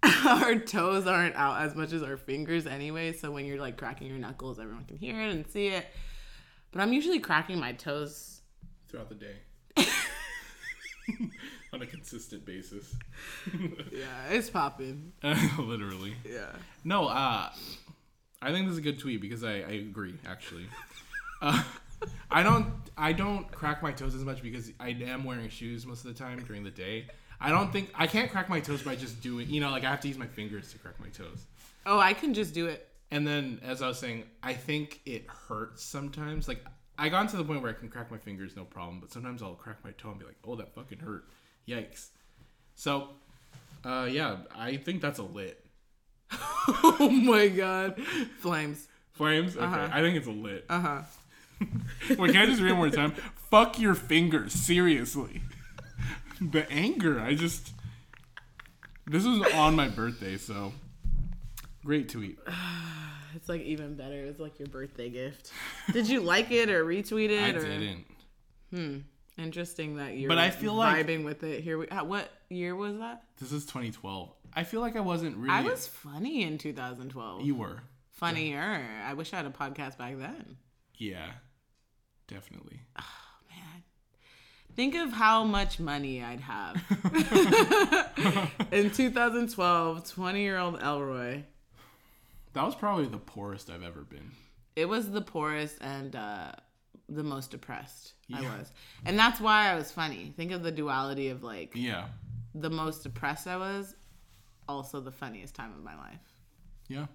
our 0.24 0.54
toes 0.54 1.08
aren't 1.08 1.34
out 1.34 1.60
as 1.60 1.74
much 1.74 1.92
as 1.92 2.04
our 2.04 2.16
fingers 2.16 2.68
anyway, 2.68 3.12
so 3.12 3.32
when 3.32 3.44
you're 3.44 3.58
like 3.58 3.76
cracking 3.76 4.06
your 4.06 4.16
knuckles, 4.16 4.60
everyone 4.60 4.84
can 4.84 4.96
hear 4.96 5.20
it 5.20 5.32
and 5.32 5.44
see 5.48 5.66
it. 5.66 5.86
But 6.70 6.82
I'm 6.82 6.92
usually 6.92 7.18
cracking 7.18 7.58
my 7.58 7.72
toes 7.72 8.40
Throughout 8.88 9.08
the 9.08 9.16
day. 9.16 9.38
On 11.72 11.82
a 11.82 11.86
consistent 11.86 12.44
basis. 12.44 12.94
Yeah, 13.92 14.06
it's 14.30 14.48
popping. 14.50 15.12
Literally. 15.58 16.14
Yeah. 16.24 16.52
No, 16.84 17.08
uh, 17.08 17.50
I 18.40 18.52
think 18.52 18.66
this 18.66 18.72
is 18.72 18.78
a 18.78 18.82
good 18.82 18.98
tweet 18.98 19.20
because 19.20 19.42
I, 19.44 19.54
I 19.54 19.72
agree 19.88 20.14
actually. 20.26 20.66
Uh, 21.42 21.62
I 22.30 22.42
don't 22.42 22.72
I 22.96 23.12
don't 23.12 23.50
crack 23.50 23.82
my 23.82 23.92
toes 23.92 24.14
as 24.14 24.24
much 24.24 24.42
because 24.42 24.70
I 24.78 24.90
am 24.90 25.24
wearing 25.24 25.48
shoes 25.48 25.86
most 25.86 26.04
of 26.04 26.14
the 26.14 26.18
time 26.18 26.42
during 26.46 26.64
the 26.64 26.70
day. 26.70 27.06
I 27.40 27.50
don't 27.50 27.72
think 27.72 27.90
I 27.94 28.06
can't 28.06 28.30
crack 28.30 28.48
my 28.48 28.60
toes 28.60 28.82
by 28.82 28.96
just 28.96 29.20
doing 29.20 29.48
you 29.48 29.60
know 29.60 29.70
like 29.70 29.84
I 29.84 29.90
have 29.90 30.00
to 30.00 30.08
use 30.08 30.18
my 30.18 30.26
fingers 30.26 30.70
to 30.72 30.78
crack 30.78 30.98
my 31.00 31.08
toes. 31.08 31.46
Oh, 31.86 31.98
I 31.98 32.12
can 32.12 32.34
just 32.34 32.54
do 32.54 32.66
it. 32.66 32.88
And 33.10 33.26
then 33.26 33.60
as 33.64 33.82
I 33.82 33.88
was 33.88 33.98
saying, 33.98 34.24
I 34.42 34.52
think 34.52 35.00
it 35.06 35.26
hurts 35.26 35.82
sometimes. 35.82 36.46
Like 36.46 36.64
I 36.98 37.08
got 37.08 37.28
to 37.30 37.36
the 37.36 37.44
point 37.44 37.62
where 37.62 37.70
I 37.70 37.74
can 37.74 37.88
crack 37.88 38.10
my 38.10 38.18
fingers 38.18 38.56
no 38.56 38.64
problem, 38.64 39.00
but 39.00 39.10
sometimes 39.10 39.42
I'll 39.42 39.54
crack 39.54 39.78
my 39.84 39.92
toe 39.92 40.10
and 40.10 40.18
be 40.18 40.26
like, 40.26 40.36
"Oh, 40.44 40.56
that 40.56 40.74
fucking 40.74 40.98
hurt." 40.98 41.24
Yikes. 41.68 42.08
So, 42.74 43.08
uh, 43.84 44.08
yeah, 44.10 44.38
I 44.56 44.76
think 44.76 45.02
that's 45.02 45.18
a 45.18 45.22
lit. 45.22 45.64
oh 46.32 47.10
my 47.10 47.48
god. 47.48 48.00
Flames. 48.38 48.88
Flames? 49.12 49.56
Okay. 49.56 49.64
Uh-huh. 49.64 49.88
I 49.92 50.00
think 50.00 50.16
it's 50.16 50.26
a 50.26 50.32
lit. 50.32 50.64
Uh 50.68 50.80
huh. 50.80 51.02
Wait, 52.18 52.32
can 52.32 52.36
I 52.36 52.46
just 52.46 52.62
read 52.62 52.72
one 52.72 52.78
more 52.78 52.90
time? 52.90 53.12
Fuck 53.50 53.78
your 53.78 53.94
fingers, 53.94 54.52
seriously. 54.52 55.42
the 56.40 56.70
anger, 56.70 57.20
I 57.20 57.34
just. 57.34 57.72
This 59.06 59.24
was 59.24 59.40
on 59.54 59.74
my 59.74 59.88
birthday, 59.88 60.36
so. 60.36 60.72
Great 61.84 62.08
tweet. 62.08 62.38
It's 63.34 63.48
like 63.48 63.60
even 63.60 63.94
better. 63.94 64.24
It's 64.24 64.40
like 64.40 64.58
your 64.58 64.68
birthday 64.68 65.10
gift. 65.10 65.52
Did 65.92 66.08
you 66.08 66.20
like 66.22 66.50
it 66.50 66.70
or 66.70 66.84
retweet 66.84 67.28
it? 67.28 67.40
I 67.40 67.50
or? 67.50 67.60
didn't. 67.60 68.04
Hmm. 68.74 68.98
Interesting 69.38 69.96
that 69.96 70.16
you're. 70.16 70.28
But 70.28 70.38
I 70.38 70.50
feel 70.50 70.74
like- 70.74 71.06
vibing 71.06 71.24
with 71.24 71.42
it. 71.44 71.62
Here 71.62 71.78
we. 71.78 71.88
uh, 71.88 72.04
What 72.04 72.28
year 72.48 72.74
was 72.74 72.98
that? 72.98 73.22
This 73.38 73.52
is 73.52 73.64
2012. 73.66 74.30
I 74.54 74.64
feel 74.64 74.80
like 74.80 74.96
I 74.96 75.00
wasn't 75.00 75.36
really. 75.36 75.50
I 75.50 75.62
was 75.62 75.86
funny 75.86 76.42
in 76.42 76.58
2012. 76.58 77.42
You 77.44 77.54
were. 77.54 77.80
Funnier. 78.12 78.84
I 79.06 79.14
wish 79.14 79.32
I 79.32 79.36
had 79.36 79.46
a 79.46 79.50
podcast 79.50 79.96
back 79.96 80.18
then. 80.18 80.56
Yeah. 80.96 81.30
Definitely. 82.26 82.80
Man. 83.48 83.82
Think 84.74 84.96
of 84.96 85.12
how 85.12 85.44
much 85.44 85.78
money 85.78 86.22
I'd 86.22 86.40
have. 86.40 86.82
in 88.72 88.90
2012, 88.90 90.10
20 90.10 90.40
year 90.42 90.58
old 90.58 90.80
Elroy. 90.82 91.42
That 92.54 92.64
was 92.64 92.74
probably 92.74 93.06
the 93.06 93.18
poorest 93.18 93.70
I've 93.70 93.82
ever 93.84 94.00
been. 94.00 94.32
It 94.74 94.86
was 94.88 95.10
the 95.10 95.20
poorest 95.20 95.76
and 95.80 96.16
uh, 96.16 96.52
the 97.08 97.22
most 97.22 97.50
depressed 97.52 98.14
I 98.34 98.40
was. 98.42 98.72
And 99.04 99.18
that's 99.18 99.40
why 99.40 99.70
I 99.70 99.74
was 99.74 99.90
funny. 99.90 100.32
Think 100.36 100.52
of 100.52 100.62
the 100.62 100.70
duality 100.72 101.28
of 101.28 101.42
like 101.42 101.72
Yeah. 101.74 102.06
the 102.54 102.70
most 102.70 103.02
depressed 103.02 103.46
I 103.46 103.56
was, 103.56 103.94
also 104.68 105.00
the 105.00 105.12
funniest 105.12 105.54
time 105.54 105.72
of 105.72 105.82
my 105.82 105.96
life. 105.96 106.20
Yeah. 106.88 107.06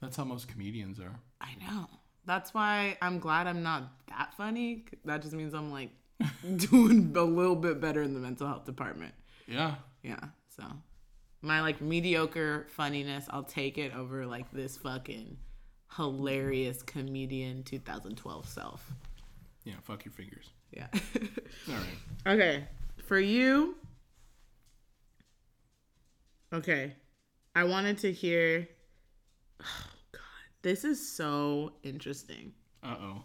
That's 0.00 0.16
how 0.16 0.24
most 0.24 0.48
comedians 0.48 1.00
are. 1.00 1.18
I 1.40 1.50
know. 1.66 1.86
That's 2.26 2.52
why 2.54 2.96
I'm 3.00 3.18
glad 3.18 3.46
I'm 3.46 3.62
not 3.62 3.84
that 4.08 4.34
funny. 4.36 4.84
That 5.04 5.22
just 5.22 5.32
means 5.34 5.54
I'm 5.54 5.70
like 5.72 5.90
doing 6.56 7.12
a 7.16 7.22
little 7.22 7.56
bit 7.56 7.80
better 7.80 8.02
in 8.02 8.14
the 8.14 8.20
mental 8.20 8.46
health 8.46 8.66
department. 8.66 9.14
Yeah. 9.46 9.76
Yeah. 10.02 10.20
So 10.56 10.64
my 11.42 11.60
like 11.60 11.80
mediocre 11.80 12.66
funniness, 12.70 13.26
I'll 13.30 13.42
take 13.44 13.78
it 13.78 13.94
over 13.94 14.26
like 14.26 14.50
this 14.52 14.76
fucking 14.76 15.36
hilarious 15.96 16.82
comedian 16.82 17.62
2012 17.62 18.48
self. 18.48 18.92
Yeah. 19.66 19.74
Fuck 19.82 20.04
your 20.06 20.12
fingers. 20.12 20.48
Yeah. 20.72 20.86
All 21.68 21.74
right. 21.74 22.34
okay. 22.34 22.64
For 23.06 23.18
you. 23.18 23.74
Okay. 26.54 26.94
I 27.54 27.64
wanted 27.64 27.98
to 27.98 28.12
hear. 28.12 28.68
Oh 29.60 29.64
God, 30.12 30.20
this 30.62 30.84
is 30.84 31.06
so 31.16 31.72
interesting. 31.82 32.52
Uh 32.82 32.94
oh. 33.00 33.24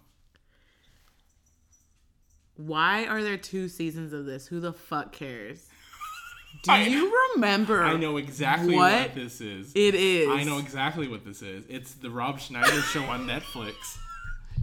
Why 2.56 3.06
are 3.06 3.24
there 3.24 3.38
two 3.38 3.68
seasons 3.70 4.14
of 4.14 4.26
this? 4.26 4.48
Who 4.48 4.60
the 4.60 4.74
fuck 4.74 5.14
cares? 5.14 5.68
Do 6.64 6.72
I- 6.72 6.84
you 6.88 7.12
remember? 7.36 7.84
I 7.84 7.96
know 7.98 8.18
exactly 8.18 8.76
what, 8.76 8.92
What? 8.94 9.16
this 9.16 9.42
is. 9.42 9.72
It 9.76 9.96
is. 9.96 10.28
I 10.30 10.44
know 10.44 10.58
exactly 10.58 11.08
what 11.08 11.24
this 11.26 11.42
is. 11.42 11.66
It's 11.70 11.94
the 11.94 12.10
Rob 12.10 12.40
Schneider 12.40 12.82
show 12.82 13.04
on 13.04 13.26
Netflix. 13.28 13.74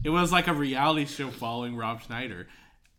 It 0.04 0.10
was 0.10 0.32
like 0.32 0.46
a 0.46 0.54
reality 0.54 1.06
show 1.06 1.30
following 1.30 1.76
Rob 1.76 2.02
Schneider. 2.02 2.48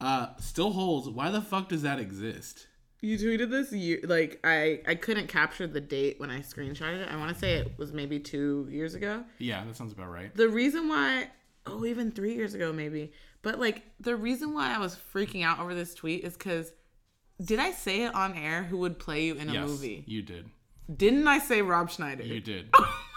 Uh, 0.01 0.27
still 0.37 0.71
holds. 0.71 1.09
Why 1.09 1.31
the 1.31 1.41
fuck 1.41 1.69
does 1.69 1.81
that 1.81 1.99
exist? 1.99 2.67
You 3.01 3.17
tweeted 3.17 3.49
this 3.49 3.71
year, 3.71 3.99
like 4.03 4.39
I 4.43 4.81
I 4.85 4.95
couldn't 4.95 5.27
capture 5.27 5.67
the 5.67 5.79
date 5.79 6.19
when 6.19 6.29
I 6.29 6.39
screenshotted 6.39 7.01
it. 7.01 7.09
I 7.09 7.15
want 7.15 7.33
to 7.33 7.39
say 7.39 7.53
it 7.53 7.73
was 7.77 7.93
maybe 7.93 8.19
two 8.19 8.67
years 8.69 8.93
ago. 8.93 9.23
Yeah, 9.37 9.63
that 9.63 9.77
sounds 9.77 9.93
about 9.93 10.11
right. 10.11 10.35
The 10.35 10.49
reason 10.49 10.89
why, 10.89 11.29
oh, 11.65 11.85
even 11.85 12.11
three 12.11 12.35
years 12.35 12.53
ago 12.53 12.73
maybe, 12.73 13.13
but 13.41 13.57
like 13.57 13.83
the 14.01 14.17
reason 14.17 14.53
why 14.53 14.75
I 14.75 14.79
was 14.79 14.97
freaking 15.13 15.45
out 15.45 15.59
over 15.59 15.73
this 15.73 15.93
tweet 15.93 16.25
is 16.25 16.33
because 16.33 16.73
did 17.41 17.59
I 17.59 17.71
say 17.71 18.03
it 18.03 18.13
on 18.13 18.35
air? 18.35 18.63
Who 18.63 18.77
would 18.79 18.99
play 18.99 19.23
you 19.23 19.35
in 19.35 19.49
a 19.49 19.53
yes, 19.53 19.65
movie? 19.65 20.03
you 20.05 20.21
did. 20.21 20.49
Didn't 20.93 21.27
I 21.27 21.39
say 21.39 21.61
Rob 21.61 21.89
Schneider? 21.89 22.23
You 22.23 22.41
did. 22.41 22.73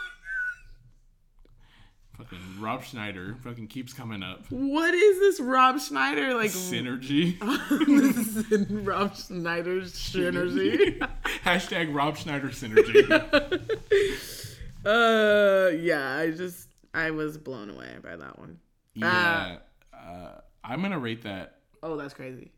fucking 2.22 2.60
Rob 2.60 2.84
Schneider 2.84 3.36
fucking 3.42 3.66
keeps 3.68 3.92
coming 3.92 4.22
up. 4.22 4.44
What 4.50 4.94
is 4.94 5.18
this 5.18 5.40
Rob 5.40 5.80
Schneider 5.80 6.34
like? 6.34 6.50
Synergy. 6.50 7.38
this 7.86 8.36
is 8.36 8.52
in 8.52 8.84
Rob 8.84 9.16
Schneider's 9.16 9.92
synergy. 9.92 10.98
Hashtag 11.44 11.94
Rob 11.94 12.16
Schneider 12.16 12.48
synergy. 12.48 13.10
uh, 14.86 15.76
yeah, 15.76 16.18
I 16.18 16.30
just 16.30 16.68
I 16.94 17.10
was 17.10 17.38
blown 17.38 17.70
away 17.70 17.96
by 18.02 18.16
that 18.16 18.38
one. 18.38 18.58
yeah. 18.94 19.58
Uh, 19.92 20.40
I'm 20.64 20.82
gonna 20.82 20.98
rate 20.98 21.22
that. 21.22 21.58
Oh, 21.82 21.96
that's 21.96 22.14
crazy. 22.14 22.52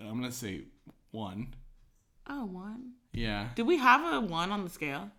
I'm 0.00 0.20
gonna 0.20 0.30
say 0.30 0.62
one. 1.10 1.54
Oh, 2.28 2.44
one. 2.44 2.92
Yeah. 3.12 3.48
Did 3.56 3.66
we 3.66 3.78
have 3.78 4.14
a 4.14 4.20
one 4.20 4.52
on 4.52 4.62
the 4.62 4.70
scale? 4.70 5.10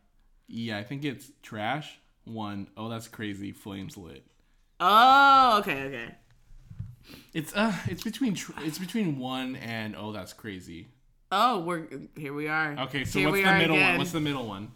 Yeah, 0.47 0.77
I 0.77 0.83
think 0.83 1.03
it's 1.03 1.31
trash. 1.41 1.99
One. 2.25 2.67
Oh, 2.77 2.89
that's 2.89 3.07
crazy. 3.07 3.51
Flames 3.51 3.97
lit. 3.97 4.23
Oh, 4.79 5.57
okay, 5.59 5.83
okay. 5.83 6.15
It's 7.33 7.53
uh, 7.55 7.73
it's 7.87 8.03
between 8.03 8.35
tr- 8.35 8.51
it's 8.59 8.77
between 8.77 9.19
one 9.19 9.55
and 9.57 9.95
oh, 9.95 10.11
that's 10.11 10.33
crazy. 10.33 10.87
Oh, 11.31 11.61
we're 11.61 11.87
here. 12.17 12.33
We 12.33 12.47
are. 12.47 12.75
Okay, 12.79 13.05
so 13.05 13.19
Here 13.19 13.29
what's 13.29 13.43
the 13.43 13.57
middle 13.57 13.77
one? 13.79 13.97
What's 13.97 14.11
the 14.11 14.19
middle 14.19 14.47
one? 14.47 14.71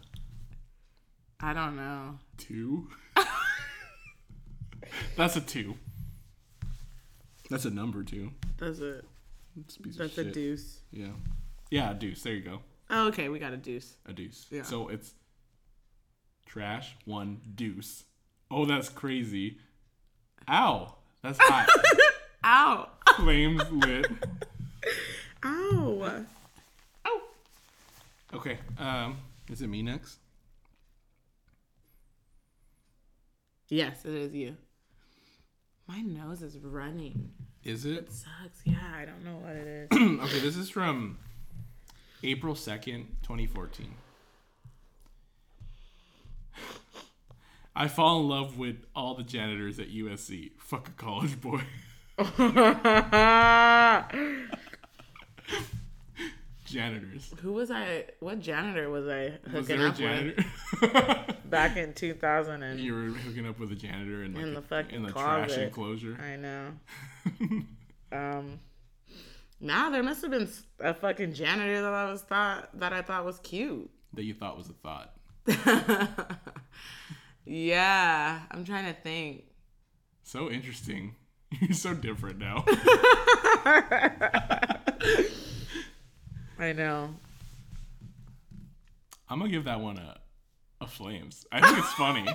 I 1.40 1.52
don't 1.52 1.76
know. 1.76 2.18
Two. 2.38 2.88
that's 5.16 5.36
a 5.36 5.40
two. 5.40 5.76
That's 7.50 7.66
a 7.66 7.70
number 7.70 8.02
two. 8.02 8.32
That's 8.58 8.80
a 8.80 9.02
It's 9.60 9.76
a 9.76 9.82
piece 9.82 9.92
of 9.94 9.98
that's 9.98 10.18
a 10.18 10.24
deuce. 10.24 10.80
Yeah. 10.90 11.08
Yeah, 11.70 11.90
a 11.90 11.94
deuce. 11.94 12.22
There 12.22 12.32
you 12.32 12.42
go. 12.42 12.60
Oh, 12.88 13.08
okay, 13.08 13.28
we 13.28 13.38
got 13.38 13.52
a 13.52 13.56
deuce. 13.56 13.96
A 14.06 14.12
deuce. 14.12 14.46
Yeah. 14.50 14.62
So 14.62 14.88
it's 14.88 15.12
trash, 16.56 16.96
one, 17.04 17.38
deuce. 17.54 18.04
Oh, 18.50 18.64
that's 18.64 18.88
crazy. 18.88 19.58
Ow. 20.48 20.94
That's 21.22 21.38
hot. 21.38 21.68
Ow! 22.44 22.88
Flames 23.16 23.62
lit. 23.70 24.06
Ow! 25.44 26.24
Ow! 27.06 27.20
Okay. 28.32 28.56
Um, 28.78 29.18
is 29.50 29.60
it 29.60 29.66
me 29.66 29.82
next? 29.82 30.16
Yes, 33.68 34.06
it 34.06 34.14
is 34.14 34.34
you. 34.34 34.56
My 35.86 36.00
nose 36.00 36.40
is 36.40 36.56
running. 36.56 37.32
Is 37.64 37.84
it? 37.84 38.10
Sucks. 38.10 38.62
Yeah, 38.64 38.76
I 38.96 39.04
don't 39.04 39.22
know 39.22 39.36
what 39.44 39.56
it 39.56 39.88
is. 39.92 40.20
okay, 40.24 40.40
this 40.40 40.56
is 40.56 40.70
from 40.70 41.18
April 42.22 42.54
2nd, 42.54 43.08
2014. 43.24 43.92
I 47.78 47.88
fall 47.88 48.20
in 48.20 48.28
love 48.28 48.56
with 48.56 48.86
all 48.94 49.14
the 49.14 49.22
janitors 49.22 49.78
at 49.78 49.90
USC. 49.92 50.52
Fuck 50.58 50.88
a 50.88 50.92
college 50.92 51.38
boy. 51.40 51.60
janitors. 56.64 57.32
Who 57.42 57.52
was 57.52 57.70
I? 57.70 58.06
What 58.20 58.40
janitor 58.40 58.88
was 58.90 59.06
I 59.06 59.38
Was 59.44 59.68
hooking 59.68 59.76
there 59.78 59.86
a 59.86 59.90
up 59.90 59.96
janitor? 59.96 60.44
with 60.80 61.36
back 61.50 61.76
in 61.76 61.92
2000? 61.92 62.62
And 62.62 62.80
you 62.80 62.94
were 62.94 63.04
hooking 63.10 63.46
up 63.46 63.58
with 63.58 63.72
a 63.72 63.76
janitor 63.76 64.24
in, 64.24 64.34
like, 64.34 64.42
In 64.42 64.54
the 64.54 64.60
a- 64.60 64.62
fucking 64.62 64.94
in 64.96 65.02
the 65.02 65.12
trash 65.12 65.56
enclosure. 65.58 66.16
I 66.20 66.36
know. 66.36 66.68
um, 68.12 68.58
nah, 69.60 69.90
there 69.90 70.02
must 70.02 70.22
have 70.22 70.30
been 70.30 70.48
a 70.80 70.94
fucking 70.94 71.34
janitor 71.34 71.82
that 71.82 71.92
I 71.92 72.10
was 72.10 72.22
thought 72.22 72.70
that 72.78 72.92
I 72.92 73.02
thought 73.02 73.24
was 73.24 73.38
cute. 73.40 73.90
that 74.14 74.24
you 74.24 74.34
thought 74.34 74.56
was 74.56 74.70
a 74.70 74.72
thought. 74.72 75.12
Yeah, 77.46 78.40
I'm 78.50 78.64
trying 78.64 78.92
to 78.92 79.00
think. 79.00 79.44
So 80.24 80.50
interesting. 80.50 81.14
You're 81.60 81.72
so 81.72 81.94
different 81.94 82.38
now. 82.38 82.64
I 86.58 86.72
know. 86.74 87.14
I'm 89.28 89.38
gonna 89.38 89.50
give 89.50 89.64
that 89.64 89.80
one 89.80 89.98
a, 89.98 90.16
a 90.80 90.86
flames. 90.86 91.46
I 91.52 91.60
think 91.60 91.78
it's 91.78 91.92
funny. 91.94 92.24
Oh 92.28 92.34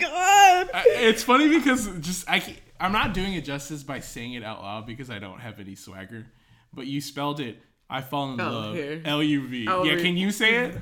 God. 0.00 0.70
I- 0.74 0.84
it's 0.88 1.22
funny 1.22 1.48
because 1.48 1.86
just 2.00 2.28
I 2.28 2.42
I'm 2.80 2.92
not 2.92 3.14
doing 3.14 3.34
it 3.34 3.44
justice 3.44 3.82
by 3.82 4.00
saying 4.00 4.32
it 4.34 4.42
out 4.42 4.62
loud 4.62 4.86
because 4.86 5.10
I 5.10 5.18
don't 5.18 5.40
have 5.40 5.60
any 5.60 5.74
swagger. 5.74 6.26
But 6.72 6.86
you 6.86 7.00
spelled 7.00 7.40
it. 7.40 7.58
I 7.88 8.00
fall 8.00 8.32
in 8.32 8.40
Oh, 8.40 8.50
love. 8.50 8.78
L 9.04 9.22
U 9.22 9.46
V. 9.46 9.64
Yeah, 9.64 9.96
can 10.00 10.16
you 10.16 10.30
say 10.30 10.66
it? 10.66 10.76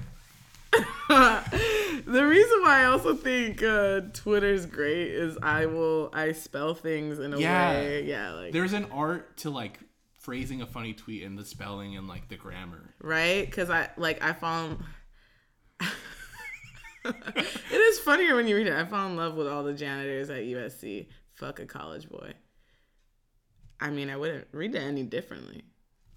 the 1.08 2.24
reason 2.26 2.62
why 2.62 2.80
I 2.80 2.84
also 2.86 3.14
think 3.14 3.62
uh, 3.62 4.00
Twitter's 4.14 4.64
great 4.66 5.08
is 5.08 5.36
I 5.42 5.66
will 5.66 6.10
I 6.14 6.32
spell 6.32 6.74
things 6.74 7.18
in 7.18 7.34
a 7.34 7.38
Yeah. 7.38 7.72
way, 7.72 8.04
yeah, 8.04 8.32
like 8.32 8.52
There's 8.52 8.72
an 8.72 8.86
art 8.90 9.36
to 9.38 9.50
like 9.50 9.78
phrasing 10.20 10.62
a 10.62 10.66
funny 10.66 10.94
tweet 10.94 11.24
and 11.24 11.36
the 11.38 11.44
spelling 11.44 11.96
and 11.96 12.06
like 12.08 12.28
the 12.28 12.36
grammar. 12.36 12.94
right 13.00 13.44
because 13.44 13.68
I 13.70 13.90
like 13.96 14.22
I 14.22 14.32
found. 14.32 14.78
It 17.04 17.80
is 17.80 17.98
funnier 17.98 18.36
when 18.36 18.46
you 18.46 18.54
read 18.54 18.68
it. 18.68 18.74
I 18.74 18.84
fall 18.84 19.08
in 19.08 19.16
love 19.16 19.34
with 19.34 19.48
all 19.48 19.64
the 19.64 19.72
janitors 19.74 20.30
at 20.30 20.42
USC. 20.44 21.08
Fuck 21.32 21.58
a 21.58 21.66
college 21.66 22.08
boy. 22.08 22.32
I 23.80 23.90
mean, 23.90 24.08
I 24.08 24.16
wouldn't 24.16 24.46
read 24.52 24.76
it 24.76 24.78
any 24.78 25.02
differently. 25.02 25.64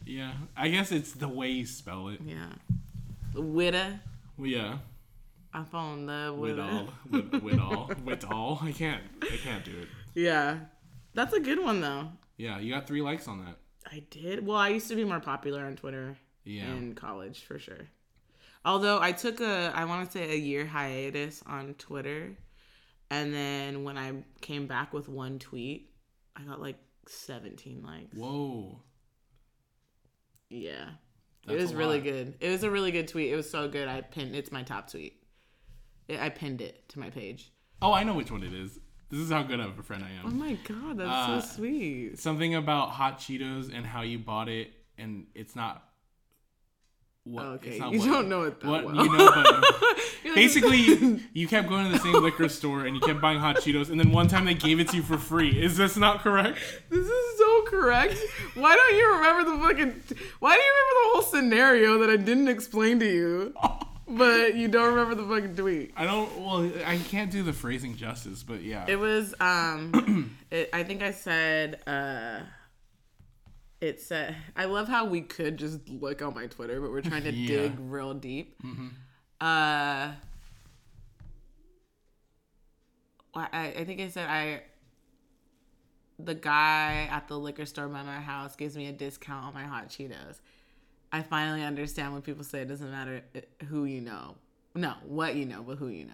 Yeah, 0.05 0.33
I 0.55 0.67
guess 0.69 0.91
it's 0.91 1.13
the 1.13 1.27
way 1.27 1.49
you 1.49 1.65
spell 1.65 2.09
it. 2.09 2.19
Yeah, 2.23 2.49
Witta. 3.33 3.99
Well, 4.37 4.47
yeah, 4.47 4.77
I 5.53 5.63
fall 5.63 5.93
in 5.93 6.05
love 6.07 6.35
with 6.37 6.57
with 6.57 6.59
all, 6.59 6.89
with, 7.09 7.33
with 7.43 7.59
all, 7.59 7.91
with 8.03 8.25
all. 8.25 8.59
I 8.61 8.71
can't, 8.71 9.01
I 9.21 9.37
can't 9.37 9.63
do 9.63 9.71
it. 9.71 9.87
Yeah, 10.13 10.59
that's 11.13 11.33
a 11.33 11.39
good 11.39 11.63
one 11.63 11.81
though. 11.81 12.09
Yeah, 12.37 12.59
you 12.59 12.73
got 12.73 12.85
three 12.87 13.01
likes 13.01 13.27
on 13.27 13.45
that. 13.45 13.55
I 13.91 14.03
did. 14.09 14.45
Well, 14.45 14.57
I 14.57 14.69
used 14.69 14.87
to 14.89 14.95
be 14.95 15.03
more 15.05 15.19
popular 15.19 15.63
on 15.65 15.75
Twitter 15.75 16.17
Yeah. 16.43 16.65
in 16.73 16.95
college 16.95 17.43
for 17.45 17.59
sure. 17.59 17.87
Although 18.65 18.99
I 18.99 19.11
took 19.11 19.39
a, 19.41 19.71
I 19.75 19.85
want 19.85 20.05
to 20.05 20.11
say 20.11 20.31
a 20.33 20.35
year 20.35 20.65
hiatus 20.65 21.43
on 21.45 21.75
Twitter, 21.75 22.35
and 23.11 23.33
then 23.33 23.83
when 23.83 23.97
I 23.97 24.23
came 24.41 24.65
back 24.67 24.91
with 24.91 25.07
one 25.07 25.37
tweet, 25.39 25.91
I 26.35 26.41
got 26.41 26.59
like 26.59 26.77
17 27.07 27.83
likes. 27.85 28.15
Whoa. 28.17 28.81
Yeah, 30.49 30.89
That's 31.45 31.59
it 31.59 31.61
was 31.61 31.73
really 31.75 31.97
lot. 31.97 32.03
good. 32.03 32.35
It 32.39 32.49
was 32.49 32.63
a 32.63 32.71
really 32.71 32.91
good 32.91 33.07
tweet. 33.07 33.31
It 33.31 33.35
was 33.35 33.49
so 33.49 33.67
good. 33.67 33.87
I 33.87 34.01
pinned. 34.01 34.35
It's 34.35 34.51
my 34.51 34.63
top 34.63 34.89
tweet. 34.89 35.21
I 36.09 36.29
pinned 36.29 36.61
it 36.61 36.87
to 36.89 36.99
my 36.99 37.09
page. 37.09 37.51
Oh, 37.81 37.93
I 37.93 38.03
know 38.03 38.13
which 38.13 38.31
one 38.31 38.43
it 38.43 38.53
is. 38.53 38.79
This 39.09 39.19
is 39.19 39.31
how 39.31 39.43
good 39.43 39.59
of 39.59 39.77
a 39.77 39.83
friend 39.83 40.03
I 40.03 40.09
am. 40.19 40.25
Oh 40.25 40.29
my 40.29 40.53
god, 40.67 40.97
that's 40.97 41.09
Uh, 41.09 41.41
so 41.41 41.55
sweet. 41.57 42.19
Something 42.19 42.55
about 42.55 42.89
hot 42.89 43.19
Cheetos 43.19 43.71
and 43.73 43.85
how 43.85 44.01
you 44.01 44.17
bought 44.19 44.49
it, 44.49 44.71
and 44.97 45.27
it's 45.35 45.55
not. 45.55 45.83
What, 47.25 47.45
Okay, 47.57 47.77
you 47.91 47.99
what- 47.99 48.05
don't 48.05 48.29
know 48.29 48.43
it 48.43 48.59
that 48.61 48.67
what 48.69 48.85
well. 48.85 48.95
you 49.03 49.17
know, 49.17 49.31
but 49.33 49.65
basically, 50.35 51.19
you 51.33 51.47
kept 51.47 51.67
going 51.67 51.85
to 51.85 51.91
the 51.91 51.97
same 51.99 52.21
liquor 52.21 52.47
store 52.49 52.85
and 52.85 52.95
you 52.95 53.01
kept 53.01 53.19
buying 53.19 53.39
hot 53.39 53.55
Cheetos, 53.57 53.89
and 53.89 53.99
then 53.99 54.11
one 54.11 54.27
time 54.27 54.45
they 54.45 54.53
gave 54.53 54.79
it 54.79 54.89
to 54.89 54.97
you 54.97 55.01
for 55.03 55.17
free. 55.17 55.49
Is 55.59 55.75
this 55.75 55.97
not 55.97 56.19
correct? 56.19 56.59
This 56.89 57.05
is 57.07 57.37
so 57.39 57.63
correct. 57.63 58.15
Why 58.53 58.75
don't 58.75 58.95
you 58.95 59.15
remember 59.15 59.51
the 59.51 59.57
fucking? 59.57 60.17
Why 60.39 60.55
do 60.55 60.61
you 60.61 60.71
remember 60.71 60.93
the 60.93 61.09
whole 61.13 61.21
scenario 61.23 61.97
that 61.99 62.09
I 62.11 62.17
didn't 62.17 62.47
explain 62.47 62.99
to 62.99 63.05
you? 63.11 63.53
But 64.07 64.53
you 64.53 64.67
don't 64.67 64.93
remember 64.93 65.15
the 65.15 65.27
fucking 65.27 65.55
tweet. 65.55 65.93
I 65.97 66.05
don't. 66.05 66.29
Well, 66.39 66.71
I 66.85 66.99
can't 66.99 67.31
do 67.31 67.41
the 67.41 67.53
phrasing 67.53 67.95
justice, 67.95 68.43
but 68.43 68.61
yeah. 68.61 68.85
It 68.87 68.97
was 68.99 69.33
um, 69.39 70.35
it, 70.51 70.69
I 70.73 70.83
think 70.83 71.01
I 71.01 71.09
said 71.09 71.79
uh, 71.87 72.41
it 73.81 73.99
said 73.99 74.35
i 74.55 74.65
love 74.65 74.87
how 74.87 75.05
we 75.05 75.21
could 75.21 75.57
just 75.57 75.87
look 75.89 76.21
on 76.21 76.33
my 76.33 76.47
twitter 76.47 76.79
but 76.81 76.91
we're 76.91 77.01
trying 77.01 77.23
to 77.23 77.31
yeah. 77.31 77.63
dig 77.63 77.73
real 77.79 78.13
deep. 78.13 78.55
Mm-hmm. 78.63 78.87
uh 79.41 80.13
I, 83.37 83.73
I 83.77 83.83
think 83.83 83.99
i 83.99 84.07
said 84.07 84.29
i 84.29 84.61
the 86.19 86.35
guy 86.35 87.07
at 87.11 87.27
the 87.27 87.37
liquor 87.37 87.65
store 87.65 87.87
by 87.87 88.03
my 88.03 88.19
house 88.19 88.55
gives 88.55 88.77
me 88.77 88.87
a 88.87 88.91
discount 88.91 89.45
on 89.45 89.53
my 89.53 89.63
hot 89.63 89.89
cheetos. 89.89 90.39
I 91.11 91.21
finally 91.21 91.63
understand 91.63 92.13
when 92.13 92.21
people 92.21 92.43
say 92.43 92.61
it 92.61 92.67
doesn't 92.67 92.91
matter 92.91 93.23
uh, 93.35 93.41
who 93.65 93.85
you 93.85 94.01
know. 94.01 94.35
No 94.73 94.93
what 95.05 95.35
you 95.35 95.45
know 95.45 95.63
but 95.63 95.77
who 95.77 95.87
you 95.87 96.05
know. 96.05 96.13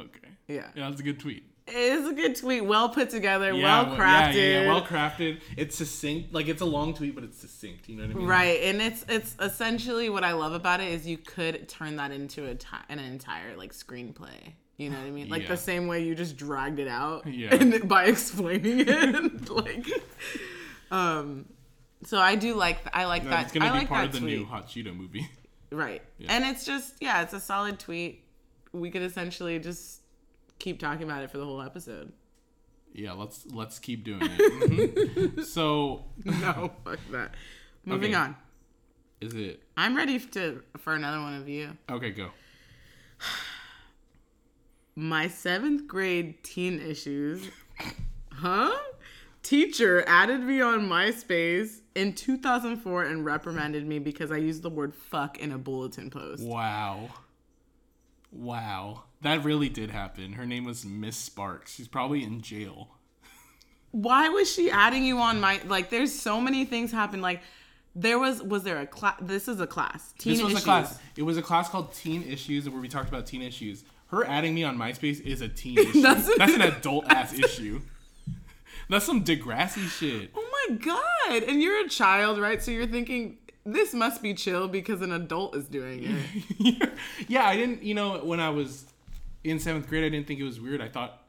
Okay. 0.00 0.28
Yeah, 0.48 0.68
yeah 0.74 0.88
that's 0.88 1.00
a 1.00 1.04
good 1.04 1.20
tweet. 1.20 1.44
It's 1.66 2.08
a 2.08 2.12
good 2.12 2.34
tweet, 2.36 2.64
well 2.64 2.88
put 2.88 3.10
together, 3.10 3.52
Yeah, 3.52 3.62
well 3.84 3.96
crafted. 3.96 4.34
Yeah, 4.34 4.60
yeah, 4.62 4.66
well 4.66 4.82
crafted. 4.82 5.40
It's 5.56 5.76
succinct. 5.76 6.32
Like 6.34 6.48
it's 6.48 6.60
a 6.62 6.66
long 6.66 6.94
tweet, 6.94 7.14
but 7.14 7.22
it's 7.24 7.38
succinct. 7.38 7.88
You 7.88 7.96
know 7.96 8.02
what 8.06 8.10
I 8.10 8.18
mean? 8.18 8.26
Right, 8.26 8.60
and 8.64 8.82
it's 8.82 9.04
it's 9.08 9.36
essentially 9.40 10.08
what 10.10 10.24
I 10.24 10.32
love 10.32 10.52
about 10.52 10.80
it 10.80 10.88
is 10.92 11.06
you 11.06 11.18
could 11.18 11.68
turn 11.68 11.96
that 11.96 12.10
into 12.10 12.46
a 12.50 12.56
an 12.88 12.98
entire 12.98 13.56
like 13.56 13.72
screenplay. 13.72 14.54
You 14.78 14.90
know 14.90 14.96
what 14.96 15.06
I 15.06 15.10
mean? 15.10 15.28
Like 15.28 15.46
the 15.46 15.56
same 15.58 15.86
way 15.86 16.02
you 16.04 16.14
just 16.14 16.36
dragged 16.36 16.78
it 16.78 16.88
out, 16.88 17.26
Yeah. 17.26 17.54
and 17.54 17.86
by 17.88 18.04
explaining 18.06 18.80
it, 18.88 19.50
like, 19.50 19.86
um, 20.90 21.44
so 22.04 22.18
I 22.18 22.34
do 22.34 22.54
like 22.54 22.78
I 22.94 23.04
like 23.04 23.24
No, 23.24 23.30
that. 23.30 23.44
it's 23.44 23.52
gonna 23.52 23.66
I 23.66 23.72
be 23.72 23.78
like 23.80 23.88
part 23.88 24.06
of 24.06 24.12
the 24.12 24.20
tweet. 24.20 24.38
new 24.38 24.44
Hot 24.46 24.68
Cheeto 24.68 24.96
movie. 24.96 25.28
right? 25.70 26.02
And 26.28 26.44
it's 26.44 26.64
just 26.64 26.94
yeah, 27.00 27.22
it's 27.22 27.34
a 27.34 27.40
solid 27.40 27.78
tweet. 27.78 28.24
We 28.72 28.90
could 28.90 29.02
essentially 29.02 29.58
just 29.58 29.99
keep 30.60 30.78
talking 30.78 31.02
about 31.02 31.24
it 31.24 31.30
for 31.30 31.38
the 31.38 31.44
whole 31.44 31.60
episode. 31.60 32.12
Yeah, 32.92 33.12
let's 33.12 33.46
let's 33.52 33.78
keep 33.80 34.04
doing 34.04 34.20
it. 34.22 34.94
Mhm. 35.36 35.44
So, 35.44 36.04
No, 36.24 36.70
fuck 36.84 36.98
that. 37.10 37.34
Moving 37.84 38.14
Okay. 38.14 38.22
on. 38.22 38.36
is 39.20 39.34
it 39.34 39.62
I'm 39.76 39.96
ready 39.96 40.18
to 40.18 40.62
for 40.78 40.94
another 40.94 41.20
one 41.20 41.34
of 41.34 41.48
you. 41.48 41.76
okay? 41.90 42.10
Go. 42.10 42.30
My 44.96 45.28
seventh 45.28 45.86
grade 45.86 46.42
teen 46.42 46.80
issues. 46.80 47.48
Huh? 48.32 48.74
Teacher 49.42 50.02
added 50.06 50.40
me 50.40 50.62
on 50.62 50.88
MySpace 50.88 51.80
in 51.94 52.14
2004 52.14 53.04
and 53.04 53.22
reprimanded 53.22 53.86
me 53.86 53.98
because 53.98 54.32
I 54.32 54.38
used 54.38 54.62
the 54.62 54.70
word 54.70 54.94
fuck 54.94 55.36
in 55.38 55.52
a 55.52 55.58
bulletin 55.58 56.08
post. 56.08 56.42
Wow. 56.42 57.10
Wow. 58.32 59.02
That 59.22 59.44
really 59.44 59.68
did 59.68 59.90
happen. 59.90 60.32
Her 60.32 60.46
name 60.46 60.64
was 60.64 60.84
Miss 60.84 61.16
Sparks. 61.16 61.74
She's 61.74 61.88
probably 61.88 62.22
in 62.24 62.40
jail. 62.40 62.88
Why 63.92 64.28
was 64.28 64.50
she 64.50 64.70
adding 64.70 65.04
you 65.04 65.18
on 65.18 65.40
my 65.40 65.60
like 65.66 65.90
there's 65.90 66.12
so 66.16 66.40
many 66.40 66.64
things 66.64 66.92
happen 66.92 67.20
like 67.20 67.42
there 67.96 68.18
was 68.20 68.40
was 68.42 68.62
there 68.62 68.78
a 68.78 68.86
class 68.86 69.16
this 69.20 69.48
is 69.48 69.58
a 69.60 69.66
class 69.66 70.14
teen 70.16 70.34
This 70.34 70.42
was 70.42 70.52
issues. 70.52 70.62
a 70.62 70.64
class. 70.64 70.98
It 71.16 71.22
was 71.24 71.36
a 71.36 71.42
class 71.42 71.68
called 71.68 71.92
Teen 71.92 72.22
Issues 72.22 72.68
where 72.68 72.80
we 72.80 72.88
talked 72.88 73.08
about 73.08 73.26
teen 73.26 73.42
issues. 73.42 73.84
Her 74.06 74.24
adding 74.26 74.54
me 74.54 74.62
on 74.64 74.76
MySpace 74.78 75.20
is 75.20 75.40
a 75.40 75.48
teen 75.48 75.78
issue. 75.80 76.00
That's 76.02 76.36
That's, 76.36 76.54
an- 76.54 76.62
an 76.62 76.72
adult 76.72 77.06
ass 77.10 77.32
issue. 77.36 77.80
That's 78.88 79.04
some 79.04 79.24
Degrassi 79.24 79.88
shit. 79.88 80.30
Oh 80.36 80.66
my 80.68 80.76
god. 80.76 81.42
And 81.44 81.60
you're 81.62 81.84
a 81.84 81.88
child, 81.88 82.38
right? 82.38 82.62
So 82.62 82.70
you're 82.70 82.86
thinking 82.86 83.38
this 83.66 83.92
must 83.92 84.22
be 84.22 84.34
chill 84.34 84.66
because 84.68 85.00
an 85.02 85.12
adult 85.12 85.54
is 85.56 85.66
doing 85.66 86.04
it. 86.58 86.90
yeah, 87.28 87.44
I 87.46 87.56
didn't. 87.56 87.82
You 87.82 87.94
know, 87.94 88.18
when 88.24 88.40
I 88.40 88.50
was 88.50 88.84
in 89.44 89.58
seventh 89.58 89.88
grade, 89.88 90.04
I 90.04 90.08
didn't 90.08 90.26
think 90.26 90.40
it 90.40 90.44
was 90.44 90.60
weird. 90.60 90.80
I 90.80 90.88
thought, 90.88 91.22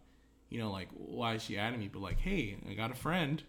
you 0.49 0.59
know, 0.59 0.71
like 0.71 0.89
why 0.93 1.35
is 1.35 1.43
she 1.43 1.57
adding 1.57 1.79
me? 1.79 1.89
But 1.91 2.01
like, 2.01 2.19
hey, 2.19 2.57
I 2.69 2.73
got 2.73 2.91
a 2.91 2.95
friend. 2.95 3.41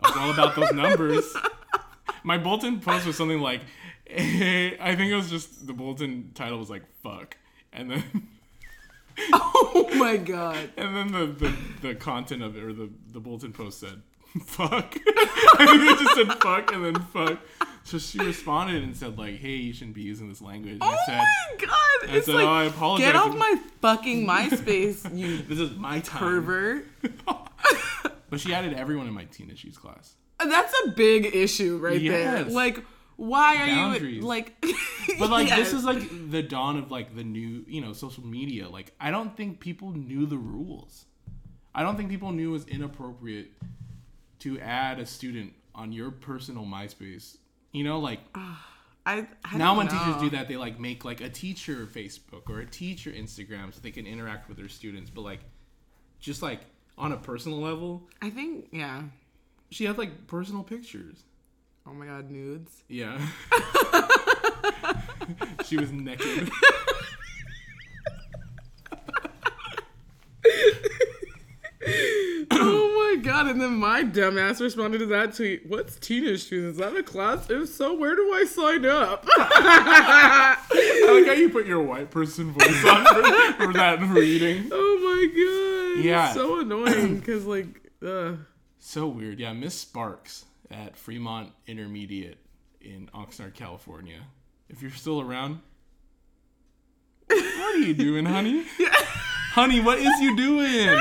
I 0.00 0.08
was 0.08 0.16
all 0.16 0.30
about 0.30 0.56
those 0.56 0.72
numbers. 0.72 1.34
My 2.24 2.38
bulletin 2.38 2.80
post 2.80 3.06
was 3.06 3.16
something 3.16 3.40
like, 3.40 3.62
hey, 4.06 4.78
I 4.80 4.94
think 4.96 5.12
it 5.12 5.16
was 5.16 5.30
just 5.30 5.66
the 5.66 5.72
bulletin 5.72 6.32
title 6.34 6.58
was 6.58 6.70
like 6.70 6.82
"fuck," 7.02 7.36
and 7.72 7.90
then 7.90 8.28
oh 9.32 9.88
my 9.94 10.16
god. 10.16 10.70
and 10.76 10.96
then 10.96 11.12
the, 11.12 11.26
the, 11.26 11.56
the 11.88 11.94
content 11.94 12.42
of 12.42 12.56
it 12.56 12.62
or 12.62 12.72
the, 12.72 12.90
the 13.12 13.20
bulletin 13.20 13.52
post 13.52 13.80
said 13.80 14.02
"fuck." 14.44 14.96
I 15.58 15.66
think 15.66 15.82
it 15.82 15.98
just 15.98 16.14
said 16.14 16.42
"fuck" 16.42 16.72
and 16.72 16.84
then 16.84 16.94
"fuck." 17.04 17.38
So 17.84 17.98
she 17.98 18.18
responded 18.18 18.82
and 18.84 18.96
said 18.96 19.18
like, 19.18 19.36
"Hey, 19.38 19.56
you 19.56 19.72
shouldn't 19.72 19.94
be 19.96 20.02
using 20.02 20.28
this 20.28 20.40
language." 20.42 20.74
And 20.74 20.82
Oh 20.82 20.86
I 20.88 20.96
said, 21.06 21.16
my 21.18 21.66
god! 21.66 22.10
I 22.10 22.16
It's 22.16 22.26
said, 22.26 22.34
like 22.36 22.46
"Oh, 22.46 22.50
I 22.50 22.64
apologize." 22.64 23.06
get 23.06 23.16
off 23.16 23.36
my 23.36 23.60
fucking 23.80 24.26
MySpace, 24.26 25.16
you 25.18 25.38
"This 25.42 25.58
is 25.58 25.76
my 25.76 26.00
time." 26.00 26.20
pervert. 26.20 26.86
But 28.30 28.38
she 28.38 28.54
added 28.54 28.74
everyone 28.74 29.08
in 29.08 29.12
my 29.12 29.24
teen 29.24 29.50
issues 29.50 29.76
class. 29.76 30.14
That's 30.38 30.72
a 30.86 30.90
big 30.92 31.34
issue 31.34 31.78
right 31.78 32.00
there. 32.00 32.44
Like, 32.44 32.84
why 33.16 33.56
are 33.56 33.66
Boundaries. 33.66 34.16
you 34.18 34.22
like? 34.22 34.54
But 35.18 35.30
like 35.30 35.48
Yes. 35.48 35.58
this 35.58 35.72
is 35.72 35.84
like 35.84 36.30
the 36.30 36.40
dawn 36.42 36.76
of 36.76 36.92
like 36.92 37.16
the 37.16 37.24
new, 37.24 37.64
you 37.66 37.80
know, 37.80 37.92
social 37.92 38.24
media. 38.24 38.68
Like 38.68 38.94
I 39.00 39.10
don't 39.10 39.36
think 39.36 39.58
people 39.58 39.90
knew 39.92 40.26
the 40.26 40.38
rules. 40.38 41.06
I 41.74 41.82
don't 41.82 41.96
think 41.96 42.08
people 42.08 42.30
knew 42.30 42.50
it 42.50 42.52
was 42.52 42.66
inappropriate 42.66 43.50
to 44.40 44.60
add 44.60 45.00
a 45.00 45.06
student 45.06 45.52
on 45.74 45.92
your 45.92 46.12
personal 46.12 46.64
MySpace. 46.64 47.36
You 47.72 47.84
know, 47.84 48.00
like 48.00 48.20
I, 48.34 49.26
I 49.44 49.56
now 49.56 49.76
when 49.76 49.88
teachers 49.88 50.16
do 50.20 50.30
that, 50.30 50.48
they 50.48 50.56
like 50.56 50.78
make 50.78 51.04
like 51.04 51.20
a 51.20 51.28
teacher 51.28 51.86
Facebook 51.86 52.48
or 52.48 52.60
a 52.60 52.66
teacher 52.66 53.10
Instagram 53.10 53.74
so 53.74 53.80
they 53.82 53.90
can 53.90 54.06
interact 54.06 54.48
with 54.48 54.56
their 54.56 54.68
students. 54.68 55.10
But 55.10 55.22
like, 55.22 55.40
just 56.18 56.42
like 56.42 56.60
on 56.98 57.12
a 57.12 57.16
personal 57.16 57.60
level, 57.60 58.02
I 58.20 58.30
think 58.30 58.68
yeah. 58.72 59.02
she 59.70 59.84
had 59.84 59.98
like 59.98 60.26
personal 60.26 60.62
pictures. 60.62 61.24
Oh 61.86 61.94
my 61.94 62.06
god, 62.06 62.30
nudes. 62.30 62.82
Yeah. 62.88 63.18
she 65.66 65.76
was 65.76 65.90
naked. 65.90 66.50
my 73.20 73.32
god! 73.32 73.46
And 73.48 73.60
then 73.60 73.76
my 73.76 74.02
dumbass 74.02 74.60
responded 74.60 74.98
to 74.98 75.06
that 75.06 75.34
tweet. 75.34 75.68
What's 75.68 75.96
teenage 75.98 76.46
shoes? 76.46 76.72
Is 76.72 76.76
that 76.78 76.96
a 76.96 77.02
class? 77.02 77.50
If 77.50 77.68
so, 77.68 77.94
where 77.94 78.16
do 78.16 78.22
I 78.32 78.44
sign 78.44 78.86
up? 78.86 79.24
I 79.28 80.56
like 81.12 81.26
how 81.26 81.32
you 81.32 81.50
put 81.50 81.66
your 81.66 81.82
white 81.82 82.10
person 82.10 82.52
voice 82.52 82.84
on 82.84 83.04
for, 83.04 83.64
for 83.66 83.72
that 83.74 84.00
reading. 84.08 84.68
oh 84.72 85.94
my 85.94 85.96
god! 85.96 86.04
Yeah. 86.04 86.32
So 86.32 86.60
annoying 86.60 87.18
because 87.18 87.44
like, 87.44 87.90
uh, 88.04 88.32
So 88.78 89.08
weird. 89.08 89.38
Yeah, 89.38 89.52
Miss 89.52 89.74
Sparks 89.74 90.46
at 90.70 90.96
Fremont 90.96 91.52
Intermediate 91.66 92.38
in 92.80 93.10
Oxnard, 93.14 93.54
California. 93.54 94.20
If 94.68 94.82
you're 94.82 94.92
still 94.92 95.20
around, 95.20 95.60
what 97.28 97.74
are 97.74 97.78
you 97.78 97.92
doing, 97.92 98.24
honey? 98.24 98.64
honey, 99.52 99.80
what 99.80 99.98
is 99.98 100.20
you 100.20 100.36
doing? 100.36 100.98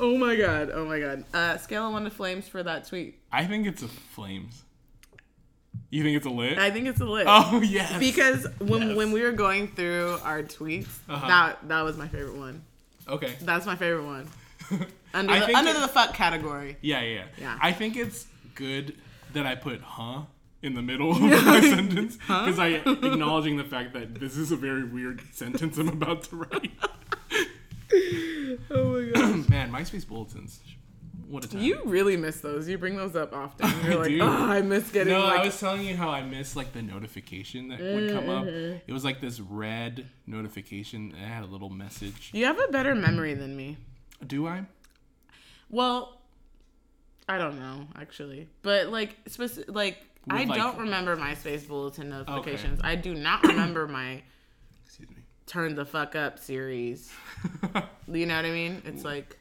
Oh 0.00 0.16
my 0.18 0.36
god! 0.36 0.70
Oh 0.72 0.84
my 0.84 1.00
god! 1.00 1.24
Uh, 1.32 1.56
scale 1.58 1.86
of 1.86 1.92
one 1.92 2.04
to 2.04 2.10
flames 2.10 2.46
for 2.48 2.62
that 2.62 2.86
tweet. 2.86 3.18
I 3.32 3.44
think 3.46 3.66
it's 3.66 3.82
a 3.82 3.88
flames. 3.88 4.62
You 5.90 6.02
think 6.02 6.16
it's 6.16 6.26
a 6.26 6.30
lit? 6.30 6.58
I 6.58 6.70
think 6.70 6.88
it's 6.88 7.00
a 7.00 7.04
lit. 7.04 7.26
oh 7.28 7.60
yes. 7.64 7.98
Because 7.98 8.46
when 8.58 8.88
Yes. 8.88 8.96
when 8.96 9.12
we 9.12 9.22
were 9.22 9.32
going 9.32 9.68
through 9.68 10.18
our 10.24 10.42
tweets, 10.42 10.88
Uh-huh. 11.08 11.26
that 11.28 11.68
that 11.68 11.82
was 11.82 11.96
my 11.96 12.08
favorite 12.08 12.36
one. 12.36 12.62
okay. 13.08 13.34
That's 13.42 13.66
my 13.66 13.76
favorite 13.76 14.04
one. 14.04 14.28
Under 15.14 15.32
the 15.46 15.54
under 15.56 15.70
it- 15.70 15.80
the 15.80 15.88
fuck 15.88 16.12
category. 16.14 16.76
Yeah, 16.80 17.00
yeah, 17.02 17.24
Yeah. 17.40 17.58
I 17.62 17.72
think 17.72 17.96
it's 17.96 18.26
good 18.54 18.96
that 19.32 19.46
I 19.46 19.54
put 19.54 19.80
"huh" 19.80 20.22
in 20.62 20.74
the 20.74 20.82
middle 20.82 21.12
of 21.12 21.20
my 21.20 21.60
sentence 21.60 22.16
because 22.16 22.58
I 22.58 22.68
acknowledging 22.84 23.56
the 23.56 23.64
fact 23.64 23.92
that 23.94 24.16
this 24.16 24.36
is 24.36 24.50
a 24.52 24.56
very 24.56 24.84
weird 24.84 25.22
sentence 25.32 25.78
I'm 25.78 25.88
about 25.88 26.24
to 26.24 26.36
write. 26.36 26.72
Oh 28.70 28.84
my 29.00 29.10
god. 29.12 29.25
MySpace 29.76 30.06
bulletins. 30.06 30.60
What 31.28 31.44
a 31.44 31.48
time. 31.48 31.60
You 31.60 31.80
really 31.84 32.16
miss 32.16 32.40
those. 32.40 32.68
You 32.68 32.78
bring 32.78 32.96
those 32.96 33.16
up 33.16 33.32
often. 33.34 33.68
You're 33.84 33.94
I 33.94 33.96
like, 33.96 34.08
do. 34.10 34.20
oh, 34.22 34.26
I 34.50 34.62
miss 34.62 34.90
getting 34.90 35.12
no, 35.12 35.24
like 35.24 35.40
I 35.40 35.44
was 35.46 35.58
telling 35.58 35.82
you 35.84 35.96
how 35.96 36.08
I 36.10 36.22
miss 36.22 36.54
like 36.54 36.72
the 36.72 36.82
notification 36.82 37.68
that 37.68 37.80
would 37.80 38.10
come 38.12 38.28
up. 38.28 38.44
Mm-hmm. 38.44 38.78
It 38.86 38.92
was 38.92 39.04
like 39.04 39.20
this 39.20 39.40
red 39.40 40.06
notification. 40.26 41.12
and 41.14 41.22
It 41.22 41.26
had 41.26 41.42
a 41.42 41.46
little 41.46 41.68
message. 41.70 42.30
You 42.32 42.44
have 42.46 42.60
a 42.60 42.68
better 42.68 42.94
memory 42.94 43.34
than 43.34 43.56
me. 43.56 43.76
Do 44.26 44.46
I? 44.46 44.64
Well, 45.68 46.20
I 47.28 47.38
don't 47.38 47.58
know 47.58 47.88
actually, 47.96 48.48
but 48.62 48.88
like 48.88 49.24
speci- 49.24 49.74
like 49.74 49.98
I 50.30 50.40
With, 50.40 50.50
like- 50.50 50.58
don't 50.58 50.78
remember 50.78 51.16
MySpace 51.16 51.66
bulletin 51.66 52.08
notifications. 52.10 52.80
I 52.84 52.94
do 52.94 53.14
not 53.14 53.42
remember 53.42 53.88
my 53.88 54.22
Excuse 54.84 55.10
me. 55.10 55.16
turn 55.46 55.74
the 55.74 55.84
fuck 55.86 56.14
up 56.14 56.38
series. 56.38 57.10
You 58.08 58.24
know 58.26 58.36
what 58.36 58.44
I 58.44 58.50
mean? 58.52 58.82
It's 58.84 59.02
like 59.02 59.36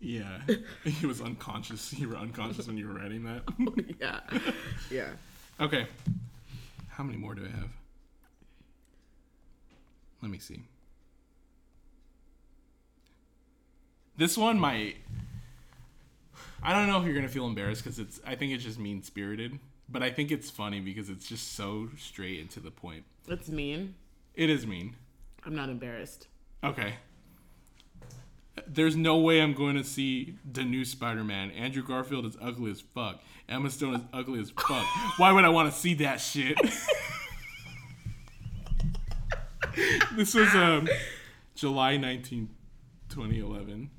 yeah. 0.00 0.40
He 0.84 1.06
was 1.06 1.20
unconscious. 1.20 1.92
You 1.92 2.08
were 2.08 2.16
unconscious 2.16 2.66
when 2.66 2.76
you 2.76 2.88
were 2.88 2.94
writing 2.94 3.24
that. 3.24 3.42
Oh, 3.60 3.74
yeah, 4.00 4.20
yeah. 4.90 5.08
Okay. 5.60 5.86
How 6.88 7.04
many 7.04 7.18
more 7.18 7.34
do 7.34 7.44
I 7.44 7.56
have? 7.56 7.70
Let 10.22 10.30
me 10.30 10.38
see. 10.38 10.62
This 14.16 14.36
one 14.36 14.58
might. 14.58 14.96
I 16.62 16.72
don't 16.72 16.86
know 16.86 16.98
if 16.98 17.04
you're 17.04 17.14
gonna 17.14 17.28
feel 17.28 17.46
embarrassed 17.46 17.82
because 17.82 17.98
it's. 17.98 18.20
I 18.26 18.34
think 18.36 18.52
it's 18.52 18.64
just 18.64 18.78
mean 18.78 19.02
spirited, 19.02 19.58
but 19.88 20.02
I 20.02 20.10
think 20.10 20.30
it's 20.30 20.50
funny 20.50 20.80
because 20.80 21.10
it's 21.10 21.26
just 21.28 21.54
so 21.54 21.88
straight 21.98 22.40
and 22.40 22.50
to 22.50 22.60
the 22.60 22.70
point. 22.70 23.04
It's 23.28 23.48
mean. 23.48 23.94
It 24.34 24.50
is 24.50 24.66
mean. 24.66 24.96
I'm 25.44 25.54
not 25.54 25.68
embarrassed. 25.68 26.28
Okay. 26.62 26.94
There's 28.66 28.96
no 28.96 29.18
way 29.18 29.40
I'm 29.42 29.54
going 29.54 29.74
to 29.76 29.84
see 29.84 30.36
the 30.50 30.62
new 30.62 30.84
Spider-Man. 30.84 31.50
Andrew 31.52 31.82
Garfield 31.82 32.24
is 32.26 32.36
ugly 32.40 32.70
as 32.70 32.80
fuck. 32.80 33.20
Emma 33.48 33.68
Stone 33.70 33.94
is 33.96 34.00
ugly 34.12 34.40
as 34.40 34.50
fuck. 34.50 34.86
Why 35.16 35.32
would 35.32 35.44
I 35.44 35.48
want 35.48 35.72
to 35.72 35.78
see 35.78 35.94
that 35.94 36.20
shit? 36.20 36.56
this 40.16 40.34
was 40.34 40.54
um 40.54 40.88
July 41.56 41.96
19, 41.96 42.48
2011. 43.08 43.90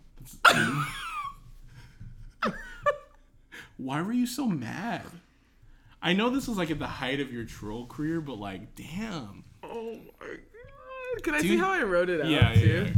Why 3.78 4.02
were 4.02 4.14
you 4.14 4.26
so 4.26 4.48
mad? 4.48 5.02
I 6.02 6.14
know 6.14 6.30
this 6.30 6.48
was 6.48 6.58
like 6.58 6.72
at 6.72 6.80
the 6.80 6.88
height 6.88 7.20
of 7.20 7.32
your 7.34 7.44
troll 7.44 7.88
career, 7.88 8.22
but 8.22 8.38
like, 8.40 8.74
damn. 8.76 9.44
Oh 9.64 9.98
my 10.22 10.28
god! 10.28 11.24
Can 11.24 11.34
I 11.36 11.40
see 11.42 11.58
how 11.58 11.72
I 11.72 11.84
wrote 11.84 12.10
it 12.10 12.22
out 12.22 12.28
Yeah, 12.28 12.54
too? 12.54 12.60
yeah. 12.60 12.84
yeah. 12.84 12.90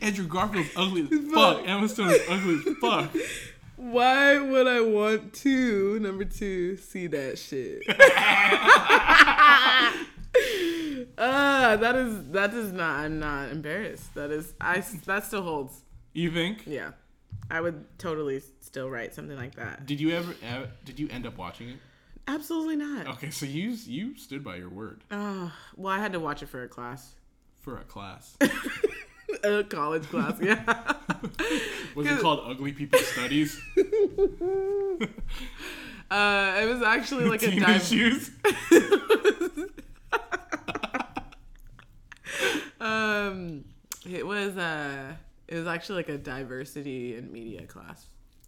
Andrew 0.00 0.26
Garfield's 0.26 0.70
ugly 0.76 1.02
as 1.02 1.32
fuck. 1.32 1.62
Emma 1.66 1.88
Stone 1.88 2.10
is 2.10 2.22
ugly 2.28 2.54
as 2.66 2.76
fuck. 2.78 3.10
Why 3.76 4.38
would 4.38 4.66
I 4.66 4.80
want 4.82 5.32
to 5.34 5.98
number 6.00 6.24
two 6.24 6.76
see 6.76 7.06
that 7.08 7.38
shit? 7.38 7.82
Ah, 11.18 11.76
that 11.78 11.96
is 11.96 12.24
that 12.30 12.54
is 12.54 12.72
not. 12.72 13.00
I'm 13.00 13.18
not 13.18 13.50
embarrassed. 13.50 14.14
That 14.14 14.30
is 14.30 14.54
I. 14.60 14.82
That 15.06 15.24
still 15.24 15.42
holds. 15.42 15.82
You 16.12 16.30
think? 16.30 16.62
Yeah, 16.66 16.92
I 17.50 17.60
would 17.60 17.84
totally 17.98 18.40
still 18.60 18.88
write 18.88 19.14
something 19.14 19.36
like 19.36 19.54
that. 19.56 19.86
Did 19.86 20.00
you 20.00 20.10
ever? 20.10 20.34
ever 20.42 20.68
did 20.84 20.98
you 20.98 21.08
end 21.10 21.26
up 21.26 21.36
watching 21.36 21.70
it? 21.70 21.76
Absolutely 22.26 22.76
not. 22.76 23.06
Okay, 23.08 23.30
so 23.30 23.44
you 23.44 23.70
you 23.86 24.16
stood 24.16 24.44
by 24.44 24.56
your 24.56 24.68
word 24.68 25.02
Oh, 25.10 25.52
well, 25.76 25.92
I 25.92 25.98
had 25.98 26.12
to 26.12 26.20
watch 26.20 26.42
it 26.42 26.48
for 26.48 26.62
a 26.62 26.68
class, 26.68 27.14
for 27.60 27.78
a 27.78 27.84
class. 27.84 28.36
a 29.44 29.64
college 29.64 30.04
class. 30.04 30.38
Yeah. 30.40 30.62
Was 31.94 32.06
it 32.06 32.20
called 32.20 32.40
Ugly 32.50 32.72
People 32.72 32.98
Studies? 33.00 33.60
Uh, 36.10 36.58
it 36.60 36.66
was 36.66 36.82
actually 36.82 37.24
like 37.26 37.40
a 37.44 37.50
Teen 37.52 37.60
dive. 37.62 37.76
issues. 37.80 38.32
Um, 42.80 43.64
it 44.08 44.26
was 44.26 44.56
uh, 44.56 45.12
it 45.48 45.54
was 45.56 45.66
actually 45.66 45.96
like 45.96 46.08
a 46.08 46.18
diversity 46.18 47.16
in 47.16 47.30
media 47.32 47.66
class. 47.66 48.06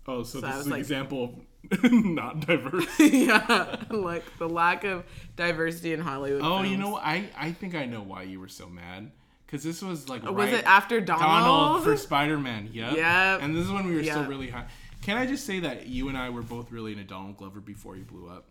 Oh, 0.09 0.22
so, 0.24 0.41
So 0.41 0.47
I 0.47 0.51
this 0.51 0.57
was 0.57 0.61
is 0.61 0.66
an 0.66 0.72
like- 0.72 0.80
example 0.80 1.24
of 1.70 1.93
not 1.93 2.41
diverse. 2.47 2.87
yeah, 2.99 3.76
like 3.91 4.24
the 4.39 4.49
lack 4.49 4.83
of 4.85 5.05
diversity 5.37 5.93
in 5.93 6.01
Hollywood. 6.01 6.43
Oh, 6.43 6.62
you 6.62 6.70
films. 6.70 6.78
know, 6.80 6.91
what? 6.93 7.05
I 7.05 7.28
I 7.37 7.53
think 7.53 7.74
I 7.74 7.87
know 7.87 8.03
why 8.03 8.22
you 8.22 8.41
were 8.41 8.49
so 8.49 8.68
mad. 8.68 9.12
Because 9.53 9.65
this 9.65 9.83
was 9.83 10.09
like 10.09 10.23
Was 10.23 10.33
right 10.33 10.55
it 10.55 10.65
after 10.65 10.99
Donald? 10.99 11.29
Donald 11.29 11.85
for 11.85 11.95
Spider 11.99 12.39
Man. 12.39 12.71
Yeah. 12.73 12.95
Yeah. 12.95 13.39
And 13.39 13.55
this 13.55 13.67
is 13.67 13.71
when 13.71 13.87
we 13.87 13.95
were 13.95 14.03
still 14.03 14.25
really 14.25 14.49
high. 14.49 14.65
Can 15.03 15.19
I 15.19 15.27
just 15.27 15.45
say 15.45 15.61
that 15.61 15.87
you 15.89 16.09
and 16.09 16.17
I 16.17 16.31
were 16.31 16.41
both 16.41 16.73
really 16.73 16.93
into 16.93 17.05
Donald 17.05 17.37
Glover 17.37 17.61
before 17.61 17.95
he 17.95 18.03
blew 18.03 18.29
up? 18.29 18.47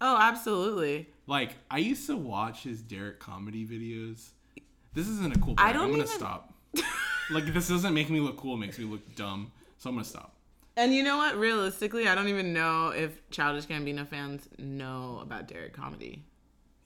oh, 0.00 0.18
absolutely. 0.20 1.08
Like 1.28 1.52
I 1.70 1.78
used 1.78 2.08
to 2.08 2.16
watch 2.16 2.64
his 2.64 2.82
Derrick 2.82 3.20
comedy 3.20 3.64
videos. 3.64 4.30
This 4.92 5.06
isn't 5.08 5.36
a 5.36 5.38
cool. 5.38 5.54
I 5.56 5.70
Brand. 5.70 5.76
I'm 5.76 5.82
don't 5.82 5.90
gonna 5.92 6.02
even- 6.02 6.18
stop. 6.18 6.52
like 7.30 7.46
this 7.54 7.68
doesn't 7.68 7.94
make 7.94 8.10
me 8.10 8.18
look 8.18 8.36
cool. 8.36 8.54
It 8.54 8.58
makes 8.58 8.76
me 8.76 8.86
look 8.86 9.14
dumb. 9.14 9.52
So 9.78 9.88
I'm 9.88 9.94
gonna 9.94 10.04
stop. 10.04 10.34
And 10.76 10.92
you 10.92 11.04
know 11.04 11.16
what? 11.16 11.36
Realistically, 11.36 12.08
I 12.08 12.16
don't 12.16 12.26
even 12.26 12.52
know 12.52 12.88
if 12.88 13.12
Childish 13.30 13.66
Gambino 13.66 14.04
fans 14.08 14.48
know 14.58 15.20
about 15.22 15.46
Derrick 15.46 15.74
comedy 15.74 16.24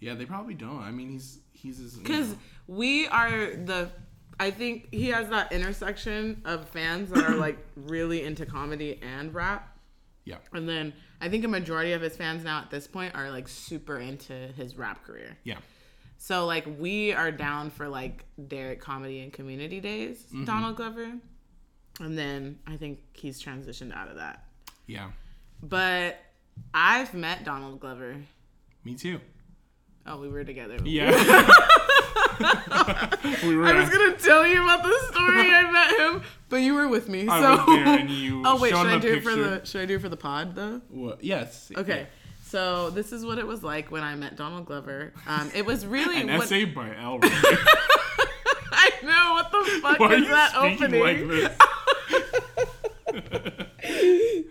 Yeah, 0.01 0.15
they 0.15 0.25
probably 0.27 0.55
don't. 0.55 0.81
I 0.83 0.91
mean, 0.91 1.11
he's 1.11 1.39
he's 1.53 1.79
his. 1.79 1.97
you 1.97 2.03
because 2.03 2.31
know. 2.31 2.39
we 2.69 3.09
are 3.09 3.55
the. 3.57 3.91
I 4.41 4.53
think 4.53 4.89
he 4.93 5.09
has 5.09 5.29
that 5.31 5.51
intersection 5.53 6.43
of 6.45 6.69
fans 6.69 7.11
that 7.11 7.25
are 7.25 7.35
like 7.47 7.59
really 7.75 8.23
into 8.23 8.47
comedy 8.47 9.01
and 9.03 9.35
rap. 9.35 9.77
yeah, 10.25 10.37
And 10.53 10.69
then 10.69 10.93
I 11.21 11.29
think 11.29 11.45
a 11.45 11.49
majority 11.49 11.93
of 11.93 12.01
his 12.03 12.15
fans 12.17 12.45
now 12.45 12.61
at 12.61 12.71
this 12.71 12.87
point 12.87 13.17
are 13.17 13.31
like 13.33 13.49
super 13.49 13.99
into 13.99 14.33
his 14.33 14.77
rap 14.77 15.05
career. 15.05 15.37
yeah, 15.43 15.57
So 16.19 16.47
like 16.47 16.67
we 16.79 17.13
are 17.13 17.33
down 17.33 17.71
for 17.71 17.89
like 17.89 18.27
Derrick 18.47 18.81
comedy 18.81 19.21
and 19.23 19.33
community 19.33 19.81
days, 19.81 20.23
Mm-hmm. 20.29 20.45
Donald 20.45 20.77
Glover. 20.77 21.11
And 21.99 22.17
then 22.17 22.61
I 22.65 22.77
think 22.77 23.01
he's 23.15 23.43
transitioned 23.43 23.93
out 23.93 24.07
of 24.09 24.15
that. 24.19 24.45
yeah. 24.87 25.11
But 25.61 26.17
I've 26.73 27.13
met 27.13 27.43
Donald 27.45 27.81
Glover. 27.81 28.15
Me 28.85 28.95
too. 28.95 29.19
Oh, 30.11 30.19
we 30.19 30.29
were 30.29 30.43
together. 30.43 30.79
Yeah. 30.85 31.11
we 33.43 33.57
were. 33.57 33.67
I 33.67 33.79
was 33.79 33.91
gonna 33.91 34.17
tell 34.17 34.47
you 34.47 34.63
about 34.63 34.83
the 34.83 34.99
story 35.11 35.53
I 35.53 35.71
met 35.71 35.99
him, 35.99 36.23
but 36.49 36.57
you 36.57 36.75
were 36.75 36.89
with 36.89 37.09
me. 37.09 37.27
So 37.27 37.33
I 37.33 37.55
was 37.55 37.67
there 37.67 37.99
and 37.99 38.11
you 38.11 38.43
Oh 38.47 38.59
wait, 38.59 38.71
should 38.71 38.87
I 38.87 38.99
do 38.99 39.15
it 39.15 39.23
for 39.23 39.35
the 39.35 39.65
should 39.65 39.83
I 39.83 39.87
do 39.87 39.97
it 39.97 40.01
for 40.01 40.09
the 40.09 40.17
pod 40.17 40.55
though? 40.55 40.81
What? 40.89 41.23
Yes. 41.23 41.71
Okay. 41.77 42.07
So 42.43 42.89
this 42.89 43.13
is 43.13 43.27
what 43.27 43.39
it 43.39 43.47
was 43.47 43.63
like 43.63 43.91
when 43.91 44.03
I 44.03 44.15
met 44.15 44.37
Donald 44.37 44.65
Glover. 44.65 45.13
Um, 45.27 45.51
it 45.55 45.67
was 45.67 45.85
really 45.85 46.23
An 46.23 46.29
what, 46.29 46.45
essay 46.45 46.65
by 46.65 46.95
Al. 46.95 47.19
I 47.23 48.91
know 49.03 49.33
what 49.33 49.51
the 49.51 49.81
fuck 49.83 49.99
Why 50.01 50.07
are 50.07 50.17
you 50.17 50.29
that 50.29 50.55
opening? 50.57 51.03
like 51.03 51.29
this? 51.29 51.57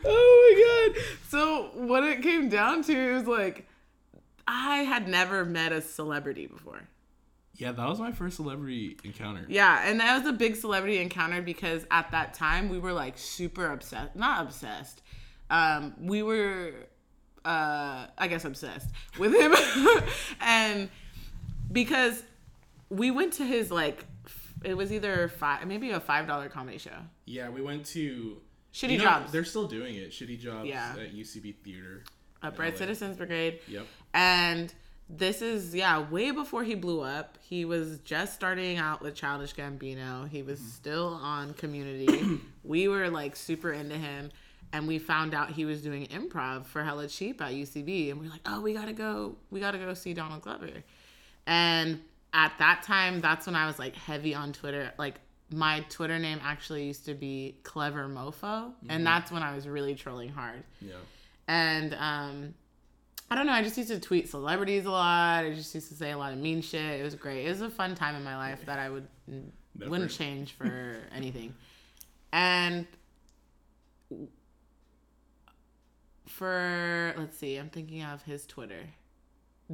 oh 0.05 0.93
my 0.93 0.93
god. 0.93 1.03
So 1.30 1.72
what 1.74 2.03
it 2.03 2.22
came 2.22 2.49
down 2.49 2.84
to 2.84 2.93
is 2.93 3.26
like 3.26 3.68
I 4.48 4.78
had 4.78 5.08
never 5.08 5.43
met 5.43 5.72
a 5.72 5.82
celebrity 5.82 6.48
before. 6.48 6.88
Yeah, 7.56 7.72
that 7.72 7.89
was 7.89 8.00
my 8.00 8.12
first 8.12 8.36
celebrity 8.38 8.98
encounter. 9.04 9.43
Yeah, 9.50 9.82
and 9.89 10.00
that 10.00 10.18
was 10.20 10.28
a 10.28 10.34
big 10.34 10.56
celebrity 10.56 11.00
encounter 11.00 11.41
because 11.41 11.86
at 11.89 12.12
that 12.12 12.34
time 12.36 12.70
we 12.70 12.78
were 12.78 12.93
like 12.93 13.18
super 13.18 13.72
obsessed. 13.72 14.16
Not 14.16 14.45
obsessed. 14.45 15.02
Um, 15.50 15.95
we 16.00 16.22
were 16.24 16.74
uh 17.45 18.08
I 18.18 18.28
guess 18.28 18.45
obsessed 18.45 18.89
with 19.18 19.34
him. 19.34 19.54
and 20.41 20.89
because 21.72 22.24
we 22.89 23.10
went 23.12 23.34
to 23.34 23.45
his 23.45 23.72
like 23.72 24.06
it 24.64 24.76
was 24.76 24.91
either 24.91 25.28
five 25.30 25.68
maybe 25.68 25.91
a 25.91 26.00
five 26.00 26.28
dollar 26.28 26.50
comedy 26.50 26.78
show. 26.78 26.98
Yeah, 27.26 27.50
we 27.50 27.62
went 27.62 27.86
to 27.88 28.38
Shitty 28.74 28.91
you 28.91 28.98
know, 29.00 29.04
Jobs. 29.06 29.32
They're 29.32 29.43
still 29.45 29.68
doing 29.68 29.95
it. 29.95 30.12
Shitty 30.12 30.39
jobs 30.39 30.68
Yeah. 30.68 30.93
at 31.00 31.16
UCB 31.16 31.56
Theater. 31.64 32.04
Upright 32.43 32.73
LA. 32.73 32.79
Citizens 32.79 33.17
Brigade. 33.17 33.59
Yep. 33.67 33.85
And 34.13 34.73
this 35.09 35.41
is 35.41 35.73
yeah, 35.73 36.09
way 36.09 36.31
before 36.31 36.63
he 36.63 36.75
blew 36.75 37.01
up. 37.01 37.38
He 37.41 37.65
was 37.65 37.99
just 37.99 38.33
starting 38.33 38.77
out 38.77 39.01
with 39.01 39.15
Childish 39.15 39.55
Gambino. 39.55 40.27
He 40.27 40.43
was 40.43 40.59
mm-hmm. 40.59 40.69
still 40.69 41.19
on 41.21 41.53
Community. 41.53 42.39
we 42.63 42.88
were 42.88 43.09
like 43.09 43.35
super 43.35 43.71
into 43.71 43.95
him, 43.95 44.31
and 44.73 44.88
we 44.88 44.99
found 44.99 45.33
out 45.33 45.51
he 45.51 45.65
was 45.65 45.81
doing 45.81 46.07
improv 46.07 46.65
for 46.65 46.83
Hella 46.83 47.07
Cheap 47.07 47.41
at 47.41 47.53
UCB, 47.53 48.11
and 48.11 48.19
we 48.19 48.27
are 48.27 48.29
like, 48.29 48.41
oh, 48.45 48.61
we 48.61 48.73
gotta 48.73 48.93
go, 48.93 49.35
we 49.49 49.59
gotta 49.59 49.77
go 49.77 49.93
see 49.93 50.13
Donald 50.13 50.41
Glover. 50.41 50.83
And 51.45 52.01
at 52.33 52.53
that 52.59 52.83
time, 52.83 53.21
that's 53.21 53.45
when 53.45 53.55
I 53.55 53.65
was 53.65 53.79
like 53.79 53.95
heavy 53.95 54.35
on 54.35 54.51
Twitter. 54.51 54.91
Like 54.97 55.15
my 55.53 55.85
Twitter 55.89 56.19
name 56.19 56.39
actually 56.43 56.85
used 56.85 57.05
to 57.05 57.13
be 57.13 57.57
Clever 57.63 58.09
Mofo, 58.09 58.73
and 58.81 58.89
mm-hmm. 58.89 59.03
that's 59.05 59.31
when 59.31 59.41
I 59.41 59.55
was 59.55 59.67
really 59.67 59.95
trolling 59.95 60.29
hard 60.29 60.63
Yeah. 60.81 60.95
And 61.48 61.93
um 61.95 62.54
I 63.30 63.36
don't 63.36 63.45
know. 63.45 63.52
I 63.52 63.62
just 63.62 63.78
used 63.78 63.89
to 63.89 64.00
tweet 64.00 64.30
celebrities 64.30 64.86
a 64.86 64.89
lot. 64.89 65.43
I 65.43 65.54
just 65.54 65.76
used 65.76 65.89
to 65.89 65.95
say 65.95 66.12
a 66.12 66.18
lot 66.18 66.32
of 66.32 66.39
mean 66.39 66.62
shit. 66.62 67.00
It 67.00 67.04
was 67.04 67.14
great. 67.14 67.45
It 67.45 67.50
was 67.50 67.60
a 67.62 67.70
fun 67.70 67.93
time 67.93 68.16
in 68.16 68.24
my 68.24 68.38
life 68.38 68.66
that 68.66 68.80
I 68.80 68.89
would 68.89 69.06
Never. 69.28 69.91
wouldn't 69.91 70.12
change 70.12 70.54
for 70.54 70.98
anything. 71.14 71.54
And 72.32 72.88
for 76.26 77.14
let's 77.18 77.38
see, 77.38 77.58
I'm 77.58 77.70
thinking 77.70 78.04
of 78.04 78.22
his 78.24 78.45
Twitter, 78.45 78.82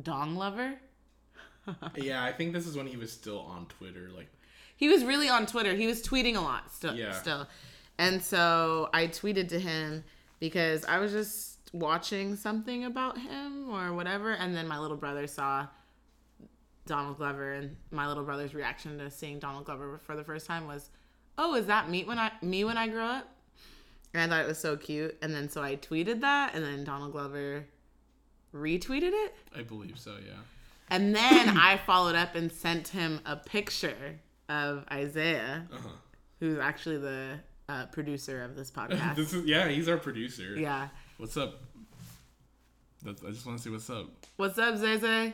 Dong 0.01 0.35
Lover. 0.35 0.73
Yeah, 1.95 2.21
I 2.25 2.33
think 2.33 2.51
this 2.51 2.67
is 2.67 2.75
when 2.75 2.87
he 2.87 2.97
was 2.97 3.09
still 3.09 3.39
on 3.39 3.67
Twitter. 3.67 4.09
Like, 4.13 4.27
He 4.75 4.89
was 4.89 5.05
really 5.05 5.29
on 5.29 5.45
Twitter. 5.45 5.73
He 5.73 5.87
was 5.87 6.03
tweeting 6.03 6.35
a 6.35 6.41
lot 6.41 6.73
still. 6.73 6.93
Yeah. 6.93 7.13
Still, 7.13 7.47
and 7.97 8.21
so 8.21 8.89
I 8.93 9.07
tweeted 9.07 9.47
to 9.49 9.59
him 9.61 10.03
because 10.41 10.83
I 10.83 10.97
was 10.99 11.13
just 11.13 11.52
watching 11.73 12.35
something 12.37 12.85
about 12.85 13.17
him 13.17 13.69
or 13.69 13.93
whatever, 13.93 14.31
and 14.31 14.55
then 14.55 14.67
my 14.67 14.79
little 14.79 14.95
brother 14.97 15.27
saw 15.27 15.67
Donald 16.85 17.17
Glover, 17.17 17.53
and 17.53 17.75
my 17.91 18.07
little 18.07 18.23
brother's 18.23 18.53
reaction 18.53 18.97
to 18.99 19.09
seeing 19.09 19.39
Donald 19.39 19.65
Glover 19.65 19.99
for 20.05 20.15
the 20.15 20.23
first 20.23 20.45
time 20.45 20.67
was, 20.67 20.89
"Oh, 21.37 21.55
is 21.55 21.65
that 21.67 21.89
me 21.89 22.03
when 22.03 22.19
I 22.19 22.31
me 22.41 22.63
when 22.63 22.77
I 22.77 22.87
grow 22.87 23.05
up?" 23.05 23.27
And 24.13 24.21
I 24.21 24.27
thought 24.37 24.45
it 24.45 24.47
was 24.47 24.59
so 24.59 24.77
cute, 24.77 25.17
and 25.21 25.33
then 25.33 25.49
so 25.49 25.63
I 25.63 25.75
tweeted 25.75 26.21
that, 26.21 26.53
and 26.55 26.63
then 26.63 26.83
Donald 26.83 27.11
Glover 27.13 27.65
retweeted 28.53 29.11
it. 29.13 29.35
I 29.55 29.61
believe 29.63 29.97
so. 29.97 30.17
Yeah. 30.23 30.33
And 30.89 31.15
then 31.15 31.57
I 31.57 31.77
followed 31.77 32.15
up 32.15 32.35
and 32.35 32.51
sent 32.51 32.89
him 32.89 33.19
a 33.25 33.35
picture 33.37 34.19
of 34.49 34.85
Isaiah, 34.91 35.65
Uh-huh. 35.73 35.89
who's 36.39 36.59
actually 36.59 36.97
the 36.97 37.39
uh, 37.69 37.85
producer 37.87 38.43
of 38.43 38.55
this 38.55 38.69
podcast. 38.79 39.15
This 39.15 39.33
is 39.33 39.45
yeah. 39.45 39.67
He's 39.69 39.87
our 39.87 39.97
producer. 39.97 40.55
yeah. 40.55 40.89
What's 41.17 41.37
up? 41.37 41.61
That's, 43.03 43.23
I 43.23 43.29
just 43.29 43.45
want 43.45 43.57
to 43.57 43.63
see 43.63 43.69
what's 43.69 43.89
up. 43.89 44.07
What's 44.37 44.57
up, 44.57 44.77
Zay 44.77 44.97
Zay? 44.97 45.33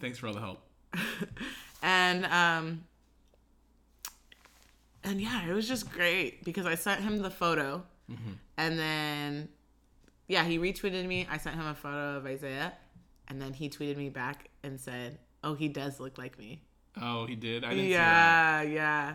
Thanks 0.00 0.18
for 0.18 0.26
all 0.28 0.34
the 0.34 0.40
help. 0.40 0.60
and 1.82 2.24
um 2.26 2.84
and 5.04 5.20
yeah, 5.20 5.48
it 5.48 5.52
was 5.52 5.68
just 5.68 5.90
great 5.92 6.42
because 6.44 6.66
I 6.66 6.74
sent 6.74 7.02
him 7.02 7.18
the 7.18 7.30
photo 7.30 7.82
and 8.56 8.78
then 8.78 9.48
yeah, 10.28 10.44
he 10.44 10.58
retweeted 10.58 11.06
me. 11.06 11.26
I 11.30 11.38
sent 11.38 11.56
him 11.56 11.66
a 11.66 11.74
photo 11.74 12.16
of 12.16 12.26
Isaiah 12.26 12.72
and 13.28 13.40
then 13.40 13.52
he 13.52 13.68
tweeted 13.68 13.96
me 13.96 14.08
back 14.08 14.48
and 14.62 14.80
said, 14.80 15.18
"Oh, 15.44 15.54
he 15.54 15.68
does 15.68 16.00
look 16.00 16.18
like 16.18 16.38
me." 16.38 16.62
Oh, 17.00 17.26
he 17.26 17.36
did. 17.36 17.64
I 17.64 17.70
didn't 17.70 17.84
see 17.84 17.92
that. 17.92 18.68
Yeah, 18.68 18.72
yeah. 18.72 19.14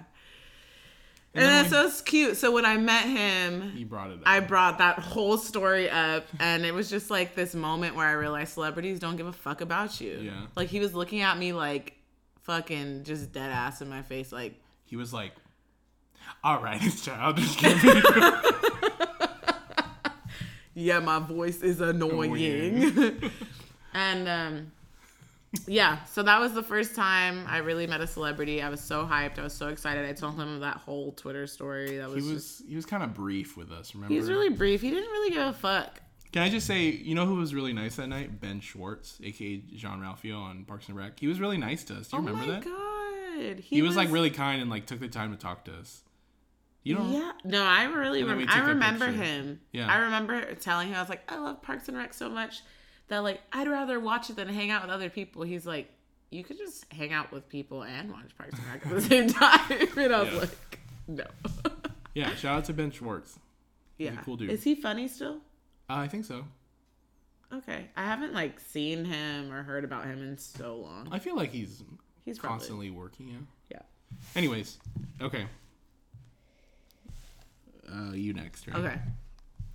And 1.34 1.46
And, 1.46 1.50
that's 1.66 1.72
when- 1.72 1.90
so 1.92 2.04
cute. 2.04 2.36
So 2.38 2.52
when 2.52 2.66
I 2.66 2.76
met 2.78 3.06
him, 3.06 3.72
He 3.72 3.84
brought 3.86 4.10
it. 4.12 4.16
Up. 4.16 4.24
I 4.26 4.42
brought 4.42 4.80
that 4.80 5.00
whole 5.00 5.38
story 5.38 5.90
up, 5.90 6.26
and 6.40 6.66
it 6.66 6.74
was 6.74 6.90
just 6.90 7.10
like 7.10 7.36
this 7.36 7.56
moment 7.56 7.96
where 7.96 8.06
I 8.08 8.12
realized 8.14 8.54
celebrities 8.54 9.00
don't 9.00 9.16
give 9.16 9.28
a 9.28 9.32
fuck 9.34 9.62
about 9.62 10.02
you. 10.02 10.20
Yeah. 10.22 10.48
Like 10.56 10.68
he 10.70 10.80
was 10.82 10.94
looking 10.94 11.22
at 11.22 11.38
me 11.38 11.54
like 11.54 11.96
fucking 12.42 13.04
just 13.06 13.32
dead 13.32 13.50
ass 13.50 13.82
in 13.82 13.88
my 13.90 14.02
face, 14.02 14.32
like, 14.34 14.60
he 14.84 14.98
was 14.98 15.14
like, 15.14 15.32
"All 16.44 16.62
right, 16.62 16.84
it's 16.84 17.06
childish." 17.06 17.56
Give 17.56 17.82
me- 17.82 18.02
yeah, 20.74 21.00
my 21.00 21.20
voice 21.20 21.62
is 21.62 21.82
annoying. 21.82 23.22
and 23.94 24.28
um 24.28 24.72
yeah, 25.68 26.04
so 26.06 26.24
that 26.24 26.40
was 26.40 26.54
the 26.54 26.64
first 26.64 26.96
time 26.96 27.46
I 27.48 27.58
really 27.58 27.86
met 27.86 28.00
a 28.00 28.08
celebrity. 28.08 28.62
I 28.62 28.70
was 28.70 28.80
so 28.80 29.06
hyped. 29.06 29.38
I 29.38 29.44
was 29.44 29.54
so 29.54 29.68
excited. 29.68 30.06
I 30.06 30.14
told 30.14 30.36
him 30.40 30.62
that 30.62 30.78
whole 30.78 31.12
Twitter 31.12 31.46
story. 31.46 31.98
That 31.98 32.10
was, 32.10 32.24
he 32.24 32.34
just 32.34 32.60
was 32.62 32.70
he 32.70 32.76
was 32.76 32.86
kind 32.86 33.04
of 33.04 33.14
brief 33.14 33.58
with 33.58 33.72
us. 33.72 33.94
Remember? 33.94 34.14
he 34.14 34.20
was 34.20 34.30
really 34.30 34.50
brief. 34.50 34.82
He 34.82 34.90
didn't 34.90 35.10
really 35.10 35.32
give 35.32 35.46
a 35.46 35.54
fuck. 35.54 36.02
Can 36.32 36.44
I 36.44 36.50
just 36.50 36.66
say, 36.66 36.86
you 36.86 37.16
know 37.16 37.26
who 37.26 37.36
was 37.36 37.54
really 37.54 37.74
nice 37.74 37.98
that 37.98 38.08
night? 38.08 38.40
Ben 38.40 38.62
Schwartz, 38.62 39.20
aka 39.22 39.58
Jean 39.76 40.00
Ralphio 40.00 40.42
on 40.42 40.64
Parks 40.64 40.88
and 40.88 40.96
Rec. 40.96 41.20
He 41.20 41.28
was 41.28 41.42
really 41.42 41.58
nice 41.58 41.84
to 41.86 41.96
us. 41.96 42.08
Do 42.08 42.18
you 42.18 42.24
oh 42.24 42.26
remember 42.26 42.44
oh 42.44 42.48
my 42.48 42.60
that? 42.60 42.64
god. 42.64 43.60
He, 43.60 43.82
was, 43.82 43.96
like 43.96 44.12
really 44.12 44.30
kind 44.30 44.62
and 44.62 44.70
like 44.70 44.86
took 44.86 45.00
the 45.00 45.08
time 45.08 45.32
to 45.32 45.38
talk 45.38 45.66
to 45.66 45.74
us. 45.74 46.04
You 46.84 46.96
don't? 46.96 47.12
Yeah, 47.12 47.32
no, 47.44 47.64
I 47.64 47.86
really, 47.86 48.24
rem- 48.24 48.46
I 48.48 48.60
remember 48.60 49.08
him. 49.08 49.60
Yeah. 49.72 49.92
I 49.92 49.98
remember 49.98 50.54
telling 50.56 50.90
him 50.90 50.96
I 50.96 51.00
was 51.00 51.10
like, 51.10 51.30
I 51.32 51.38
love 51.38 51.62
Parks 51.62 51.88
and 51.88 51.98
Rec 51.98 52.14
so 52.14 52.30
much 52.30 52.62
that 53.12 53.20
like 53.20 53.42
I'd 53.54 53.68
rather 53.68 54.00
watch 54.00 54.30
it 54.30 54.36
than 54.36 54.48
hang 54.50 54.72
out 54.72 54.82
with 54.82 54.92
other 54.92 55.10
people. 55.10 55.44
He's 55.44 55.66
like, 55.66 55.90
you 56.32 56.44
could 56.44 56.58
just 56.58 56.86
hang 56.92 57.14
out 57.14 57.32
with 57.32 57.48
people 57.50 57.84
and 57.84 58.12
watch 58.12 58.36
Parks 58.38 58.58
and 58.58 58.68
Rec 58.68 58.86
at 58.86 58.92
the 58.92 59.02
same 59.14 59.28
time, 59.30 59.88
and 59.98 60.14
I 60.14 60.22
was 60.24 60.34
Yeah. 60.34 60.40
like, 60.40 60.80
no. 61.08 61.26
Yeah. 62.14 62.36
Shout 62.36 62.58
out 62.58 62.66
to 62.66 62.74
Ben 62.74 62.92
Schwartz. 62.92 63.40
yeah, 63.98 64.16
cool 64.26 64.36
dude. 64.36 64.50
Is 64.50 64.64
he 64.64 64.76
funny 64.76 65.08
still? 65.08 65.36
Uh, 65.90 65.94
I 65.96 66.08
think 66.10 66.26
so. 66.26 66.44
Okay, 67.54 67.86
I 67.98 68.04
haven't 68.06 68.34
like 68.34 68.60
seen 68.60 69.06
him 69.06 69.52
or 69.52 69.64
heard 69.64 69.84
about 69.86 70.06
him 70.06 70.22
in 70.22 70.38
so 70.38 70.76
long. 70.78 71.08
I 71.12 71.20
feel 71.20 71.36
like 71.36 71.52
he's 71.52 71.84
He's 72.26 72.38
probably 72.40 72.58
constantly 72.60 72.90
working. 72.92 73.28
Yeah. 73.30 73.38
yeah. 73.72 73.82
Anyways, 74.36 74.78
okay. 75.22 75.46
Uh, 77.92 78.12
you 78.14 78.34
next, 78.34 78.68
right? 78.68 78.78
Okay. 78.78 79.00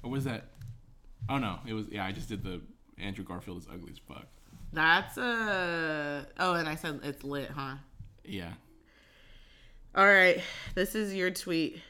What 0.03 0.11
was 0.11 0.25
that? 0.25 0.45
Oh 1.29 1.39
no, 1.39 1.59
it 1.67 1.73
was 1.75 1.87
yeah. 1.91 2.05
I 2.05 2.13
just 2.13 2.29
did 2.29 2.43
the 2.45 2.61
Andrew 2.99 3.25
Garfield 3.25 3.59
is 3.59 3.67
ugly 3.73 3.93
as 3.93 3.99
fuck. 3.99 4.27
That's 4.73 5.17
a. 5.17 6.27
oh, 6.39 6.55
and 6.55 6.69
I 6.69 6.75
said 6.75 7.01
it's 7.03 7.25
lit, 7.25 7.51
huh? 7.51 7.77
Yeah. 8.25 8.53
All 9.95 10.07
right, 10.07 10.43
this 10.75 10.95
is 10.95 11.15
your 11.15 11.31
tweet. 11.31 11.81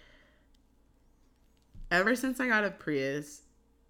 Ever 1.91 2.15
since 2.15 2.39
I 2.39 2.47
got 2.47 2.65
a 2.65 2.71
Prius, 2.71 3.43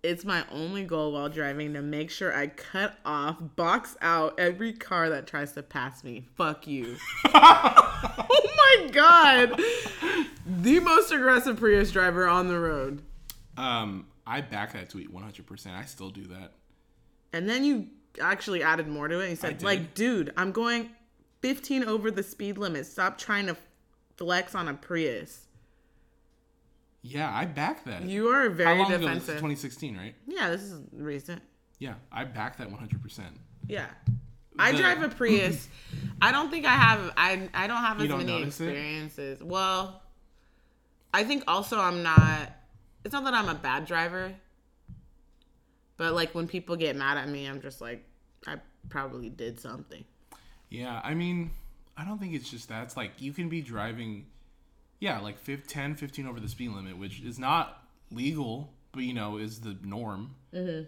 it's 0.02 0.24
my 0.24 0.44
only 0.50 0.84
goal 0.84 1.12
while 1.12 1.28
driving 1.28 1.74
to 1.74 1.82
make 1.82 2.10
sure 2.10 2.34
I 2.34 2.46
cut 2.46 2.96
off, 3.04 3.36
box 3.56 3.96
out 4.00 4.38
every 4.38 4.72
car 4.72 5.10
that 5.10 5.26
tries 5.26 5.52
to 5.52 5.62
pass 5.62 6.04
me. 6.04 6.24
Fuck 6.36 6.66
you. 6.66 6.96
oh 7.34 8.48
my 8.56 8.88
god. 8.90 9.60
The 10.46 10.78
most 10.80 11.10
aggressive 11.10 11.58
Prius 11.58 11.90
driver 11.90 12.28
on 12.28 12.48
the 12.48 12.58
road. 12.58 13.02
Um, 13.56 14.06
I 14.26 14.40
back 14.42 14.72
that 14.74 14.90
tweet 14.90 15.12
100%. 15.12 15.74
I 15.74 15.84
still 15.84 16.10
do 16.10 16.24
that. 16.28 16.52
And 17.32 17.48
then 17.48 17.64
you 17.64 17.88
actually 18.20 18.62
added 18.62 18.88
more 18.88 19.08
to 19.08 19.20
it. 19.20 19.30
You 19.30 19.36
said, 19.36 19.62
like, 19.62 19.94
dude, 19.94 20.32
I'm 20.36 20.52
going 20.52 20.90
15 21.42 21.84
over 21.84 22.10
the 22.10 22.22
speed 22.22 22.56
limit. 22.58 22.86
Stop 22.86 23.18
trying 23.18 23.46
to 23.46 23.56
flex 24.16 24.54
on 24.54 24.68
a 24.68 24.74
Prius. 24.74 25.42
Yeah, 27.02 27.32
I 27.32 27.44
back 27.44 27.84
that. 27.84 28.02
You 28.02 28.28
are 28.28 28.48
How 28.48 28.54
very 28.54 28.78
long 28.78 28.92
ago? 28.92 28.98
This 28.98 29.00
is 29.00 29.06
defensive. 29.06 29.34
2016, 29.36 29.96
right? 29.96 30.14
Yeah, 30.26 30.50
this 30.50 30.62
is 30.62 30.80
recent. 30.92 31.42
Yeah, 31.78 31.94
I 32.10 32.24
back 32.24 32.56
that 32.58 32.68
100%. 32.68 33.20
Yeah. 33.68 33.86
I 34.58 34.72
The- 34.72 34.78
drive 34.78 35.02
a 35.02 35.08
Prius. 35.08 35.68
I 36.22 36.32
don't 36.32 36.50
think 36.50 36.64
I 36.64 36.70
have 36.70 37.12
I 37.16 37.48
I 37.52 37.66
don't 37.66 37.76
have 37.82 38.00
as 38.00 38.08
don't 38.08 38.18
many 38.18 38.32
notice 38.32 38.58
it? 38.60 38.64
experiences. 38.68 39.42
Well, 39.42 40.02
I 41.12 41.24
think 41.24 41.44
also 41.46 41.78
I'm 41.78 42.02
not 42.02 42.50
it's 43.04 43.12
not 43.12 43.24
that 43.24 43.34
I'm 43.34 43.48
a 43.50 43.54
bad 43.54 43.84
driver. 43.86 44.34
But 45.96 46.14
like 46.14 46.34
when 46.34 46.46
people 46.46 46.76
get 46.76 46.96
mad 46.96 47.18
at 47.18 47.28
me, 47.28 47.46
I'm 47.46 47.60
just 47.60 47.80
like 47.80 48.04
I 48.46 48.56
probably 48.88 49.30
did 49.30 49.58
something. 49.60 50.04
Yeah, 50.68 51.00
I 51.02 51.14
mean, 51.14 51.50
I 51.96 52.04
don't 52.04 52.18
think 52.18 52.34
it's 52.34 52.50
just 52.50 52.68
that. 52.68 52.84
It's 52.84 52.96
like 52.96 53.12
you 53.18 53.32
can 53.32 53.48
be 53.48 53.62
driving, 53.62 54.26
yeah, 55.00 55.20
like 55.20 55.38
5, 55.38 55.66
10, 55.66 55.94
15 55.94 56.26
over 56.26 56.40
the 56.40 56.48
speed 56.48 56.70
limit, 56.70 56.98
which 56.98 57.20
is 57.20 57.38
not 57.38 57.82
legal, 58.10 58.72
but 58.92 59.02
you 59.02 59.14
know, 59.14 59.38
is 59.38 59.60
the 59.60 59.76
norm. 59.82 60.34
Mm-hmm. 60.52 60.84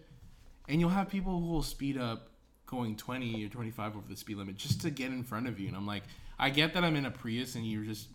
And 0.68 0.80
you'll 0.80 0.90
have 0.90 1.08
people 1.08 1.40
who 1.40 1.46
will 1.46 1.62
speed 1.62 1.96
up 1.96 2.28
going 2.66 2.96
20 2.96 3.46
or 3.46 3.48
25 3.48 3.96
over 3.96 4.04
the 4.08 4.16
speed 4.16 4.36
limit 4.36 4.56
just 4.56 4.82
to 4.82 4.90
get 4.90 5.10
in 5.10 5.24
front 5.24 5.48
of 5.48 5.58
you. 5.58 5.68
And 5.68 5.76
I'm 5.76 5.86
like, 5.86 6.02
I 6.38 6.50
get 6.50 6.74
that 6.74 6.84
I'm 6.84 6.94
in 6.96 7.06
a 7.06 7.10
Prius 7.10 7.54
and 7.54 7.66
you're 7.66 7.84
just, 7.84 8.08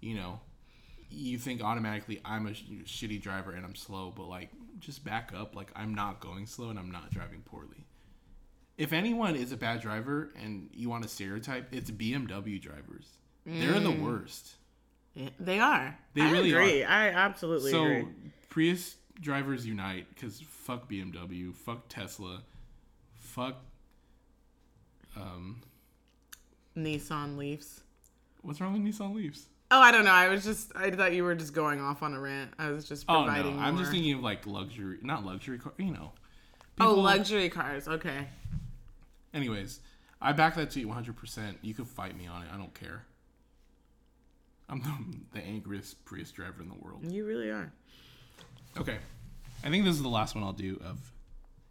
you 0.00 0.14
know, 0.14 0.40
you 1.08 1.38
think 1.38 1.62
automatically 1.62 2.20
I'm 2.24 2.46
a 2.46 2.54
sh- 2.54 2.64
shitty 2.84 3.22
driver 3.22 3.52
and 3.52 3.64
I'm 3.64 3.76
slow, 3.76 4.12
but 4.14 4.24
like, 4.28 4.50
just 4.78 5.04
back 5.04 5.32
up. 5.36 5.54
Like, 5.56 5.70
I'm 5.76 5.94
not 5.94 6.20
going 6.20 6.46
slow 6.46 6.70
and 6.70 6.78
I'm 6.78 6.90
not 6.90 7.10
driving 7.10 7.42
poorly 7.42 7.86
if 8.78 8.92
anyone 8.92 9.36
is 9.36 9.52
a 9.52 9.56
bad 9.56 9.80
driver 9.80 10.30
and 10.42 10.68
you 10.72 10.88
want 10.88 11.02
to 11.02 11.08
stereotype, 11.08 11.68
it's 11.72 11.90
BMW 11.90 12.60
drivers. 12.60 13.08
They're 13.44 13.80
the 13.80 13.90
worst. 13.92 14.56
Yeah, 15.14 15.30
They 15.38 15.60
are. 15.60 15.96
They 16.14 16.22
really 16.22 16.52
are. 16.52 16.58
I 16.58 16.60
really 16.60 16.70
agree. 16.72 16.84
I 16.84 17.08
absolutely 17.08 17.70
So 17.70 17.84
agree. 17.84 18.06
Prius 18.48 18.96
drivers 19.20 19.66
unite 19.66 20.06
because 20.14 20.40
fuck 20.40 20.90
BMW, 20.90 21.54
fuck 21.54 21.88
Tesla, 21.88 22.42
fuck 23.14 23.56
um, 25.16 25.62
Nissan 26.76 27.38
Leafs. 27.38 27.80
what's 28.42 28.60
wrong 28.60 28.74
with 28.74 28.82
Nissan 28.82 29.14
Leafs? 29.14 29.46
Oh, 29.70 29.80
I 29.80 29.90
don't 29.90 30.04
know. 30.04 30.12
I 30.12 30.28
was 30.28 30.44
just 30.44 30.72
I 30.76 30.90
thought 30.90 31.12
you 31.12 31.24
were 31.24 31.34
just 31.34 31.52
going 31.52 31.80
off 31.80 32.02
on 32.02 32.14
a 32.14 32.20
rant. 32.20 32.52
I 32.58 32.70
was 32.70 32.88
just 32.88 33.04
Oh 33.08 33.24
providing 33.24 33.56
no, 33.56 33.62
I'm 33.62 33.76
just 33.78 33.90
thinking 33.90 34.14
of 34.14 34.20
like 34.20 34.46
luxury, 34.46 34.98
not 35.02 35.24
luxury 35.24 35.58
car, 35.58 35.72
you 35.76 35.92
know. 35.92 36.12
Oh, 36.80 36.94
luxury 36.94 37.48
cars. 37.48 37.88
Okay. 37.88 38.28
Anyways, 39.34 39.80
I 40.20 40.32
back 40.32 40.54
that 40.56 40.70
tweet 40.70 40.86
100%. 40.86 41.56
You 41.62 41.74
could 41.74 41.88
fight 41.88 42.16
me 42.16 42.26
on 42.26 42.42
it. 42.42 42.48
I 42.52 42.56
don't 42.56 42.74
care. 42.74 43.04
I'm 44.68 44.80
the, 44.82 45.38
the 45.40 45.46
angriest 45.46 46.04
Prius 46.04 46.30
driver 46.32 46.62
in 46.62 46.68
the 46.68 46.74
world. 46.74 47.10
You 47.10 47.24
really 47.24 47.50
are. 47.50 47.72
Okay. 48.76 48.98
I 49.64 49.70
think 49.70 49.84
this 49.84 49.94
is 49.94 50.02
the 50.02 50.08
last 50.08 50.34
one 50.34 50.44
I'll 50.44 50.52
do 50.52 50.80
of 50.84 50.98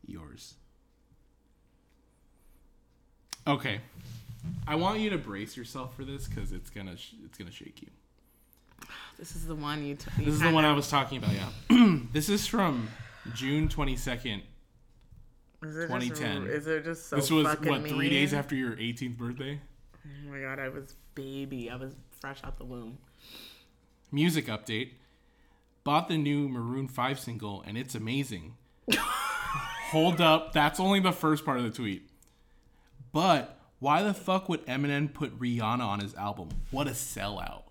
yours. 0.06 0.56
Okay. 3.48 3.80
I 4.68 4.76
want 4.76 5.00
you 5.00 5.10
to 5.12 5.18
brace 5.18 5.56
yourself 5.56 5.96
for 5.96 6.04
this 6.04 6.28
because 6.28 6.52
it's 6.52 6.70
gonna 6.70 6.98
sh- 6.98 7.14
it's 7.26 7.38
gonna 7.38 7.52
shake 7.52 7.82
you. 7.82 7.88
This 9.18 9.36
is 9.36 9.48
the 9.48 9.56
one 9.56 9.86
you. 9.86 9.96
T- 9.96 10.10
This 10.20 10.34
is 10.36 10.40
the 10.42 10.52
one 10.52 10.66
I 10.66 10.74
was 10.74 10.90
talking 10.90 11.18
about. 11.18 11.32
Yeah. 11.34 12.00
this 12.14 12.30
is 12.30 12.46
from 12.48 12.90
June 13.34 13.68
twenty 13.70 13.96
second. 13.96 14.42
2010. 15.62 16.48
Is 16.48 16.68
it 16.68 16.84
just 16.84 17.10
so 17.10 17.16
This 17.16 17.32
was 17.32 17.46
what 17.46 17.88
three 17.88 18.10
days 18.10 18.34
after 18.34 18.56
your 18.56 18.76
18th 18.76 19.18
birthday. 19.18 19.60
Oh 20.06 20.30
my 20.32 20.40
god, 20.40 20.60
I 20.60 20.70
was 20.70 20.94
baby. 21.16 21.70
I 21.72 21.76
was 21.76 21.96
fresh 22.20 22.40
out 22.44 22.58
the 22.58 22.66
womb. 22.66 22.98
Music 24.12 24.46
update. 24.48 24.92
Bought 25.84 26.08
the 26.08 26.18
new 26.18 26.48
Maroon 26.50 26.88
5 26.88 27.20
single 27.20 27.64
and 27.66 27.78
it's 27.78 27.96
amazing. 27.96 28.56
Hold 29.92 30.20
up, 30.22 30.54
that's 30.54 30.80
only 30.80 31.00
the 31.00 31.12
first 31.12 31.46
part 31.46 31.58
of 31.58 31.64
the 31.64 31.72
tweet. 31.72 32.10
But 33.12 33.55
why 33.80 34.04
the 34.04 34.14
fuck 34.14 34.50
would 34.50 34.66
Eminem 34.66 35.14
put 35.14 35.38
Rihanna 35.40 35.82
on 35.82 36.00
his 36.00 36.16
album? 36.16 36.50
What 36.72 36.88
a 36.88 36.92
sellout. 36.92 37.64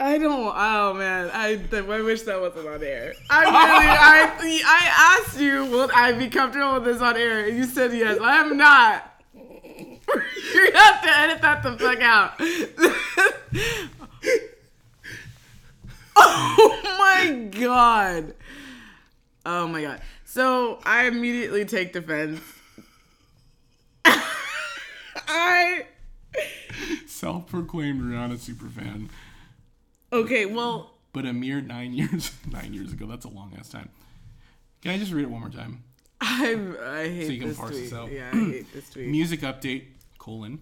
I 0.00 0.16
don't. 0.16 0.54
Oh 0.56 0.94
man, 0.94 1.28
I 1.34 1.60
I 1.72 2.02
wish 2.02 2.22
that 2.22 2.40
wasn't 2.40 2.68
on 2.68 2.82
air. 2.84 3.14
I 3.28 3.42
really, 3.42 4.60
I 4.64 4.64
I 4.64 5.18
asked 5.20 5.40
you, 5.40 5.64
will 5.64 5.90
I 5.92 6.12
be 6.12 6.28
comfortable 6.28 6.74
with 6.74 6.84
this 6.84 7.02
on 7.02 7.16
air? 7.16 7.46
And 7.46 7.58
you 7.58 7.64
said 7.64 7.92
yes. 7.92 8.18
I 8.20 8.36
am 8.36 8.56
not. 8.56 9.20
you 9.34 10.72
have 10.74 11.02
to 11.02 11.18
edit 11.18 11.42
that 11.42 11.62
the 11.64 11.76
fuck 11.76 12.00
out. 12.00 12.40
Oh 16.20 16.80
my 16.98 17.32
god. 17.58 18.34
Oh 19.50 19.66
my 19.66 19.80
god. 19.80 20.02
So 20.26 20.78
I 20.84 21.06
immediately 21.06 21.64
take 21.64 21.94
defense. 21.94 22.38
I 24.04 25.86
Self-proclaimed 27.06 28.02
Rihanna 28.02 28.36
superfan, 28.36 29.08
okay. 30.12 30.44
Well, 30.44 30.92
but 31.14 31.24
a 31.24 31.32
mere 31.32 31.62
nine 31.62 31.94
years 31.94 32.30
nine 32.50 32.74
years 32.74 32.92
ago. 32.92 33.06
That's 33.06 33.24
a 33.24 33.28
long 33.30 33.54
ass 33.58 33.70
time. 33.70 33.88
Can 34.82 34.92
I 34.92 34.98
just 34.98 35.12
read 35.12 35.22
it 35.22 35.30
one 35.30 35.40
more 35.40 35.48
time? 35.50 35.82
I 36.20 36.52
I 36.84 37.08
hate 37.08 37.26
So 37.26 37.32
you 37.32 37.38
can 37.40 37.48
this 37.48 37.56
parse 37.56 37.70
tweet. 37.70 37.84
this 37.84 37.92
out. 37.94 38.12
Yeah, 38.12 38.30
I 38.32 38.36
hate 38.36 38.72
this 38.74 38.90
tweet. 38.92 39.08
Music 39.08 39.40
update: 39.40 39.84
colon 40.18 40.60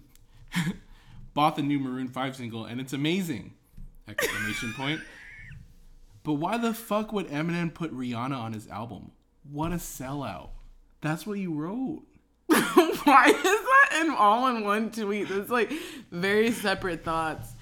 bought 1.33 1.57
the 1.57 1.61
new 1.61 1.77
Maroon 1.79 2.07
Five 2.07 2.37
single 2.37 2.63
and 2.63 2.79
it's 2.79 2.93
amazing! 2.93 3.53
Exclamation 4.07 4.73
point. 4.73 5.01
But 6.27 6.33
why 6.33 6.57
the 6.57 6.73
fuck 6.73 7.13
would 7.13 7.29
Eminem 7.29 7.73
put 7.73 7.95
Rihanna 7.95 8.37
on 8.37 8.51
his 8.51 8.67
album? 8.67 9.11
What 9.49 9.71
a 9.71 9.75
sellout! 9.77 10.49
That's 10.99 11.25
what 11.25 11.39
you 11.39 11.53
wrote. 11.53 12.03
Why 12.49 13.27
is 13.27 13.43
that 13.43 14.01
in 14.03 14.11
all 14.11 14.47
in 14.53 14.65
one 14.65 14.91
tweet? 14.91 15.29
That's 15.29 15.49
like 15.49 15.71
very 16.11 16.51
separate 16.51 17.05
thoughts. 17.05 17.53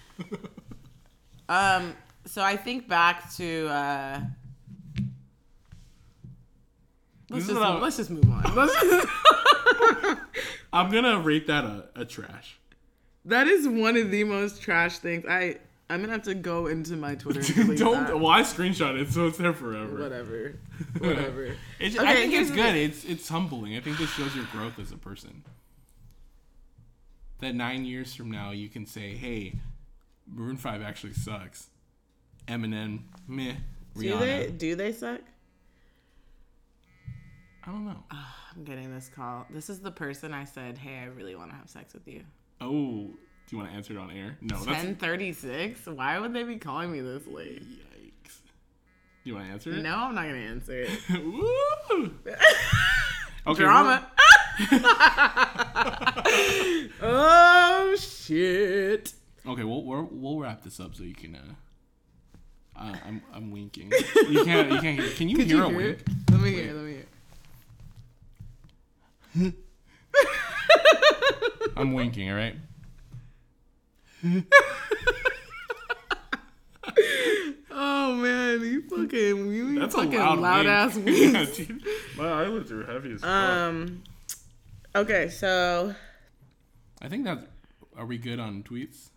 Um. 1.47 1.93
So 2.25 2.41
I 2.41 2.55
think 2.57 2.87
back 2.87 3.31
to. 3.35 3.67
uh 3.67 4.19
Let's 7.29 7.45
This 7.45 7.55
just 7.55 7.59
not- 7.59 7.81
let's 7.83 7.97
just 7.97 8.09
move 8.09 8.29
on. 8.31 8.55
Let's 8.55 8.73
just- 8.81 9.07
I'm 10.73 10.89
gonna 10.91 11.19
rate 11.19 11.45
that 11.47 11.65
a, 11.65 11.85
a 11.95 12.05
trash. 12.05 12.57
that 13.25 13.47
is 13.47 13.67
one 13.67 13.95
of 13.95 14.09
the 14.09 14.23
most 14.23 14.59
trash 14.61 14.97
things. 14.99 15.23
I 15.29 15.57
I'm 15.89 16.01
gonna 16.01 16.13
have 16.13 16.23
to 16.23 16.33
go 16.33 16.67
into 16.67 16.95
my 16.95 17.15
Twitter. 17.15 17.41
And 17.61 17.77
Don't. 17.77 18.07
that. 18.07 18.19
Well, 18.19 18.31
I 18.31 18.41
screenshot 18.41 18.99
it, 18.99 19.11
so 19.11 19.27
it's 19.27 19.37
there 19.37 19.53
forever. 19.53 20.01
Whatever. 20.01 20.55
Whatever. 20.97 21.55
It's, 21.79 21.95
Okay, 21.97 22.07
I 22.07 22.15
think 22.15 22.33
it's 22.33 22.49
good. 22.51 22.75
It's 22.75 23.05
it's 23.05 23.27
humbling. 23.29 23.75
I 23.77 23.81
think 23.81 23.97
this 23.97 24.09
shows 24.11 24.35
your 24.35 24.45
growth 24.45 24.79
as 24.79 24.91
a 24.91 24.97
person. 24.97 25.43
That 27.39 27.53
nine 27.53 27.85
years 27.85 28.15
from 28.15 28.31
now, 28.31 28.51
you 28.51 28.67
can 28.69 28.85
say, 28.87 29.15
"Hey, 29.15 29.59
Maroon 30.27 30.57
Five 30.57 30.81
actually 30.81 31.13
sucks." 31.13 31.69
Eminem, 32.47 33.01
meh. 33.27 33.53
do 33.97 34.17
they 34.19 34.51
do 34.55 34.75
they 34.75 34.91
suck? 34.91 35.21
I 37.63 37.71
don't 37.71 37.85
know. 37.85 38.03
I'm 38.11 38.63
getting 38.63 38.93
this 38.93 39.09
call. 39.13 39.45
This 39.49 39.69
is 39.69 39.79
the 39.79 39.91
person 39.91 40.33
I 40.33 40.45
said, 40.45 40.77
"Hey, 40.77 40.97
I 40.99 41.05
really 41.05 41.35
want 41.35 41.51
to 41.51 41.55
have 41.55 41.69
sex 41.69 41.93
with 41.93 42.07
you." 42.07 42.23
Oh, 42.61 43.09
do 43.47 43.55
you 43.55 43.59
want 43.59 43.69
to 43.71 43.77
answer 43.77 43.93
it 43.93 43.99
on 43.99 44.09
air? 44.11 44.37
No, 44.41 44.57
Ten 44.63 44.95
thirty 44.95 45.31
six. 45.33 45.85
Why 45.85 46.17
would 46.19 46.33
they 46.33 46.43
be 46.43 46.57
calling 46.57 46.91
me 46.91 46.99
this 47.01 47.25
late? 47.27 47.61
yikes. 47.63 48.39
Do 49.23 49.29
you 49.29 49.35
want 49.35 49.45
to 49.47 49.53
answer 49.53 49.69
it? 49.71 49.81
No, 49.83 49.95
I'm 49.95 50.15
not 50.15 50.23
gonna 50.25 50.37
answer 50.37 50.81
it. 50.81 50.89
Woo! 51.23 52.11
Okay, 53.47 53.61
Drama. 53.61 54.07
oh 57.01 57.95
shit. 57.99 59.13
Okay, 59.45 59.63
we'll, 59.63 59.83
we'll 59.83 60.09
we'll 60.11 60.39
wrap 60.39 60.63
this 60.63 60.79
up 60.79 60.95
so 60.95 61.03
you 61.03 61.13
can. 61.13 61.35
Uh, 61.35 61.53
uh, 62.75 62.95
I'm 63.05 63.21
I'm 63.31 63.51
winking. 63.51 63.91
You 63.91 64.43
can't 64.43 64.71
you 64.71 64.79
can't 64.79 64.99
hear. 64.99 65.09
Can 65.11 65.29
you 65.29 65.35
Could 65.37 65.45
hear 65.45 65.57
you 65.57 65.63
a 65.63 65.67
hear 65.69 65.77
wink? 65.77 65.99
it? 65.99 66.09
Let 66.31 66.41
me 66.41 66.51
hear. 66.53 66.73
Let 66.73 66.85
me 66.85 67.03
hear. 69.35 69.53
I'm 71.77 71.93
winking. 71.93 72.31
All 72.31 72.37
right. 72.37 72.55
Oh 77.77 78.15
man, 78.15 78.61
you 78.61 78.81
fucking 78.83 79.51
you 79.51 79.79
That's 79.79 79.95
fucking 79.95 80.15
a 80.15 80.17
loud, 80.17 80.39
loud 80.39 80.65
wink. 80.65 80.67
ass 80.69 80.97
yeah, 81.05 81.31
winks. 81.39 81.57
dude. 81.57 81.83
My 82.17 82.43
eyelids 82.43 82.71
are 82.71 82.85
heavy 82.85 83.13
as 83.13 83.21
fuck. 83.21 83.29
Um. 83.29 84.03
Okay, 84.95 85.29
so 85.29 85.93
I 87.01 87.09
think 87.09 87.25
that's. 87.25 87.43
Are 87.97 88.05
we 88.05 88.17
good 88.17 88.39
on 88.39 88.63
tweets? 88.63 89.09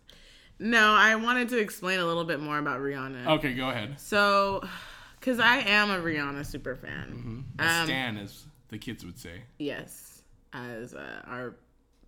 no, 0.59 0.91
I 0.93 1.15
wanted 1.15 1.49
to 1.49 1.57
explain 1.59 1.99
a 1.99 2.05
little 2.05 2.25
bit 2.25 2.39
more 2.41 2.57
about 2.57 2.79
Rihanna. 2.81 3.27
Okay, 3.37 3.53
go 3.53 3.69
ahead. 3.69 3.99
So, 3.99 4.61
because 5.19 5.39
I 5.39 5.57
am 5.59 5.89
a 5.91 5.97
Rihanna 5.99 6.45
super 6.45 6.75
fan. 6.75 7.45
A 7.59 7.63
Um, 7.63 7.85
stan, 7.85 8.17
as 8.17 8.45
the 8.69 8.77
kids 8.77 9.05
would 9.05 9.17
say. 9.17 9.41
Yes, 9.57 10.21
as 10.53 10.93
uh, 10.93 11.21
our 11.27 11.55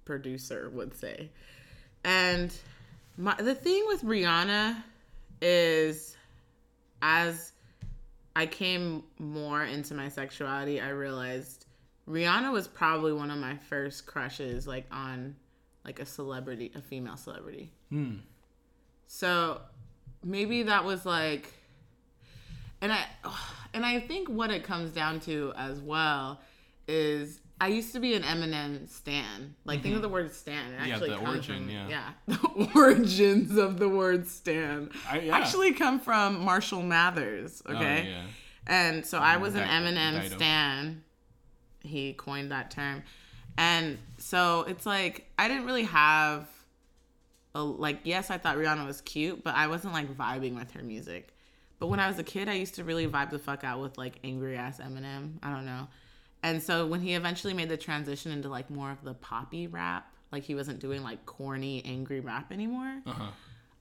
producer 0.06 0.70
would 0.74 0.96
say. 0.98 1.30
And 2.04 2.54
my, 3.18 3.36
the 3.36 3.56
thing 3.56 3.84
with 3.88 4.04
Rihanna 4.04 4.82
is, 5.42 6.16
as 7.02 7.52
I 8.36 8.46
came 8.46 9.04
more 9.20 9.64
into 9.64 9.94
my 9.94 10.10
sexuality, 10.10 10.80
I 10.80 10.90
realized 10.90 11.66
Rihanna 12.10 12.52
was 12.52 12.68
probably 12.68 13.14
one 13.14 13.32
of 13.32 13.38
my 13.38 13.58
first 13.58 14.06
crushes, 14.06 14.68
like 14.68 14.86
on 14.92 15.36
like 15.86 16.00
a 16.00 16.06
celebrity, 16.06 16.72
a 16.76 16.82
female 16.82 17.18
celebrity. 17.18 17.72
Hmm. 17.90 18.18
So 19.08 19.62
maybe 20.24 20.64
that 20.64 20.86
was 20.86 21.06
like, 21.06 21.52
and 22.82 22.92
I, 22.92 23.06
and 23.74 23.86
I 23.86 24.00
think 24.00 24.30
what 24.30 24.52
it 24.52 24.64
comes 24.64 24.92
down 24.92 25.20
to 25.22 25.54
as 25.58 25.80
well 25.82 26.40
is 26.88 27.42
I 27.62 27.68
used 27.68 27.94
to 27.94 28.00
be 28.00 28.16
an 28.16 28.24
Eminem 28.24 28.90
stan. 28.90 29.54
Like 29.66 29.84
think 29.84 29.96
of 29.96 30.02
the 30.02 30.10
word 30.10 30.34
stan. 30.34 30.74
It 30.74 30.78
Mm-hmm. 30.80 30.88
Yeah, 30.88 30.94
actually 30.96 31.10
the 31.12 31.16
comes 31.18 31.30
origin, 31.30 31.58
from, 31.68 31.90
yeah. 31.90 32.10
the 32.28 32.70
origins 32.76 33.58
of 33.58 33.78
the 33.80 33.88
word 33.88 34.28
stan 34.28 34.90
I, 35.10 35.20
yeah. 35.20 35.38
actually 35.38 35.74
come 35.74 36.00
from 36.00 36.44
Marshall 36.44 36.82
Mathers. 36.82 37.62
Okay, 37.66 37.76
Oh, 37.76 37.78
Okay. 37.80 38.10
yeah. 38.10 38.24
And 38.68 39.06
so 39.06 39.20
I 39.20 39.38
was 39.38 39.56
an 39.56 39.68
Eminem 39.68 40.22
Dido. 40.24 40.36
stan. 40.36 41.04
He 41.82 42.14
coined 42.14 42.52
that 42.52 42.72
term. 42.72 43.04
And 43.58 43.98
so 44.18 44.64
it's 44.68 44.86
like 44.86 45.28
I 45.38 45.48
didn't 45.48 45.66
really 45.66 45.84
have 45.84 46.48
a 47.54 47.62
like 47.64 48.00
yes, 48.06 48.30
I 48.32 48.38
thought 48.38 48.58
Rihanna 48.58 48.86
was 48.88 49.02
cute, 49.02 49.44
but 49.44 49.54
I 49.56 49.68
wasn't 49.68 49.94
like 49.94 50.16
vibing 50.16 50.56
with 50.56 50.72
her 50.72 50.82
music. 50.84 51.34
But 51.80 51.88
when 51.88 52.00
I 52.00 52.08
was 52.08 52.18
a 52.20 52.24
kid, 52.24 52.48
I 52.48 52.54
used 52.54 52.76
to 52.76 52.84
really 52.84 53.08
vibe 53.08 53.30
the 53.32 53.40
fuck 53.40 53.64
out 53.64 53.82
with 53.82 53.98
like 53.98 54.20
angry 54.24 54.56
ass 54.56 54.80
Eminem. 54.80 55.34
I 55.44 55.52
don't 55.54 55.66
know. 55.66 55.88
And 56.44 56.62
so 56.62 56.88
when 56.88 57.02
he 57.02 57.14
eventually 57.14 57.54
made 57.54 57.70
the 57.70 57.78
transition 57.78 58.32
into 58.32 58.50
like 58.50 58.70
more 58.70 58.92
of 58.92 59.04
the 59.04 59.14
poppy 59.14 59.68
rap, 59.68 60.12
like 60.32 60.44
he 60.44 60.56
wasn't 60.56 60.80
doing 60.80 61.04
like 61.04 61.26
corny 61.26 61.84
angry 61.86 62.20
rap 62.20 62.52
anymore. 62.52 63.02
Uh-huh. 63.06 63.28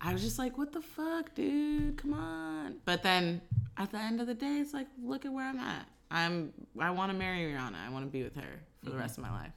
I 0.01 0.13
was 0.13 0.23
just 0.23 0.39
like, 0.39 0.57
what 0.57 0.73
the 0.73 0.81
fuck, 0.81 1.35
dude? 1.35 1.99
Come 1.99 2.15
on. 2.15 2.77
But 2.85 3.03
then 3.03 3.43
at 3.77 3.91
the 3.91 3.99
end 3.99 4.21
of 4.21 4.27
the 4.27 4.35
day, 4.35 4.59
it's 4.59 4.73
like, 4.73 4.87
look 5.03 5.25
at 5.25 5.33
where 5.33 5.47
I'm 5.47 5.59
at. 5.59 5.87
I'm 6.11 6.53
I 6.79 6.91
want 6.91 7.13
to 7.13 7.17
marry 7.17 7.53
Rihanna. 7.53 7.77
I 7.87 7.91
want 7.91 8.05
to 8.05 8.11
be 8.11 8.23
with 8.23 8.35
her 8.35 8.61
for 8.83 8.91
the 8.91 8.97
rest 8.97 9.17
of 9.17 9.23
my 9.23 9.31
life. 9.31 9.53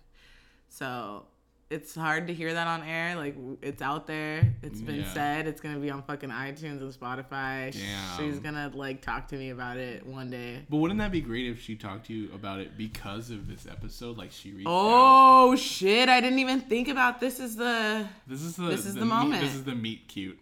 So 0.69 1.25
it's 1.69 1.95
hard 1.95 2.27
to 2.27 2.33
hear 2.33 2.53
that 2.53 2.67
on 2.67 2.83
air. 2.83 3.15
Like 3.15 3.35
it's 3.61 3.81
out 3.81 4.05
there. 4.05 4.53
It's 4.61 4.79
been 4.81 5.01
Yeah. 5.01 5.13
said. 5.13 5.47
It's 5.47 5.59
gonna 5.61 5.79
be 5.79 5.89
on 5.89 6.03
fucking 6.03 6.29
iTunes 6.29 6.81
and 6.81 6.93
Spotify. 6.93 7.71
Damn. 7.71 8.17
She's 8.19 8.39
gonna 8.39 8.71
like 8.73 9.01
talk 9.01 9.27
to 9.29 9.35
me 9.35 9.49
about 9.49 9.77
it 9.77 10.05
one 10.05 10.29
day. 10.29 10.65
But 10.69 10.77
wouldn't 10.77 10.99
that 10.99 11.11
be 11.11 11.21
great 11.21 11.47
if 11.47 11.59
she 11.61 11.75
talked 11.75 12.07
to 12.07 12.13
you 12.13 12.33
about 12.33 12.59
it 12.59 12.77
because 12.77 13.29
of 13.31 13.47
this 13.47 13.65
episode? 13.65 14.17
Like 14.17 14.31
she 14.31 14.51
reached 14.51 14.67
oh, 14.67 14.71
out. 14.89 15.49
Oh 15.51 15.55
shit! 15.55 16.09
I 16.09 16.21
didn't 16.21 16.39
even 16.39 16.61
think 16.61 16.87
about 16.89 17.19
this. 17.19 17.39
Is 17.39 17.55
the 17.55 18.07
This 18.27 18.41
is 18.41 18.55
the 18.55 18.65
This 18.67 18.85
is 18.85 18.93
the 18.93 19.01
meet- 19.01 19.07
moment. 19.07 19.41
this 19.41 19.55
is 19.55 19.63
the 19.63 19.75
meet 19.75 20.07
cute. 20.07 20.37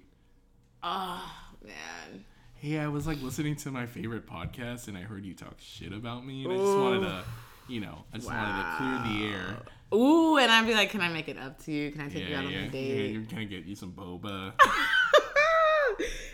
oh 0.84 1.32
man. 1.64 2.26
Hey, 2.56 2.78
I 2.78 2.88
was 2.90 3.08
like 3.08 3.22
listening 3.22 3.56
to 3.58 3.72
my 3.72 3.86
favorite 3.88 4.28
podcast 4.28 4.88
and 4.88 4.96
I 4.98 5.02
heard 5.02 5.26
you 5.26 5.34
talk 5.34 5.56
shit 5.60 5.94
about 5.94 6.26
me 6.26 6.44
and 6.44 6.54
I 6.54 6.58
just 6.58 6.78
wanted 6.78 7.00
to, 7.02 7.24
you 7.68 7.80
know, 7.82 8.04
I 8.14 8.18
just 8.18 8.28
wanted 8.30 8.62
to 8.62 8.76
clear 8.78 9.18
the 9.18 9.34
air. 9.36 9.58
Ooh, 9.94 10.38
and 10.38 10.52
I'd 10.52 10.66
be 10.66 10.74
like, 10.74 10.90
can 10.90 11.02
I 11.02 11.10
make 11.10 11.28
it 11.28 11.38
up 11.38 11.60
to 11.66 11.72
you? 11.72 11.92
Can 11.92 12.02
I 12.02 12.08
take 12.10 12.24
you 12.24 12.30
Yeah, 12.30 12.40
out 12.40 12.46
on 12.46 12.52
yeah, 12.52 12.60
a 12.60 12.64
yeah. 12.64 12.70
date? 12.70 13.12
You're 13.12 13.22
gonna 13.24 13.46
get 13.46 13.66
you 13.66 13.76
some 13.76 13.92
boba. 13.92 14.54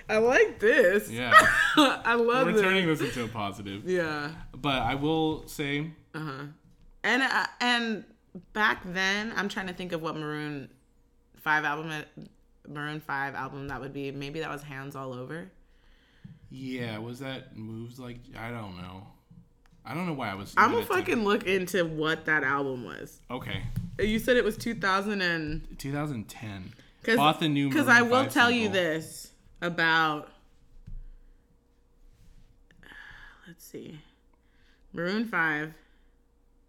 I 0.10 0.18
like 0.20 0.60
this. 0.60 1.10
Yeah, 1.12 1.34
I 1.76 2.14
love 2.14 2.48
it. 2.48 2.52
we're 2.52 2.54
this. 2.54 2.62
turning 2.62 2.88
this 2.88 3.02
into 3.02 3.26
a 3.26 3.28
positive. 3.28 3.84
Yeah. 3.90 4.32
But 4.56 4.82
I 4.82 4.96
will 4.96 5.46
say, 5.48 5.92
Uh 6.14 6.20
huh. 6.20 6.44
And 7.04 7.24
uh, 7.24 7.46
and 7.60 8.06
back 8.54 8.82
then, 8.86 9.34
I'm 9.36 9.50
trying 9.50 9.68
to 9.68 9.74
think 9.74 9.92
of 9.92 10.02
what 10.02 10.16
Maroon 10.16 10.70
Five 11.38 11.66
album, 11.66 11.92
Maroon 12.68 13.00
Five 13.02 13.36
album 13.36 13.68
that 13.68 13.82
would 13.82 13.92
be. 13.94 14.12
Maybe 14.12 14.40
that 14.40 14.50
was 14.50 14.64
Hands 14.64 14.96
All 14.96 15.14
Over. 15.14 15.52
yeah, 16.50 16.98
was 17.00 17.20
that 17.20 17.58
moves 17.58 18.00
like 18.00 18.20
I 18.38 18.50
don't 18.52 18.78
know. 18.78 19.08
I 19.88 19.94
don't 19.94 20.06
know 20.06 20.14
why 20.14 20.30
I 20.30 20.36
was. 20.36 20.54
I'm 20.58 20.72
gonna 20.72 20.86
fucking 20.86 21.24
look 21.24 21.46
into 21.48 21.86
what 21.86 22.26
that 22.26 22.44
album 22.44 22.84
was. 22.84 23.22
Okay, 23.32 23.64
You 24.00 24.20
said 24.20 24.36
it 24.36 24.44
was 24.44 24.58
2000 24.58 25.22
and 25.22 25.66
2010. 25.80 26.74
Cause, 27.04 27.16
Bought 27.16 27.40
the 27.40 27.48
new. 27.48 27.70
Because 27.70 27.88
I 27.88 28.02
will 28.02 28.24
5 28.26 28.34
tell 28.34 28.52
you 28.52 28.68
this 28.68 29.32
about. 29.62 30.30
Let's 33.48 33.66
see. 33.66 34.00
Maroon 34.92 35.26
5. 35.26 35.74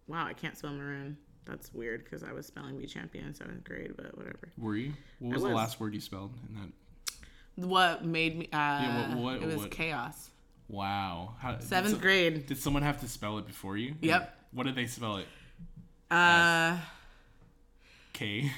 Wow, 0.07 0.25
I 0.25 0.33
can't 0.33 0.57
spell 0.57 0.71
maroon. 0.71 1.17
That's 1.45 1.73
weird 1.73 2.05
because 2.05 2.23
I 2.23 2.31
was 2.31 2.45
spelling 2.45 2.77
bee 2.77 2.85
champion 2.85 3.25
in 3.27 3.33
seventh 3.35 3.63
grade, 3.65 3.95
but 3.97 4.15
whatever. 4.17 4.49
Were 4.57 4.75
you? 4.77 4.93
What 5.19 5.31
I 5.31 5.33
was, 5.33 5.43
the 5.43 5.49
last 5.49 5.79
word 5.79 5.93
you 5.93 5.99
spelled 5.99 6.31
in 6.47 6.55
that? 6.55 7.67
What 7.67 8.05
made 8.05 8.37
me. 8.37 8.47
Uh, 8.53 9.09
what- 9.09 9.17
what- 9.17 9.35
it 9.41 9.45
was 9.45 9.55
what- 9.57 9.71
chaos. 9.71 10.29
Wow. 10.69 11.35
How, 11.39 11.53
did 11.53 11.63
Seventh 11.63 11.95
so- 11.95 11.99
grade. 12.01 12.45
Did 12.45 12.57
someone 12.57 12.83
have 12.83 13.01
to 13.01 13.07
spell 13.09 13.37
it 13.39 13.45
before 13.47 13.75
you? 13.75 13.95
Yep. 14.01 14.33
What 14.53 14.65
did 14.65 14.75
they 14.75 14.85
spell 14.87 15.17
it? 15.17 15.27
Uh, 16.09 16.77
K. 18.13 18.51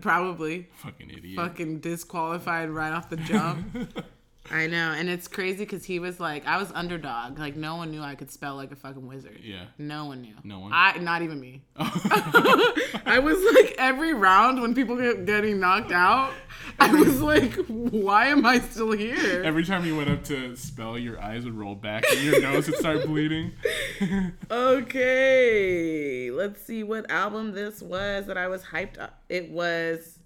probably 0.00 0.68
Fucking 0.82 1.10
idiot. 1.10 1.36
fucking 1.36 1.78
disqualified 1.80 2.70
right 2.70 2.92
off 2.92 3.08
the 3.10 3.16
jump. 3.16 3.94
I 4.50 4.66
know, 4.66 4.92
and 4.92 5.08
it's 5.08 5.26
crazy 5.26 5.58
because 5.58 5.84
he 5.84 5.98
was 5.98 6.20
like, 6.20 6.46
I 6.46 6.58
was 6.58 6.70
underdog. 6.72 7.38
Like 7.38 7.56
no 7.56 7.76
one 7.76 7.90
knew 7.90 8.02
I 8.02 8.14
could 8.14 8.30
spell 8.30 8.56
like 8.56 8.72
a 8.72 8.76
fucking 8.76 9.06
wizard. 9.06 9.40
Yeah. 9.42 9.64
No 9.78 10.04
one 10.04 10.20
knew. 10.20 10.34
No 10.44 10.60
one? 10.60 10.70
I 10.72 10.98
not 10.98 11.22
even 11.22 11.40
me. 11.40 11.62
Oh. 11.76 12.74
I 13.06 13.18
was 13.18 13.36
like 13.54 13.74
every 13.78 14.12
round 14.14 14.60
when 14.60 14.74
people 14.74 14.96
get 14.96 15.24
getting 15.24 15.60
knocked 15.60 15.92
out, 15.92 16.32
I 16.78 16.92
was 16.92 17.20
like, 17.20 17.54
why 17.66 18.26
am 18.26 18.44
I 18.44 18.60
still 18.60 18.92
here? 18.92 19.42
Every 19.42 19.64
time 19.64 19.84
you 19.84 19.96
went 19.96 20.10
up 20.10 20.24
to 20.24 20.56
spell, 20.56 20.98
your 20.98 21.20
eyes 21.20 21.44
would 21.44 21.54
roll 21.54 21.74
back 21.74 22.04
and 22.10 22.20
your 22.20 22.40
nose 22.40 22.66
would 22.68 22.78
start 22.78 23.06
bleeding. 23.06 23.52
Okay, 24.50 26.30
let's 26.30 26.62
see 26.62 26.82
what 26.82 27.10
album 27.10 27.52
this 27.52 27.80
was 27.82 28.26
that 28.26 28.36
I 28.36 28.48
was 28.48 28.62
hyped 28.62 28.98
up. 28.98 29.22
It 29.28 29.50
was. 29.50 30.18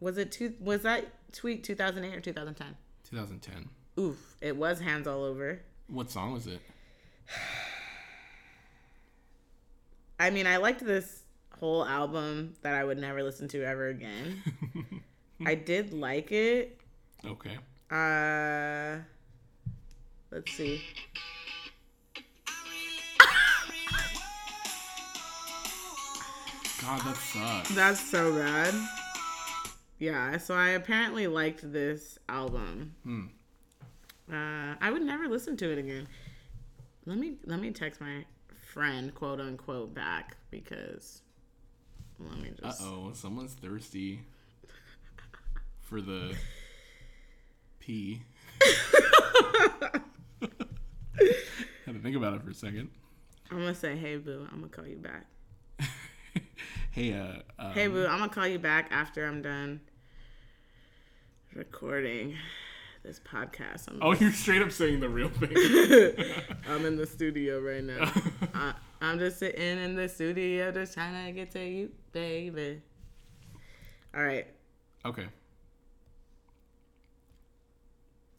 Was 0.00 0.18
it 0.18 0.30
two? 0.30 0.54
Was 0.60 0.82
that 0.82 1.06
tweet 1.32 1.64
2008 1.64 2.16
or 2.16 2.20
2010? 2.20 2.76
2010. 3.08 3.68
Oof! 3.98 4.36
It 4.40 4.56
was 4.56 4.80
hands 4.80 5.06
all 5.06 5.24
over. 5.24 5.60
What 5.88 6.10
song 6.10 6.32
was 6.32 6.46
it? 6.46 6.60
I 10.18 10.30
mean, 10.30 10.46
I 10.46 10.56
liked 10.56 10.84
this 10.84 11.22
whole 11.60 11.84
album 11.84 12.54
that 12.62 12.74
I 12.74 12.84
would 12.84 12.98
never 12.98 13.22
listen 13.22 13.48
to 13.48 13.62
ever 13.62 13.88
again. 13.88 14.42
I 15.46 15.54
did 15.54 15.92
like 15.92 16.32
it. 16.32 16.80
Okay. 17.24 17.58
Uh, 17.90 18.98
let's 20.30 20.52
see. 20.52 20.82
God, 26.82 27.00
that 27.00 27.16
sucks. 27.16 27.74
That's 27.74 28.00
so 28.00 28.32
bad. 28.34 28.74
Yeah, 29.98 30.36
so 30.38 30.54
I 30.54 30.70
apparently 30.70 31.26
liked 31.26 31.72
this 31.72 32.18
album. 32.28 32.94
Hmm. 33.02 33.26
Uh, 34.30 34.74
I 34.80 34.90
would 34.90 35.02
never 35.02 35.28
listen 35.28 35.56
to 35.58 35.70
it 35.72 35.78
again. 35.78 36.06
Let 37.06 37.18
me 37.18 37.34
let 37.44 37.60
me 37.60 37.70
text 37.70 38.00
my 38.00 38.24
friend, 38.72 39.14
quote 39.14 39.40
unquote, 39.40 39.94
back 39.94 40.36
because 40.50 41.22
let 42.18 42.36
me 42.38 42.50
Uh 42.62 42.66
just. 42.66 42.82
oh, 42.82 43.12
someone's 43.14 43.54
thirsty 43.54 44.20
for 45.80 46.00
the 46.00 46.36
pee. 47.78 48.22
Had 51.86 51.94
to 51.94 52.00
think 52.02 52.16
about 52.16 52.34
it 52.34 52.42
for 52.42 52.50
a 52.50 52.54
second. 52.54 52.90
I'm 53.50 53.58
gonna 53.58 53.74
say, 53.74 53.96
hey 53.96 54.16
boo, 54.16 54.46
I'm 54.50 54.58
gonna 54.58 54.68
call 54.68 54.86
you 54.86 54.96
back. 54.96 55.26
Hey, 56.92 57.12
uh, 57.12 57.42
um, 57.62 57.72
Hey 57.72 57.88
boo, 57.88 58.06
I'm 58.06 58.18
gonna 58.18 58.30
call 58.32 58.46
you 58.46 58.58
back 58.58 58.88
after 58.90 59.26
I'm 59.26 59.42
done 59.42 59.80
recording 61.54 62.34
this 63.02 63.20
podcast. 63.20 63.88
I'm, 63.88 63.98
oh, 64.00 64.12
you're 64.14 64.32
straight 64.32 64.62
up 64.62 64.72
saying 64.72 65.00
the 65.00 65.08
real 65.08 65.28
thing. 65.28 65.50
I'm 66.68 66.86
in 66.86 66.96
the 66.96 67.06
studio 67.06 67.60
right 67.60 67.84
now. 67.84 68.10
I, 68.54 68.74
I'm 69.02 69.18
just 69.18 69.38
sitting 69.38 69.78
in 69.78 69.94
the 69.94 70.08
studio, 70.08 70.72
just 70.72 70.94
trying 70.94 71.26
to 71.26 71.32
get 71.32 71.50
to 71.52 71.64
you, 71.64 71.90
baby. 72.12 72.80
All 74.14 74.22
right. 74.22 74.46
okay. 75.04 75.26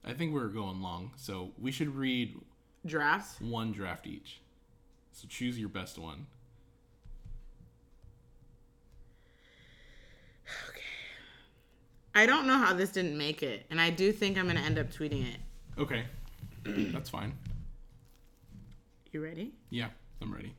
I 0.03 0.13
think 0.13 0.33
we're 0.33 0.47
going 0.47 0.81
long, 0.81 1.11
so 1.15 1.51
we 1.59 1.71
should 1.71 1.93
read 1.95 2.39
Drafts. 2.85 3.39
one 3.41 3.71
draft 3.71 4.07
each. 4.07 4.39
So 5.11 5.27
choose 5.27 5.59
your 5.59 5.69
best 5.69 5.99
one. 5.99 6.25
I 12.17 12.25
don't 12.25 12.47
know 12.47 12.57
how 12.57 12.73
this 12.73 12.89
didn't 12.89 13.15
make 13.15 13.43
it, 13.43 13.67
and 13.69 13.79
I 13.79 13.91
do 13.91 14.11
think 14.11 14.39
I'm 14.39 14.47
gonna 14.47 14.61
end 14.61 14.79
up 14.79 14.91
tweeting 14.91 15.31
it. 15.31 15.37
Okay, 15.77 16.03
that's 16.65 17.11
fine. 17.11 17.31
You 19.11 19.23
ready? 19.23 19.53
Yeah, 19.69 19.89
I'm 20.19 20.33
ready. 20.33 20.55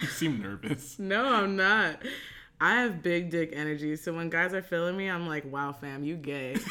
you 0.00 0.08
seem 0.08 0.42
nervous. 0.42 0.96
No, 0.98 1.24
I'm 1.24 1.54
not. 1.54 2.02
I 2.60 2.80
have 2.80 3.00
big 3.00 3.30
dick 3.30 3.52
energy, 3.54 3.94
so 3.94 4.12
when 4.12 4.28
guys 4.28 4.54
are 4.54 4.62
feeling 4.62 4.96
me, 4.96 5.08
I'm 5.08 5.28
like, 5.28 5.44
"Wow, 5.44 5.72
fam, 5.72 6.02
you 6.02 6.16
gay." 6.16 6.56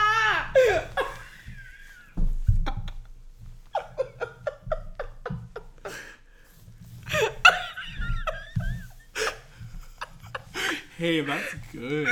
Hey, 11.03 11.19
that's 11.19 11.53
good. 11.73 12.07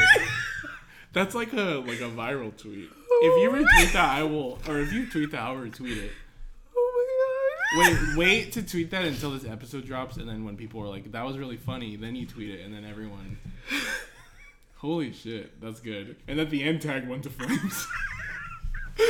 That's 1.13 1.33
like 1.33 1.53
a 1.53 1.81
like 1.87 2.01
a 2.01 2.09
viral 2.09 2.51
tweet. 2.57 2.89
Oh 3.09 3.21
if 3.23 3.41
you 3.41 3.49
retweet 3.65 3.93
that, 3.93 4.17
I 4.17 4.23
will, 4.23 4.59
or 4.67 4.79
if 4.79 4.91
you 4.91 5.09
tweet 5.09 5.31
that, 5.31 5.39
I'll 5.39 5.55
retweet 5.55 5.95
it. 6.03 6.11
oh 6.75 7.77
my 7.77 7.85
god. 7.93 8.17
Wait, 8.17 8.17
wait 8.17 8.51
to 8.51 8.61
tweet 8.63 8.91
that 8.91 9.05
until 9.05 9.31
this 9.31 9.45
episode 9.49 9.85
drops, 9.85 10.17
and 10.17 10.27
then 10.27 10.43
when 10.43 10.57
people 10.57 10.81
are 10.81 10.89
like, 10.89 11.09
"That 11.13 11.25
was 11.25 11.37
really 11.37 11.55
funny," 11.55 11.95
then 11.95 12.15
you 12.17 12.25
tweet 12.25 12.49
it, 12.49 12.65
and 12.65 12.73
then 12.73 12.83
everyone. 12.83 13.37
Holy 14.79 15.13
shit, 15.13 15.61
that's 15.61 15.79
good. 15.79 16.17
And 16.27 16.37
at 16.41 16.49
the 16.49 16.61
end, 16.61 16.81
tag 16.81 17.07
one 17.07 17.21
to 17.21 17.29
friends. 17.29 17.87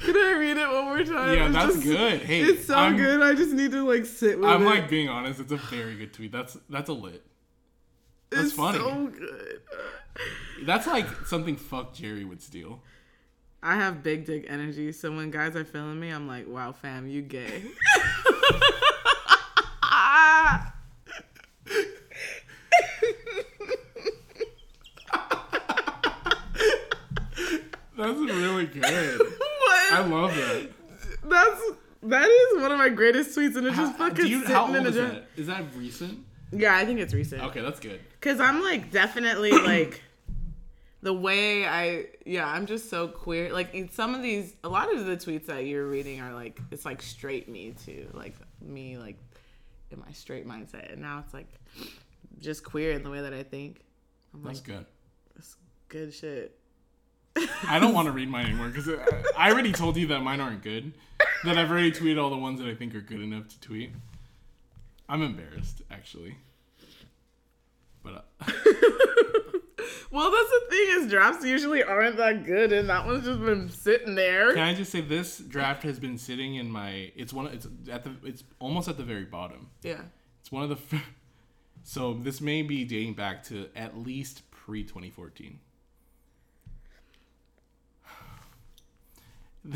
Can 0.00 0.16
I 0.16 0.32
read 0.38 0.56
it 0.58 0.68
one 0.68 0.84
more 0.84 1.02
time? 1.02 1.34
Yeah, 1.38 1.46
It's 1.46 1.54
that's 1.54 1.74
just- 1.76 1.86
good. 1.86 2.20
Hey, 2.22 2.40
it's 2.42 2.66
so 2.66 2.74
I'm- 2.74 2.96
good. 2.98 3.22
I 3.22 3.32
just 3.34 3.52
need 3.52 3.70
to 3.70 3.86
like 3.88 4.04
sit 4.04 4.38
with 4.38 4.48
I'm 4.50 4.62
it. 4.62 4.66
like 4.66 4.90
being 4.90 5.08
honest. 5.08 5.40
It's 5.40 5.52
a 5.52 5.56
very 5.56 5.94
good 5.96 6.12
tweet. 6.12 6.30
That's 6.32 6.58
that's 6.68 6.90
a 6.90 6.92
lit. 6.94 7.22
That's 8.34 8.48
it's 8.48 8.56
funny. 8.56 8.78
So 8.78 9.06
good. 9.06 9.60
That's 10.64 10.86
like 10.86 11.06
something 11.26 11.56
fuck 11.56 11.94
Jerry 11.94 12.24
would 12.24 12.42
steal. 12.42 12.80
I 13.62 13.76
have 13.76 14.02
big 14.02 14.26
dick 14.26 14.44
energy, 14.48 14.92
so 14.92 15.10
when 15.10 15.30
guys 15.30 15.56
are 15.56 15.64
feeling 15.64 15.98
me, 15.98 16.10
I'm 16.10 16.28
like, 16.28 16.46
"Wow, 16.46 16.72
fam, 16.72 17.08
you 17.08 17.22
gay." 17.22 17.62
That's 27.96 28.18
really 28.18 28.66
good. 28.66 29.20
what? 29.20 29.92
I 29.92 30.06
love 30.06 30.34
that. 30.34 30.70
That's 31.24 31.62
that 32.02 32.28
is 32.28 32.60
one 32.60 32.72
of 32.72 32.78
my 32.78 32.90
greatest 32.90 33.36
tweets, 33.36 33.56
and 33.56 33.66
it's 33.66 33.76
just 33.76 33.96
fucking 33.96 34.16
do 34.16 34.28
you, 34.28 34.44
sitting 34.44 34.74
in 34.74 34.86
a 34.86 34.88
is 34.88 34.94
that? 34.96 35.26
Is 35.36 35.46
that 35.46 35.64
recent? 35.74 36.18
Yeah, 36.52 36.76
I 36.76 36.84
think 36.84 37.00
it's 37.00 37.14
recent. 37.14 37.42
Okay, 37.42 37.60
that's 37.60 37.80
good. 37.80 38.00
Cause 38.20 38.40
I'm 38.40 38.62
like 38.62 38.90
definitely 38.90 39.50
like 39.66 40.02
the 41.02 41.12
way 41.12 41.66
I 41.66 42.06
yeah 42.24 42.46
I'm 42.46 42.66
just 42.66 42.88
so 42.90 43.08
queer. 43.08 43.52
Like 43.52 43.74
in 43.74 43.90
some 43.90 44.14
of 44.14 44.22
these, 44.22 44.54
a 44.64 44.68
lot 44.68 44.92
of 44.94 45.06
the 45.06 45.16
tweets 45.16 45.46
that 45.46 45.66
you're 45.66 45.86
reading 45.86 46.20
are 46.20 46.32
like 46.32 46.60
it's 46.70 46.84
like 46.84 47.02
straight 47.02 47.48
me 47.48 47.74
too. 47.84 48.08
Like 48.12 48.34
me 48.60 48.96
like 48.98 49.18
in 49.90 50.00
my 50.00 50.12
straight 50.12 50.46
mindset, 50.46 50.92
and 50.92 51.02
now 51.02 51.22
it's 51.24 51.34
like 51.34 51.48
just 52.40 52.64
queer 52.64 52.92
in 52.92 53.02
the 53.02 53.10
way 53.10 53.20
that 53.22 53.32
I 53.34 53.42
think. 53.42 53.80
I'm 54.32 54.42
That's 54.42 54.58
like 54.58 54.66
good. 54.66 54.86
it's 55.36 55.56
good 55.88 56.12
shit. 56.12 56.58
I 57.66 57.78
don't 57.78 57.94
want 57.94 58.06
to 58.06 58.12
read 58.12 58.28
mine 58.28 58.46
anymore 58.46 58.68
because 58.68 58.88
I 59.36 59.50
already 59.50 59.72
told 59.72 59.96
you 59.96 60.06
that 60.08 60.20
mine 60.20 60.40
aren't 60.40 60.62
good. 60.62 60.92
That 61.44 61.58
I've 61.58 61.70
already 61.70 61.92
tweeted 61.92 62.20
all 62.22 62.30
the 62.30 62.36
ones 62.36 62.58
that 62.60 62.68
I 62.68 62.74
think 62.74 62.94
are 62.94 63.00
good 63.00 63.20
enough 63.20 63.48
to 63.48 63.60
tweet. 63.60 63.92
I'm 65.08 65.22
embarrassed, 65.22 65.82
actually. 65.90 66.36
But 68.02 68.26
uh, 68.40 68.52
Well, 70.10 70.30
that's 70.30 70.50
the 70.50 70.62
thing 70.70 70.86
is 70.90 71.10
drafts 71.10 71.44
usually 71.44 71.82
aren't 71.82 72.16
that 72.18 72.44
good, 72.44 72.72
and 72.72 72.88
that 72.88 73.04
one's 73.04 73.24
just 73.24 73.40
been 73.40 73.68
sitting 73.68 74.14
there. 74.14 74.52
can 74.54 74.62
I 74.62 74.72
just 74.74 74.92
say 74.92 75.00
this 75.00 75.38
draft 75.38 75.82
has 75.82 75.98
been 75.98 76.16
sitting 76.18 76.54
in 76.54 76.70
my? 76.70 77.10
It's 77.16 77.32
one. 77.32 77.46
It's 77.48 77.66
at 77.90 78.04
the. 78.04 78.12
It's 78.22 78.44
almost 78.60 78.88
at 78.88 78.96
the 78.96 79.02
very 79.02 79.24
bottom. 79.24 79.70
Yeah. 79.82 80.02
It's 80.40 80.52
one 80.52 80.62
of 80.62 80.68
the. 80.68 80.76
f- 80.96 81.10
So 81.82 82.14
this 82.14 82.40
may 82.40 82.62
be 82.62 82.84
dating 82.84 83.14
back 83.14 83.42
to 83.44 83.68
at 83.74 83.98
least 83.98 84.48
pre 84.52 84.84
2014. 84.84 85.58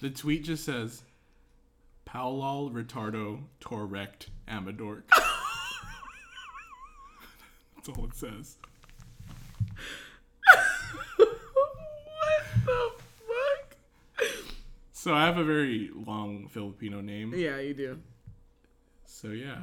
The 0.00 0.10
tweet 0.10 0.44
just 0.44 0.64
says, 0.64 1.02
"Paulal 2.14 2.70
retardo 2.70 3.42
torrect 3.58 4.30
amadork." 4.46 5.02
That's 7.74 7.88
all 7.88 8.04
it 8.04 8.14
says. 8.14 8.56
what 11.16 11.28
the 12.64 12.92
fuck? 13.26 13.76
So 14.92 15.12
I 15.12 15.26
have 15.26 15.38
a 15.38 15.44
very 15.44 15.90
long 15.92 16.46
Filipino 16.46 17.00
name. 17.00 17.34
Yeah, 17.34 17.58
you 17.58 17.74
do. 17.74 17.98
So 19.06 19.30
yeah, 19.30 19.62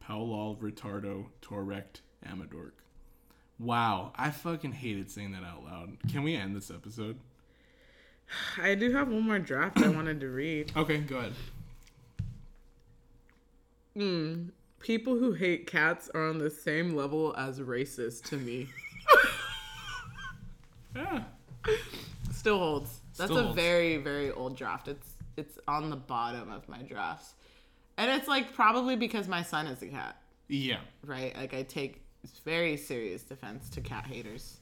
Paulal 0.00 0.56
retardo 0.56 1.26
torrect 1.42 2.00
amadork. 2.26 2.72
Wow, 3.58 4.14
I 4.16 4.30
fucking 4.30 4.72
hated 4.72 5.10
saying 5.10 5.32
that 5.32 5.44
out 5.44 5.64
loud. 5.64 5.98
Can 6.10 6.22
we 6.22 6.34
end 6.34 6.56
this 6.56 6.70
episode? 6.70 7.18
I 8.58 8.74
do 8.74 8.90
have 8.92 9.08
one 9.08 9.24
more 9.24 9.38
draft 9.38 9.82
I 9.82 9.88
wanted 9.88 10.20
to 10.20 10.28
read. 10.28 10.72
Okay, 10.74 10.96
go 11.00 11.18
ahead. 11.18 11.34
Hmm. 14.00 14.44
People 14.78 15.18
who 15.18 15.32
hate 15.32 15.66
cats 15.66 16.08
are 16.14 16.26
on 16.28 16.38
the 16.38 16.48
same 16.48 16.96
level 16.96 17.34
as 17.36 17.60
racist 17.60 18.24
to 18.30 18.36
me. 18.38 18.66
Yeah. 20.96 21.22
Still 22.32 22.58
holds. 22.58 23.00
That's 23.16 23.30
Still 23.30 23.38
a 23.38 23.42
holds. 23.44 23.56
very, 23.56 23.96
very 23.98 24.32
old 24.32 24.56
draft. 24.56 24.88
It's 24.88 25.08
it's 25.36 25.58
on 25.68 25.88
the 25.90 25.96
bottom 25.96 26.50
of 26.50 26.68
my 26.68 26.78
drafts. 26.82 27.34
And 27.96 28.10
it's 28.10 28.26
like 28.26 28.52
probably 28.54 28.96
because 28.96 29.28
my 29.28 29.42
son 29.42 29.66
is 29.66 29.82
a 29.82 29.86
cat, 29.86 30.16
Yeah. 30.48 30.80
right? 31.06 31.36
Like 31.36 31.54
I 31.54 31.62
take 31.62 32.02
very 32.44 32.76
serious 32.76 33.22
defense 33.22 33.68
to 33.70 33.80
cat 33.80 34.06
haters. 34.06 34.56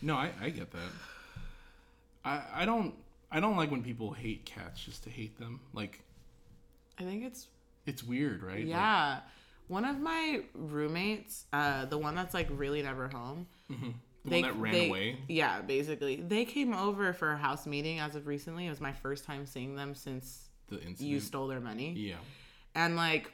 No, 0.00 0.14
I, 0.14 0.30
I 0.40 0.48
get 0.50 0.70
that. 0.70 0.90
I 2.24 2.42
I 2.54 2.64
don't 2.64 2.94
I 3.30 3.40
don't 3.40 3.56
like 3.56 3.70
when 3.70 3.82
people 3.82 4.12
hate 4.12 4.44
cats 4.46 4.80
just 4.82 5.04
to 5.04 5.10
hate 5.10 5.38
them. 5.38 5.60
Like 5.74 6.00
I 6.98 7.02
think 7.02 7.24
it's 7.24 7.46
it's 7.86 8.02
weird, 8.02 8.42
right? 8.42 8.58
Like, 8.58 8.66
yeah. 8.66 9.20
One 9.68 9.84
of 9.84 9.98
my 9.98 10.42
roommates, 10.54 11.44
uh, 11.52 11.86
the 11.86 11.98
one 11.98 12.14
that's 12.14 12.34
like 12.34 12.48
really 12.50 12.82
never 12.82 13.08
home, 13.08 13.46
the 13.68 13.74
one 14.30 14.42
that 14.42 14.56
ran 14.56 14.72
they- 14.72 14.88
away. 14.88 15.16
Yeah, 15.28 15.60
basically. 15.62 16.16
They 16.16 16.44
came 16.44 16.72
over 16.72 17.12
for 17.12 17.32
a 17.32 17.36
house 17.36 17.66
meeting 17.66 17.98
as 17.98 18.14
of 18.14 18.26
recently. 18.28 18.66
It 18.66 18.70
was 18.70 18.80
my 18.80 18.92
first 18.92 19.24
time 19.24 19.44
seeing 19.46 19.74
them 19.74 19.94
since 19.96 20.48
The 20.68 20.76
incident. 20.76 21.00
you 21.00 21.18
stole 21.20 21.48
their 21.48 21.60
money. 21.60 21.92
yeah. 21.96 22.14
And 22.76 22.94
like 22.94 23.32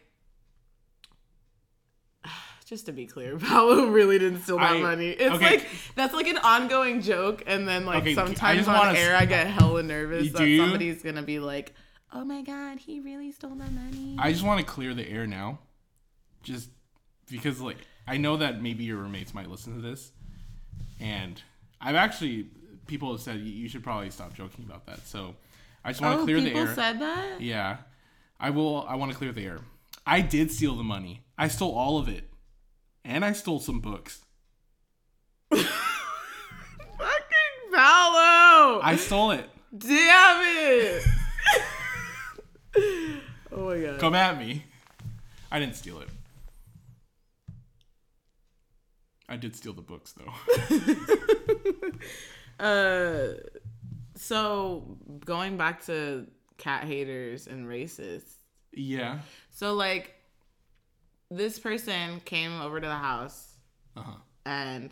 just 2.67 2.87
to 2.87 2.93
be 2.93 3.07
clear, 3.07 3.37
Paolo 3.39 3.87
really 3.87 4.19
didn't 4.19 4.43
steal 4.43 4.59
that 4.59 4.73
I- 4.77 4.81
money. 4.81 5.11
It's 5.11 5.35
okay. 5.35 5.45
like 5.57 5.67
that's 5.97 6.15
like 6.15 6.29
an 6.29 6.39
ongoing 6.39 7.03
joke 7.03 7.43
and 7.47 7.67
then 7.69 7.85
like 7.85 8.03
Okay, 8.03 8.15
sometimes 8.15 8.69
on 8.69 8.97
air 8.97 9.15
s- 9.17 9.23
I 9.23 9.27
get 9.27 9.47
hella 9.49 9.83
nervous 9.83 10.33
that 10.33 10.57
somebody's 10.57 11.03
gonna 11.03 11.23
be 11.23 11.39
like, 11.41 11.75
Oh 12.15 12.25
my 12.25 12.43
god, 12.43 12.79
he 12.79 13.01
really 13.01 13.33
stole 13.33 13.55
my 13.55 13.69
money. 13.71 14.17
I 14.19 14.33
just 14.33 14.45
want 14.45 14.61
to 14.61 14.67
clear 14.67 14.93
the 14.95 15.09
air 15.09 15.27
now, 15.27 15.59
just 16.43 16.69
because 17.31 17.61
like 17.61 17.79
I 18.07 18.17
know 18.19 18.37
that 18.37 18.61
maybe 18.63 18.85
your 18.85 18.99
roommates 18.99 19.33
might 19.33 19.49
listen 19.49 19.75
to 19.77 19.81
this, 19.81 20.13
and 21.01 21.41
I've 21.81 21.95
actually 21.95 22.49
people 22.87 23.13
have 23.13 23.21
said 23.23 23.39
you- 23.41 23.53
you 23.53 23.69
should 23.69 23.83
probably 23.83 24.11
stop 24.11 24.35
joking 24.35 24.65
about 24.65 24.87
that. 24.87 25.07
So 25.07 25.37
I 25.85 25.91
just 25.93 26.03
want 26.03 26.17
to 26.19 26.23
oh, 26.23 26.25
clear 26.25 26.41
the 26.41 26.49
air. 26.49 26.53
people 26.53 26.69
air. 26.69 26.75
said 26.75 27.01
that? 27.01 27.41
yeah, 27.41 27.77
I 28.39 28.51
will. 28.51 28.85
I 28.89 28.97
want 28.97 29.11
to 29.13 29.17
clear 29.17 29.33
the 29.33 29.45
air. 29.47 29.61
I 30.07 30.21
did 30.21 30.51
steal 30.51 30.75
the 30.77 30.85
money. 30.85 31.23
I 31.39 31.49
stole 31.49 31.75
all 31.75 31.97
of 31.99 32.09
it, 32.09 32.29
and 33.05 33.25
I 33.25 33.33
stole 33.33 33.59
some 33.61 33.81
books. 33.81 34.21
Fucking 35.51 35.67
Paolo! 37.73 38.81
I 38.83 38.97
stole 38.99 39.31
it. 39.31 39.49
Damn 39.77 40.43
it! 40.45 41.03
oh 43.53 43.67
my 43.69 43.79
god. 43.81 44.01
Come 44.01 44.15
at 44.15 44.39
me. 44.39 44.65
I 45.51 45.59
didn't 45.59 45.77
steal 45.77 46.01
it. 46.01 46.09
I 49.29 49.37
did 49.37 49.55
steal 49.57 49.73
the 49.73 49.83
books 49.83 50.13
though. 50.13 50.33
Uh, 52.61 53.33
so 54.15 54.97
going 55.25 55.57
back 55.57 55.85
to 55.87 56.27
cat 56.59 56.85
haters 56.85 57.49
and 57.49 57.67
racists. 57.67 58.35
yeah. 58.73 59.19
So 59.51 59.75
like, 59.75 60.15
this 61.29 61.59
person 61.59 62.21
came 62.25 62.61
over 62.61 62.81
to 62.81 62.87
the 62.87 62.95
house 62.95 63.55
Uh 63.97 64.03
huh. 64.03 64.17
and 64.47 64.91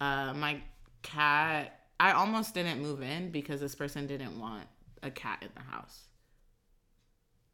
uh, 0.00 0.34
my 0.34 0.60
cat. 1.02 1.72
I 1.98 2.12
almost 2.12 2.52
didn't 2.52 2.82
move 2.82 3.00
in 3.02 3.30
because 3.30 3.60
this 3.62 3.74
person 3.74 4.06
didn't 4.06 4.38
want 4.38 4.64
a 5.02 5.10
cat 5.10 5.38
in 5.40 5.48
the 5.54 5.62
house. 5.62 6.00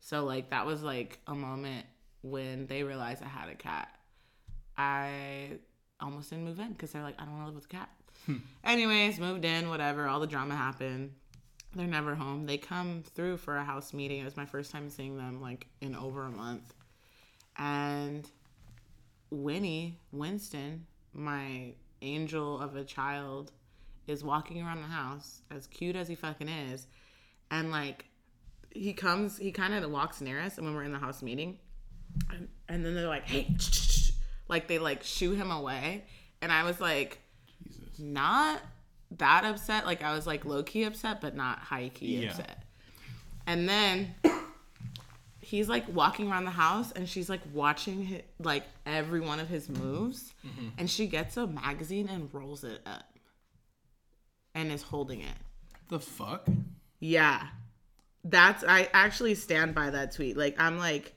So 0.04 0.24
like 0.24 0.50
that 0.50 0.66
was 0.66 0.82
like 0.82 1.20
a 1.28 1.34
moment 1.34 1.86
when 2.22 2.66
they 2.66 2.82
realized 2.82 3.22
I 3.22 3.28
had 3.28 3.48
a 3.48 3.54
cat. 3.54 3.88
I 4.76 5.58
almost 6.00 6.30
didn't 6.30 6.44
move 6.44 6.58
in 6.58 6.72
because 6.72 6.90
they're 6.90 7.02
like, 7.02 7.14
I 7.20 7.24
don't 7.24 7.34
want 7.34 7.44
to 7.44 7.46
live 7.46 7.54
with 7.54 7.64
a 7.66 7.68
cat. 7.68 7.88
Hmm. 8.26 8.36
Anyways, 8.64 9.20
moved 9.20 9.44
in, 9.44 9.68
whatever. 9.68 10.08
All 10.08 10.18
the 10.18 10.26
drama 10.26 10.56
happened. 10.56 11.12
They're 11.74 11.86
never 11.86 12.16
home. 12.16 12.46
They 12.46 12.58
come 12.58 13.04
through 13.14 13.36
for 13.38 13.56
a 13.56 13.64
house 13.64 13.92
meeting. 13.92 14.20
It 14.20 14.24
was 14.24 14.36
my 14.36 14.44
first 14.44 14.72
time 14.72 14.90
seeing 14.90 15.16
them 15.16 15.40
like 15.40 15.68
in 15.80 15.94
over 15.94 16.24
a 16.24 16.30
month. 16.30 16.74
And 17.56 18.28
Winnie, 19.30 20.00
Winston, 20.10 20.86
my 21.14 21.74
angel 22.02 22.60
of 22.60 22.74
a 22.74 22.84
child, 22.84 23.52
is 24.08 24.24
walking 24.24 24.60
around 24.60 24.82
the 24.82 24.88
house 24.88 25.42
as 25.50 25.68
cute 25.68 25.94
as 25.94 26.08
he 26.08 26.16
fucking 26.16 26.48
is. 26.48 26.88
And 27.52 27.70
like, 27.70 28.06
he 28.74 28.92
comes, 28.92 29.38
he 29.38 29.52
kind 29.52 29.74
of 29.74 29.90
walks 29.90 30.20
near 30.20 30.40
us. 30.40 30.58
And 30.58 30.66
when 30.66 30.74
we're 30.74 30.84
in 30.84 30.92
the 30.92 30.98
house 30.98 31.22
meeting, 31.22 31.58
and, 32.30 32.48
and 32.68 32.84
then 32.84 32.94
they're 32.94 33.08
like, 33.08 33.28
hey, 33.28 33.54
like 34.48 34.68
they 34.68 34.78
like 34.78 35.02
shoo 35.02 35.32
him 35.32 35.50
away. 35.50 36.04
And 36.40 36.52
I 36.52 36.64
was 36.64 36.80
like, 36.80 37.20
Jesus. 37.64 37.98
not 37.98 38.60
that 39.18 39.44
upset. 39.44 39.86
Like 39.86 40.02
I 40.02 40.14
was 40.14 40.26
like 40.26 40.44
low 40.44 40.62
key 40.62 40.84
upset, 40.84 41.20
but 41.20 41.36
not 41.36 41.58
high 41.58 41.90
key 41.90 42.18
Yeah. 42.18 42.30
upset. 42.30 42.64
And 43.46 43.68
then 43.68 44.14
he's 45.40 45.68
like 45.68 45.84
walking 45.92 46.30
around 46.30 46.44
the 46.44 46.50
house, 46.50 46.92
and 46.92 47.08
she's 47.08 47.28
like 47.28 47.40
watching 47.52 48.06
hi 48.06 48.22
like 48.38 48.64
every 48.86 49.20
one 49.20 49.40
of 49.40 49.48
his 49.48 49.68
moves, 49.68 50.32
mm-hmm. 50.46 50.68
and 50.78 50.88
she 50.88 51.06
gets 51.06 51.36
a 51.36 51.46
magazine 51.46 52.08
and 52.08 52.32
rolls 52.32 52.64
it 52.64 52.80
up, 52.86 53.18
and 54.54 54.70
is 54.72 54.82
holding 54.82 55.20
it. 55.20 55.36
The 55.88 55.98
fuck? 55.98 56.46
Yeah, 57.00 57.48
that's 58.24 58.64
I 58.64 58.88
actually 58.92 59.34
stand 59.34 59.74
by 59.74 59.90
that 59.90 60.12
tweet. 60.12 60.36
Like 60.36 60.56
I'm 60.60 60.78
like 60.78 61.14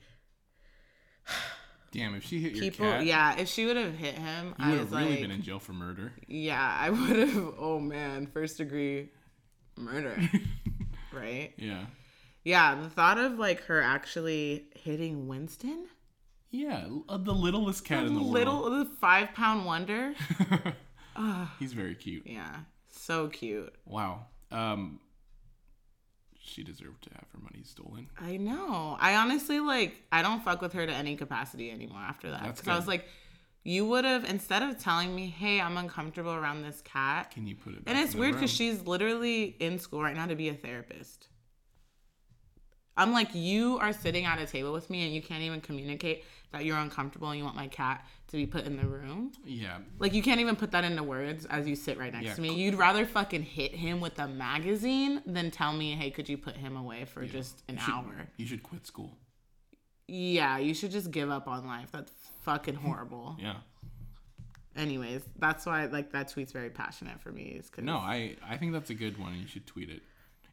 Damn, 1.92 2.14
if 2.14 2.24
she 2.24 2.40
hit 2.40 2.52
your 2.52 2.60
people. 2.62 2.84
cat, 2.86 3.06
Yeah, 3.06 3.38
if 3.38 3.48
she 3.48 3.64
would 3.64 3.76
have 3.76 3.94
hit 3.96 4.14
him, 4.16 4.54
I 4.58 4.70
would 4.70 4.78
have 4.80 4.92
really 4.92 5.10
like, 5.12 5.20
been 5.22 5.30
in 5.30 5.42
jail 5.42 5.58
for 5.58 5.72
murder. 5.72 6.12
yeah, 6.26 6.76
I 6.78 6.90
would 6.90 7.16
have. 7.16 7.54
Oh 7.58 7.78
man, 7.80 8.26
first 8.26 8.58
degree 8.58 9.10
murder, 9.76 10.16
right? 11.12 11.52
Yeah. 11.56 11.86
Yeah, 12.44 12.74
the 12.80 12.90
thought 12.90 13.18
of 13.18 13.38
like 13.38 13.62
her 13.62 13.80
actually 13.80 14.66
hitting 14.76 15.26
Winston, 15.26 15.86
Yeah, 16.50 16.86
uh, 17.08 17.16
the 17.16 17.32
littlest 17.32 17.84
cat 17.84 18.04
in 18.06 18.14
the 18.14 18.20
little 18.20 18.62
world. 18.62 18.86
the 18.86 18.90
five 18.96 19.32
pound 19.34 19.64
wonder. 19.64 20.12
He's 21.58 21.72
very 21.72 21.94
cute. 21.94 22.24
Yeah, 22.26 22.56
so 22.90 23.28
cute. 23.28 23.74
Wow. 23.86 24.26
Um, 24.52 25.00
she 26.46 26.62
deserved 26.62 27.02
to 27.04 27.10
have 27.14 27.26
her 27.32 27.38
money 27.42 27.62
stolen. 27.64 28.08
I 28.20 28.36
know. 28.36 28.96
I 29.00 29.16
honestly 29.16 29.60
like. 29.60 30.02
I 30.12 30.22
don't 30.22 30.42
fuck 30.42 30.60
with 30.60 30.72
her 30.72 30.86
to 30.86 30.92
any 30.92 31.16
capacity 31.16 31.70
anymore 31.70 32.00
after 32.00 32.30
that. 32.30 32.42
That's 32.42 32.60
Because 32.60 32.74
I 32.74 32.76
was 32.76 32.88
like, 32.88 33.06
you 33.64 33.86
would 33.86 34.04
have 34.04 34.24
instead 34.24 34.62
of 34.62 34.78
telling 34.78 35.14
me, 35.14 35.26
"Hey, 35.26 35.60
I'm 35.60 35.76
uncomfortable 35.76 36.32
around 36.32 36.62
this 36.62 36.80
cat," 36.82 37.32
Can 37.32 37.46
you 37.46 37.56
put 37.56 37.74
it? 37.74 37.84
Back? 37.84 37.94
And 37.94 38.04
it's 38.04 38.14
weird 38.14 38.34
because 38.34 38.50
she's 38.50 38.86
literally 38.86 39.56
in 39.58 39.78
school 39.78 40.02
right 40.02 40.14
now 40.14 40.26
to 40.26 40.36
be 40.36 40.48
a 40.48 40.54
therapist. 40.54 41.28
I'm 42.96 43.12
like, 43.12 43.34
you 43.34 43.78
are 43.78 43.92
sitting 43.92 44.24
at 44.24 44.38
a 44.38 44.46
table 44.46 44.72
with 44.72 44.88
me 44.88 45.04
and 45.04 45.14
you 45.14 45.20
can't 45.20 45.42
even 45.42 45.60
communicate 45.60 46.24
that 46.56 46.64
you're 46.64 46.76
uncomfortable 46.78 47.28
and 47.30 47.38
you 47.38 47.44
want 47.44 47.56
my 47.56 47.68
cat 47.68 48.04
to 48.28 48.36
be 48.36 48.46
put 48.46 48.64
in 48.64 48.76
the 48.76 48.86
room. 48.86 49.32
Yeah. 49.44 49.78
Like 49.98 50.14
you 50.14 50.22
can't 50.22 50.40
even 50.40 50.56
put 50.56 50.70
that 50.72 50.84
into 50.84 51.02
words 51.02 51.44
as 51.46 51.68
you 51.68 51.76
sit 51.76 51.98
right 51.98 52.12
next 52.12 52.24
Yeah, 52.26 52.34
to 52.34 52.40
me. 52.40 52.54
You'd 52.54 52.74
rather 52.74 53.04
fucking 53.06 53.42
hit 53.42 53.72
him 53.74 54.00
with 54.00 54.18
a 54.18 54.26
magazine 54.26 55.22
than 55.26 55.50
tell 55.50 55.72
me, 55.72 55.92
"Hey, 55.92 56.10
could 56.10 56.28
you 56.28 56.38
put 56.38 56.56
him 56.56 56.76
away 56.76 57.04
for 57.04 57.24
just 57.26 57.62
an 57.68 57.76
You 57.76 57.80
should- 57.82 57.94
hour?" 57.94 58.28
You 58.36 58.46
should 58.46 58.62
quit 58.62 58.86
school. 58.86 59.16
Yeah, 60.08 60.58
you 60.58 60.72
should 60.74 60.92
just 60.92 61.10
give 61.10 61.30
up 61.30 61.46
on 61.48 61.66
life. 61.66 61.90
That's 61.92 62.12
fucking 62.42 62.76
horrible. 62.76 63.36
Yeah. 63.40 63.56
Anyways, 64.76 65.22
that's 65.38 65.64
why 65.64 65.86
like 65.86 66.12
that 66.12 66.28
tweet's 66.28 66.52
very 66.52 66.68
passionate 66.68 67.18
for 67.20 67.32
me. 67.32 67.44
Is 67.58 67.70
cause 67.70 67.84
No, 67.84 67.96
I 67.96 68.36
I 68.46 68.56
think 68.58 68.72
that's 68.72 68.90
a 68.90 68.94
good 68.94 69.16
one. 69.18 69.34
You 69.34 69.46
should 69.46 69.66
tweet 69.66 69.88
it, 69.88 70.02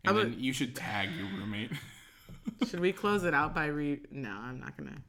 and 0.05 0.15
would- 0.15 0.33
then 0.33 0.39
you 0.39 0.53
should 0.53 0.75
tag 0.75 1.09
your 1.17 1.27
roommate. 1.27 1.71
should 2.69 2.79
we 2.79 2.93
close 2.93 3.23
it 3.25 3.33
out 3.33 3.53
by 3.53 3.65
re? 3.65 3.99
No, 4.11 4.29
I'm 4.31 4.59
not 4.61 4.77
gonna. 4.77 5.01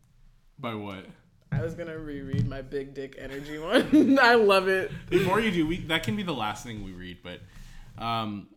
By 0.58 0.74
what? 0.74 1.06
I 1.54 1.62
was 1.62 1.74
gonna 1.74 1.98
reread 1.98 2.48
my 2.48 2.62
big 2.62 2.94
dick 2.94 3.16
energy 3.18 3.58
one. 3.58 4.18
I 4.20 4.34
love 4.34 4.68
it. 4.68 4.90
Before 5.08 5.40
you 5.40 5.50
do, 5.50 5.66
we 5.66 5.78
that 5.82 6.02
can 6.02 6.16
be 6.16 6.22
the 6.22 6.34
last 6.34 6.64
thing 6.64 6.84
we 6.84 6.92
read. 6.92 7.18
But 7.22 7.40
um, 8.02 8.48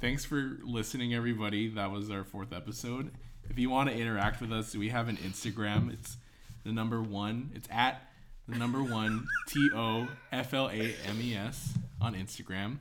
thanks 0.00 0.24
for 0.24 0.58
listening, 0.62 1.14
everybody. 1.14 1.68
That 1.68 1.90
was 1.90 2.10
our 2.10 2.24
fourth 2.24 2.52
episode. 2.52 3.10
If 3.50 3.58
you 3.58 3.70
want 3.70 3.90
to 3.90 3.96
interact 3.96 4.40
with 4.40 4.52
us, 4.52 4.74
we 4.76 4.90
have 4.90 5.08
an 5.08 5.16
Instagram. 5.16 5.92
It's 5.92 6.16
the 6.64 6.72
number 6.72 7.02
one. 7.02 7.50
It's 7.54 7.68
at 7.70 8.02
the 8.48 8.56
number 8.56 8.82
one 8.82 9.26
T 9.48 9.70
O 9.74 10.08
F 10.30 10.54
L 10.54 10.68
A 10.68 10.94
M 11.06 11.20
E 11.20 11.36
S 11.36 11.74
on 12.00 12.14
Instagram. 12.14 12.78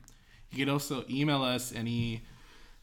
You 0.52 0.60
can 0.66 0.70
also 0.70 1.06
email 1.10 1.42
us 1.42 1.74
any 1.74 2.24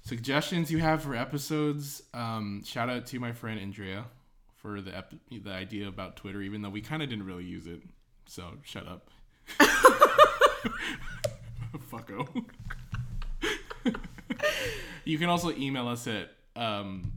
suggestions 0.02 0.70
you 0.70 0.78
have 0.78 1.02
for 1.02 1.14
episodes. 1.14 2.02
Um, 2.12 2.62
shout 2.64 2.90
out 2.90 3.06
to 3.06 3.20
my 3.20 3.32
friend 3.32 3.60
Andrea 3.60 4.06
for 4.62 4.80
the 4.80 4.96
ep- 4.96 5.12
the 5.30 5.50
idea 5.50 5.88
about 5.88 6.16
Twitter, 6.16 6.40
even 6.40 6.62
though 6.62 6.70
we 6.70 6.80
kind 6.80 7.02
of 7.02 7.08
didn't 7.10 7.26
really 7.26 7.44
use 7.44 7.66
it. 7.66 7.82
So 8.26 8.54
shut 8.62 8.86
up. 8.88 9.10
Fucko. 11.90 12.44
you 15.04 15.18
can 15.18 15.28
also 15.28 15.50
email 15.52 15.88
us 15.88 16.06
at 16.06 16.30
um, 16.56 17.12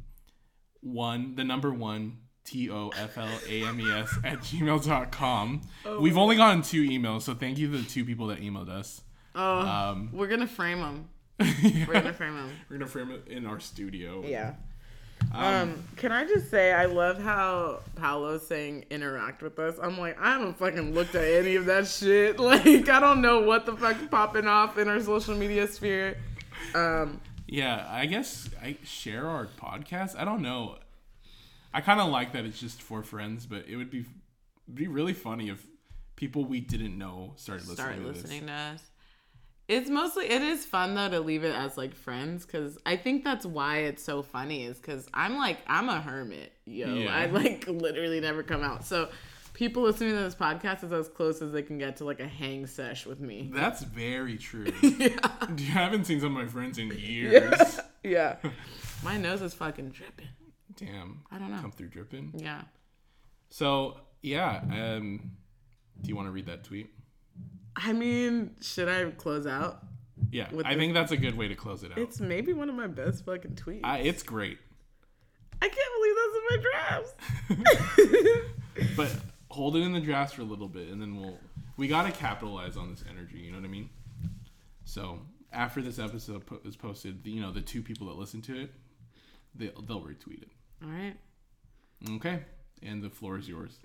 one, 0.82 1.36
the 1.36 1.44
number 1.44 1.72
one, 1.74 2.18
T 2.46 2.70
O 2.70 2.90
F 2.90 3.18
L 3.18 3.30
A 3.48 3.64
M 3.66 3.80
E 3.80 3.92
S 3.92 4.18
at 4.24 4.40
gmail.com. 4.40 5.62
Oh 5.86 6.00
We've 6.00 6.18
only 6.18 6.36
gotten 6.36 6.62
two 6.62 6.84
emails, 6.84 7.22
so 7.24 7.34
thank 7.34 7.58
you 7.58 7.72
to 7.72 7.78
the 7.78 7.84
two 7.88 8.06
people 8.06 8.28
that 8.28 8.40
emailed 8.42 8.70
us. 8.70 9.02
Oh, 9.36 9.60
Um, 9.60 10.10
we're 10.14 10.28
gonna 10.28 10.48
frame 10.48 10.80
them. 10.80 11.10
yeah. 11.40 11.86
We're 11.88 11.94
gonna 11.94 12.14
frame 12.14 12.36
them. 12.36 12.50
We're 12.70 12.78
gonna 12.78 12.90
frame 12.90 13.12
it 13.12 13.28
in 13.28 13.46
our 13.46 13.60
studio. 13.60 14.24
Yeah. 14.26 14.54
Um, 15.34 15.84
can 15.98 16.12
I 16.12 16.26
just 16.26 16.50
say 16.50 16.72
I 16.72 16.86
love 16.86 17.22
how 17.22 17.82
Paolo's 17.96 18.46
saying 18.48 18.86
interact 18.90 19.42
with 19.42 19.60
us. 19.60 19.76
I'm 19.82 19.98
like, 19.98 20.20
I 20.20 20.34
haven't 20.34 20.58
fucking 20.58 20.94
looked 20.94 21.16
at 21.16 21.24
any 21.24 21.56
of 21.56 21.66
that 21.66 21.88
shit. 21.88 22.40
Like, 22.46 22.88
I 22.90 23.00
don't 23.00 23.22
know 23.22 23.42
what 23.42 23.66
the 23.66 23.76
fuck's 23.76 24.06
popping 24.10 24.48
off 24.48 24.78
in 24.78 24.88
our 24.88 25.02
social 25.02 25.36
media 25.36 25.68
sphere. 25.68 26.18
Um, 26.74 27.20
Yeah, 27.48 27.88
I 27.90 28.06
guess 28.06 28.50
I 28.62 28.78
share 28.84 29.28
our 29.28 29.48
podcast. 29.48 30.18
I 30.18 30.26
don't 30.26 30.42
know. 30.42 30.78
I 31.74 31.82
kind 31.82 32.00
of 32.00 32.10
like 32.10 32.34
that 32.34 32.46
it's 32.46 32.60
just 32.60 32.82
for 32.82 33.04
friends, 33.04 33.46
but 33.46 33.68
it 33.68 33.76
would 33.76 33.90
be 33.90 34.06
be 34.74 34.88
really 34.88 35.14
funny 35.14 35.50
if 35.50 35.66
people 36.16 36.46
we 36.46 36.60
didn't 36.60 36.98
know 36.98 37.34
started 37.36 37.68
listening 37.68 37.76
start 37.76 37.96
to 37.98 38.08
listening 38.08 38.46
to 38.48 38.54
us. 38.54 38.84
It's 39.68 39.90
mostly 39.90 40.30
it 40.30 40.42
is 40.42 40.66
fun 40.66 40.94
though 40.94 41.10
to 41.10 41.20
leave 41.20 41.44
it 41.44 41.56
as 41.56 41.78
like 41.78 41.96
friends 41.96 42.46
because 42.46 42.78
I 42.86 42.98
think 42.98 43.24
that's 43.24 43.46
why 43.46 43.80
it's 43.80 44.04
so 44.04 44.22
funny 44.22 44.66
is 44.66 44.78
because 44.78 45.08
I'm 45.14 45.38
like 45.38 45.58
I'm 45.68 45.90
a 45.90 46.00
hermit, 46.00 46.54
yo. 46.66 46.94
Yeah. 46.94 47.16
I 47.16 47.26
like 47.26 47.66
literally 47.68 48.20
never 48.20 48.44
come 48.44 48.62
out. 48.62 48.86
So 48.86 49.10
people 49.54 49.82
listening 49.82 50.12
to 50.12 50.18
this 50.18 50.36
podcast 50.36 50.84
is 50.84 50.92
as 50.92 51.10
close 51.10 51.42
as 51.42 51.52
they 51.52 51.64
can 51.64 51.80
get 51.80 51.98
to 51.98 52.06
like 52.06 52.20
a 52.20 52.28
hang 52.28 52.68
sesh 52.68 53.08
with 53.08 53.20
me. 53.20 53.50
That's 53.52 53.82
very 53.82 54.38
true. 54.38 54.72
yeah. 54.84 55.18
I 55.24 55.62
haven't 55.62 56.06
seen 56.06 56.20
some 56.20 56.38
of 56.38 56.44
my 56.44 56.48
friends 56.48 56.78
in 56.78 56.92
years. 56.92 57.80
Yeah. 58.04 58.36
My 59.04 59.18
nose 59.18 59.42
is 59.42 59.54
fucking 59.54 59.90
dripping. 59.90 60.28
Damn. 60.76 61.24
I 61.32 61.38
don't 61.38 61.52
know. 61.52 61.62
Come 61.62 61.72
through 61.72 61.90
dripping. 61.90 62.34
Yeah. 62.36 62.62
So 63.50 64.00
yeah, 64.22 64.62
um, 64.72 65.32
do 66.02 66.10
you 66.10 66.16
want 66.16 66.28
to 66.28 66.32
read 66.32 66.48
that 66.48 66.64
tweet? 66.64 66.92
I 67.76 67.94
mean, 67.94 68.56
should 68.62 68.88
I 68.88 69.12
close 69.12 69.46
out? 69.46 69.84
Yeah, 70.32 70.48
I 70.64 70.74
the- 70.74 70.80
think 70.80 70.94
that's 70.94 71.12
a 71.12 71.18
good 71.18 71.38
way 71.38 71.48
to 71.48 71.56
close 71.56 71.84
it 71.84 71.92
out. 71.92 71.98
It's 71.98 72.20
maybe 72.20 72.54
one 72.54 72.70
of 72.70 72.76
my 72.76 72.88
best 72.88 73.26
fucking 73.26 73.52
tweets. 73.56 73.82
I, 73.84 74.00
it's 74.00 74.24
great, 74.24 74.58
I 75.62 75.70
can't 75.70 75.90
believe 75.98 76.16
that's 76.20 76.36
in 76.38 77.58
my 77.58 77.68
drafts. 77.68 78.96
but 78.98 79.16
hold 79.50 79.76
it 79.76 79.82
in 79.82 79.94
the 79.94 80.00
drafts 80.02 80.34
for 80.34 80.42
a 80.42 80.46
little 80.46 80.68
bit, 80.68 80.90
and 80.90 81.02
then 81.02 81.16
we'll 81.16 81.38
we 81.78 81.88
gotta 81.88 82.12
capitalize 82.12 82.78
on 82.78 82.90
this 82.90 83.04
energy. 83.10 83.40
You 83.40 83.52
know 83.52 83.58
what 83.58 83.66
I 83.66 83.70
mean? 83.70 83.90
So 84.84 85.20
after 85.52 85.82
this 85.82 86.00
episode 86.00 86.46
po- 86.46 86.60
is 86.66 86.76
posted, 86.76 87.22
you 87.26 87.42
know 87.42 87.52
the 87.52 87.62
two 87.62 87.82
people 87.82 88.08
that 88.08 88.18
listen 88.18 88.42
to 88.44 88.62
it, 88.64 88.72
they'll 89.54 89.82
they'll 89.82 90.02
retweet 90.02 90.42
it. 90.44 90.50
All 90.84 90.90
right. 90.90 91.16
Okay, 92.16 92.40
and 92.84 93.02
the 93.04 93.10
floor 93.10 93.38
is 93.38 93.48
yours. 93.48 93.80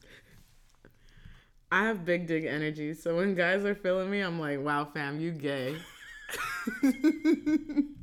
I 1.73 1.85
have 1.85 2.05
big 2.05 2.27
dig 2.27 2.45
energy. 2.45 2.95
So 2.95 3.17
when 3.17 3.35
guys 3.35 3.65
are 3.65 3.75
feeling 3.75 4.11
me, 4.11 4.21
I'm 4.21 4.41
like, 4.41 4.61
wow, 4.61 4.85
fam, 4.85 5.21
you 5.21 5.31
gay. 5.31 5.77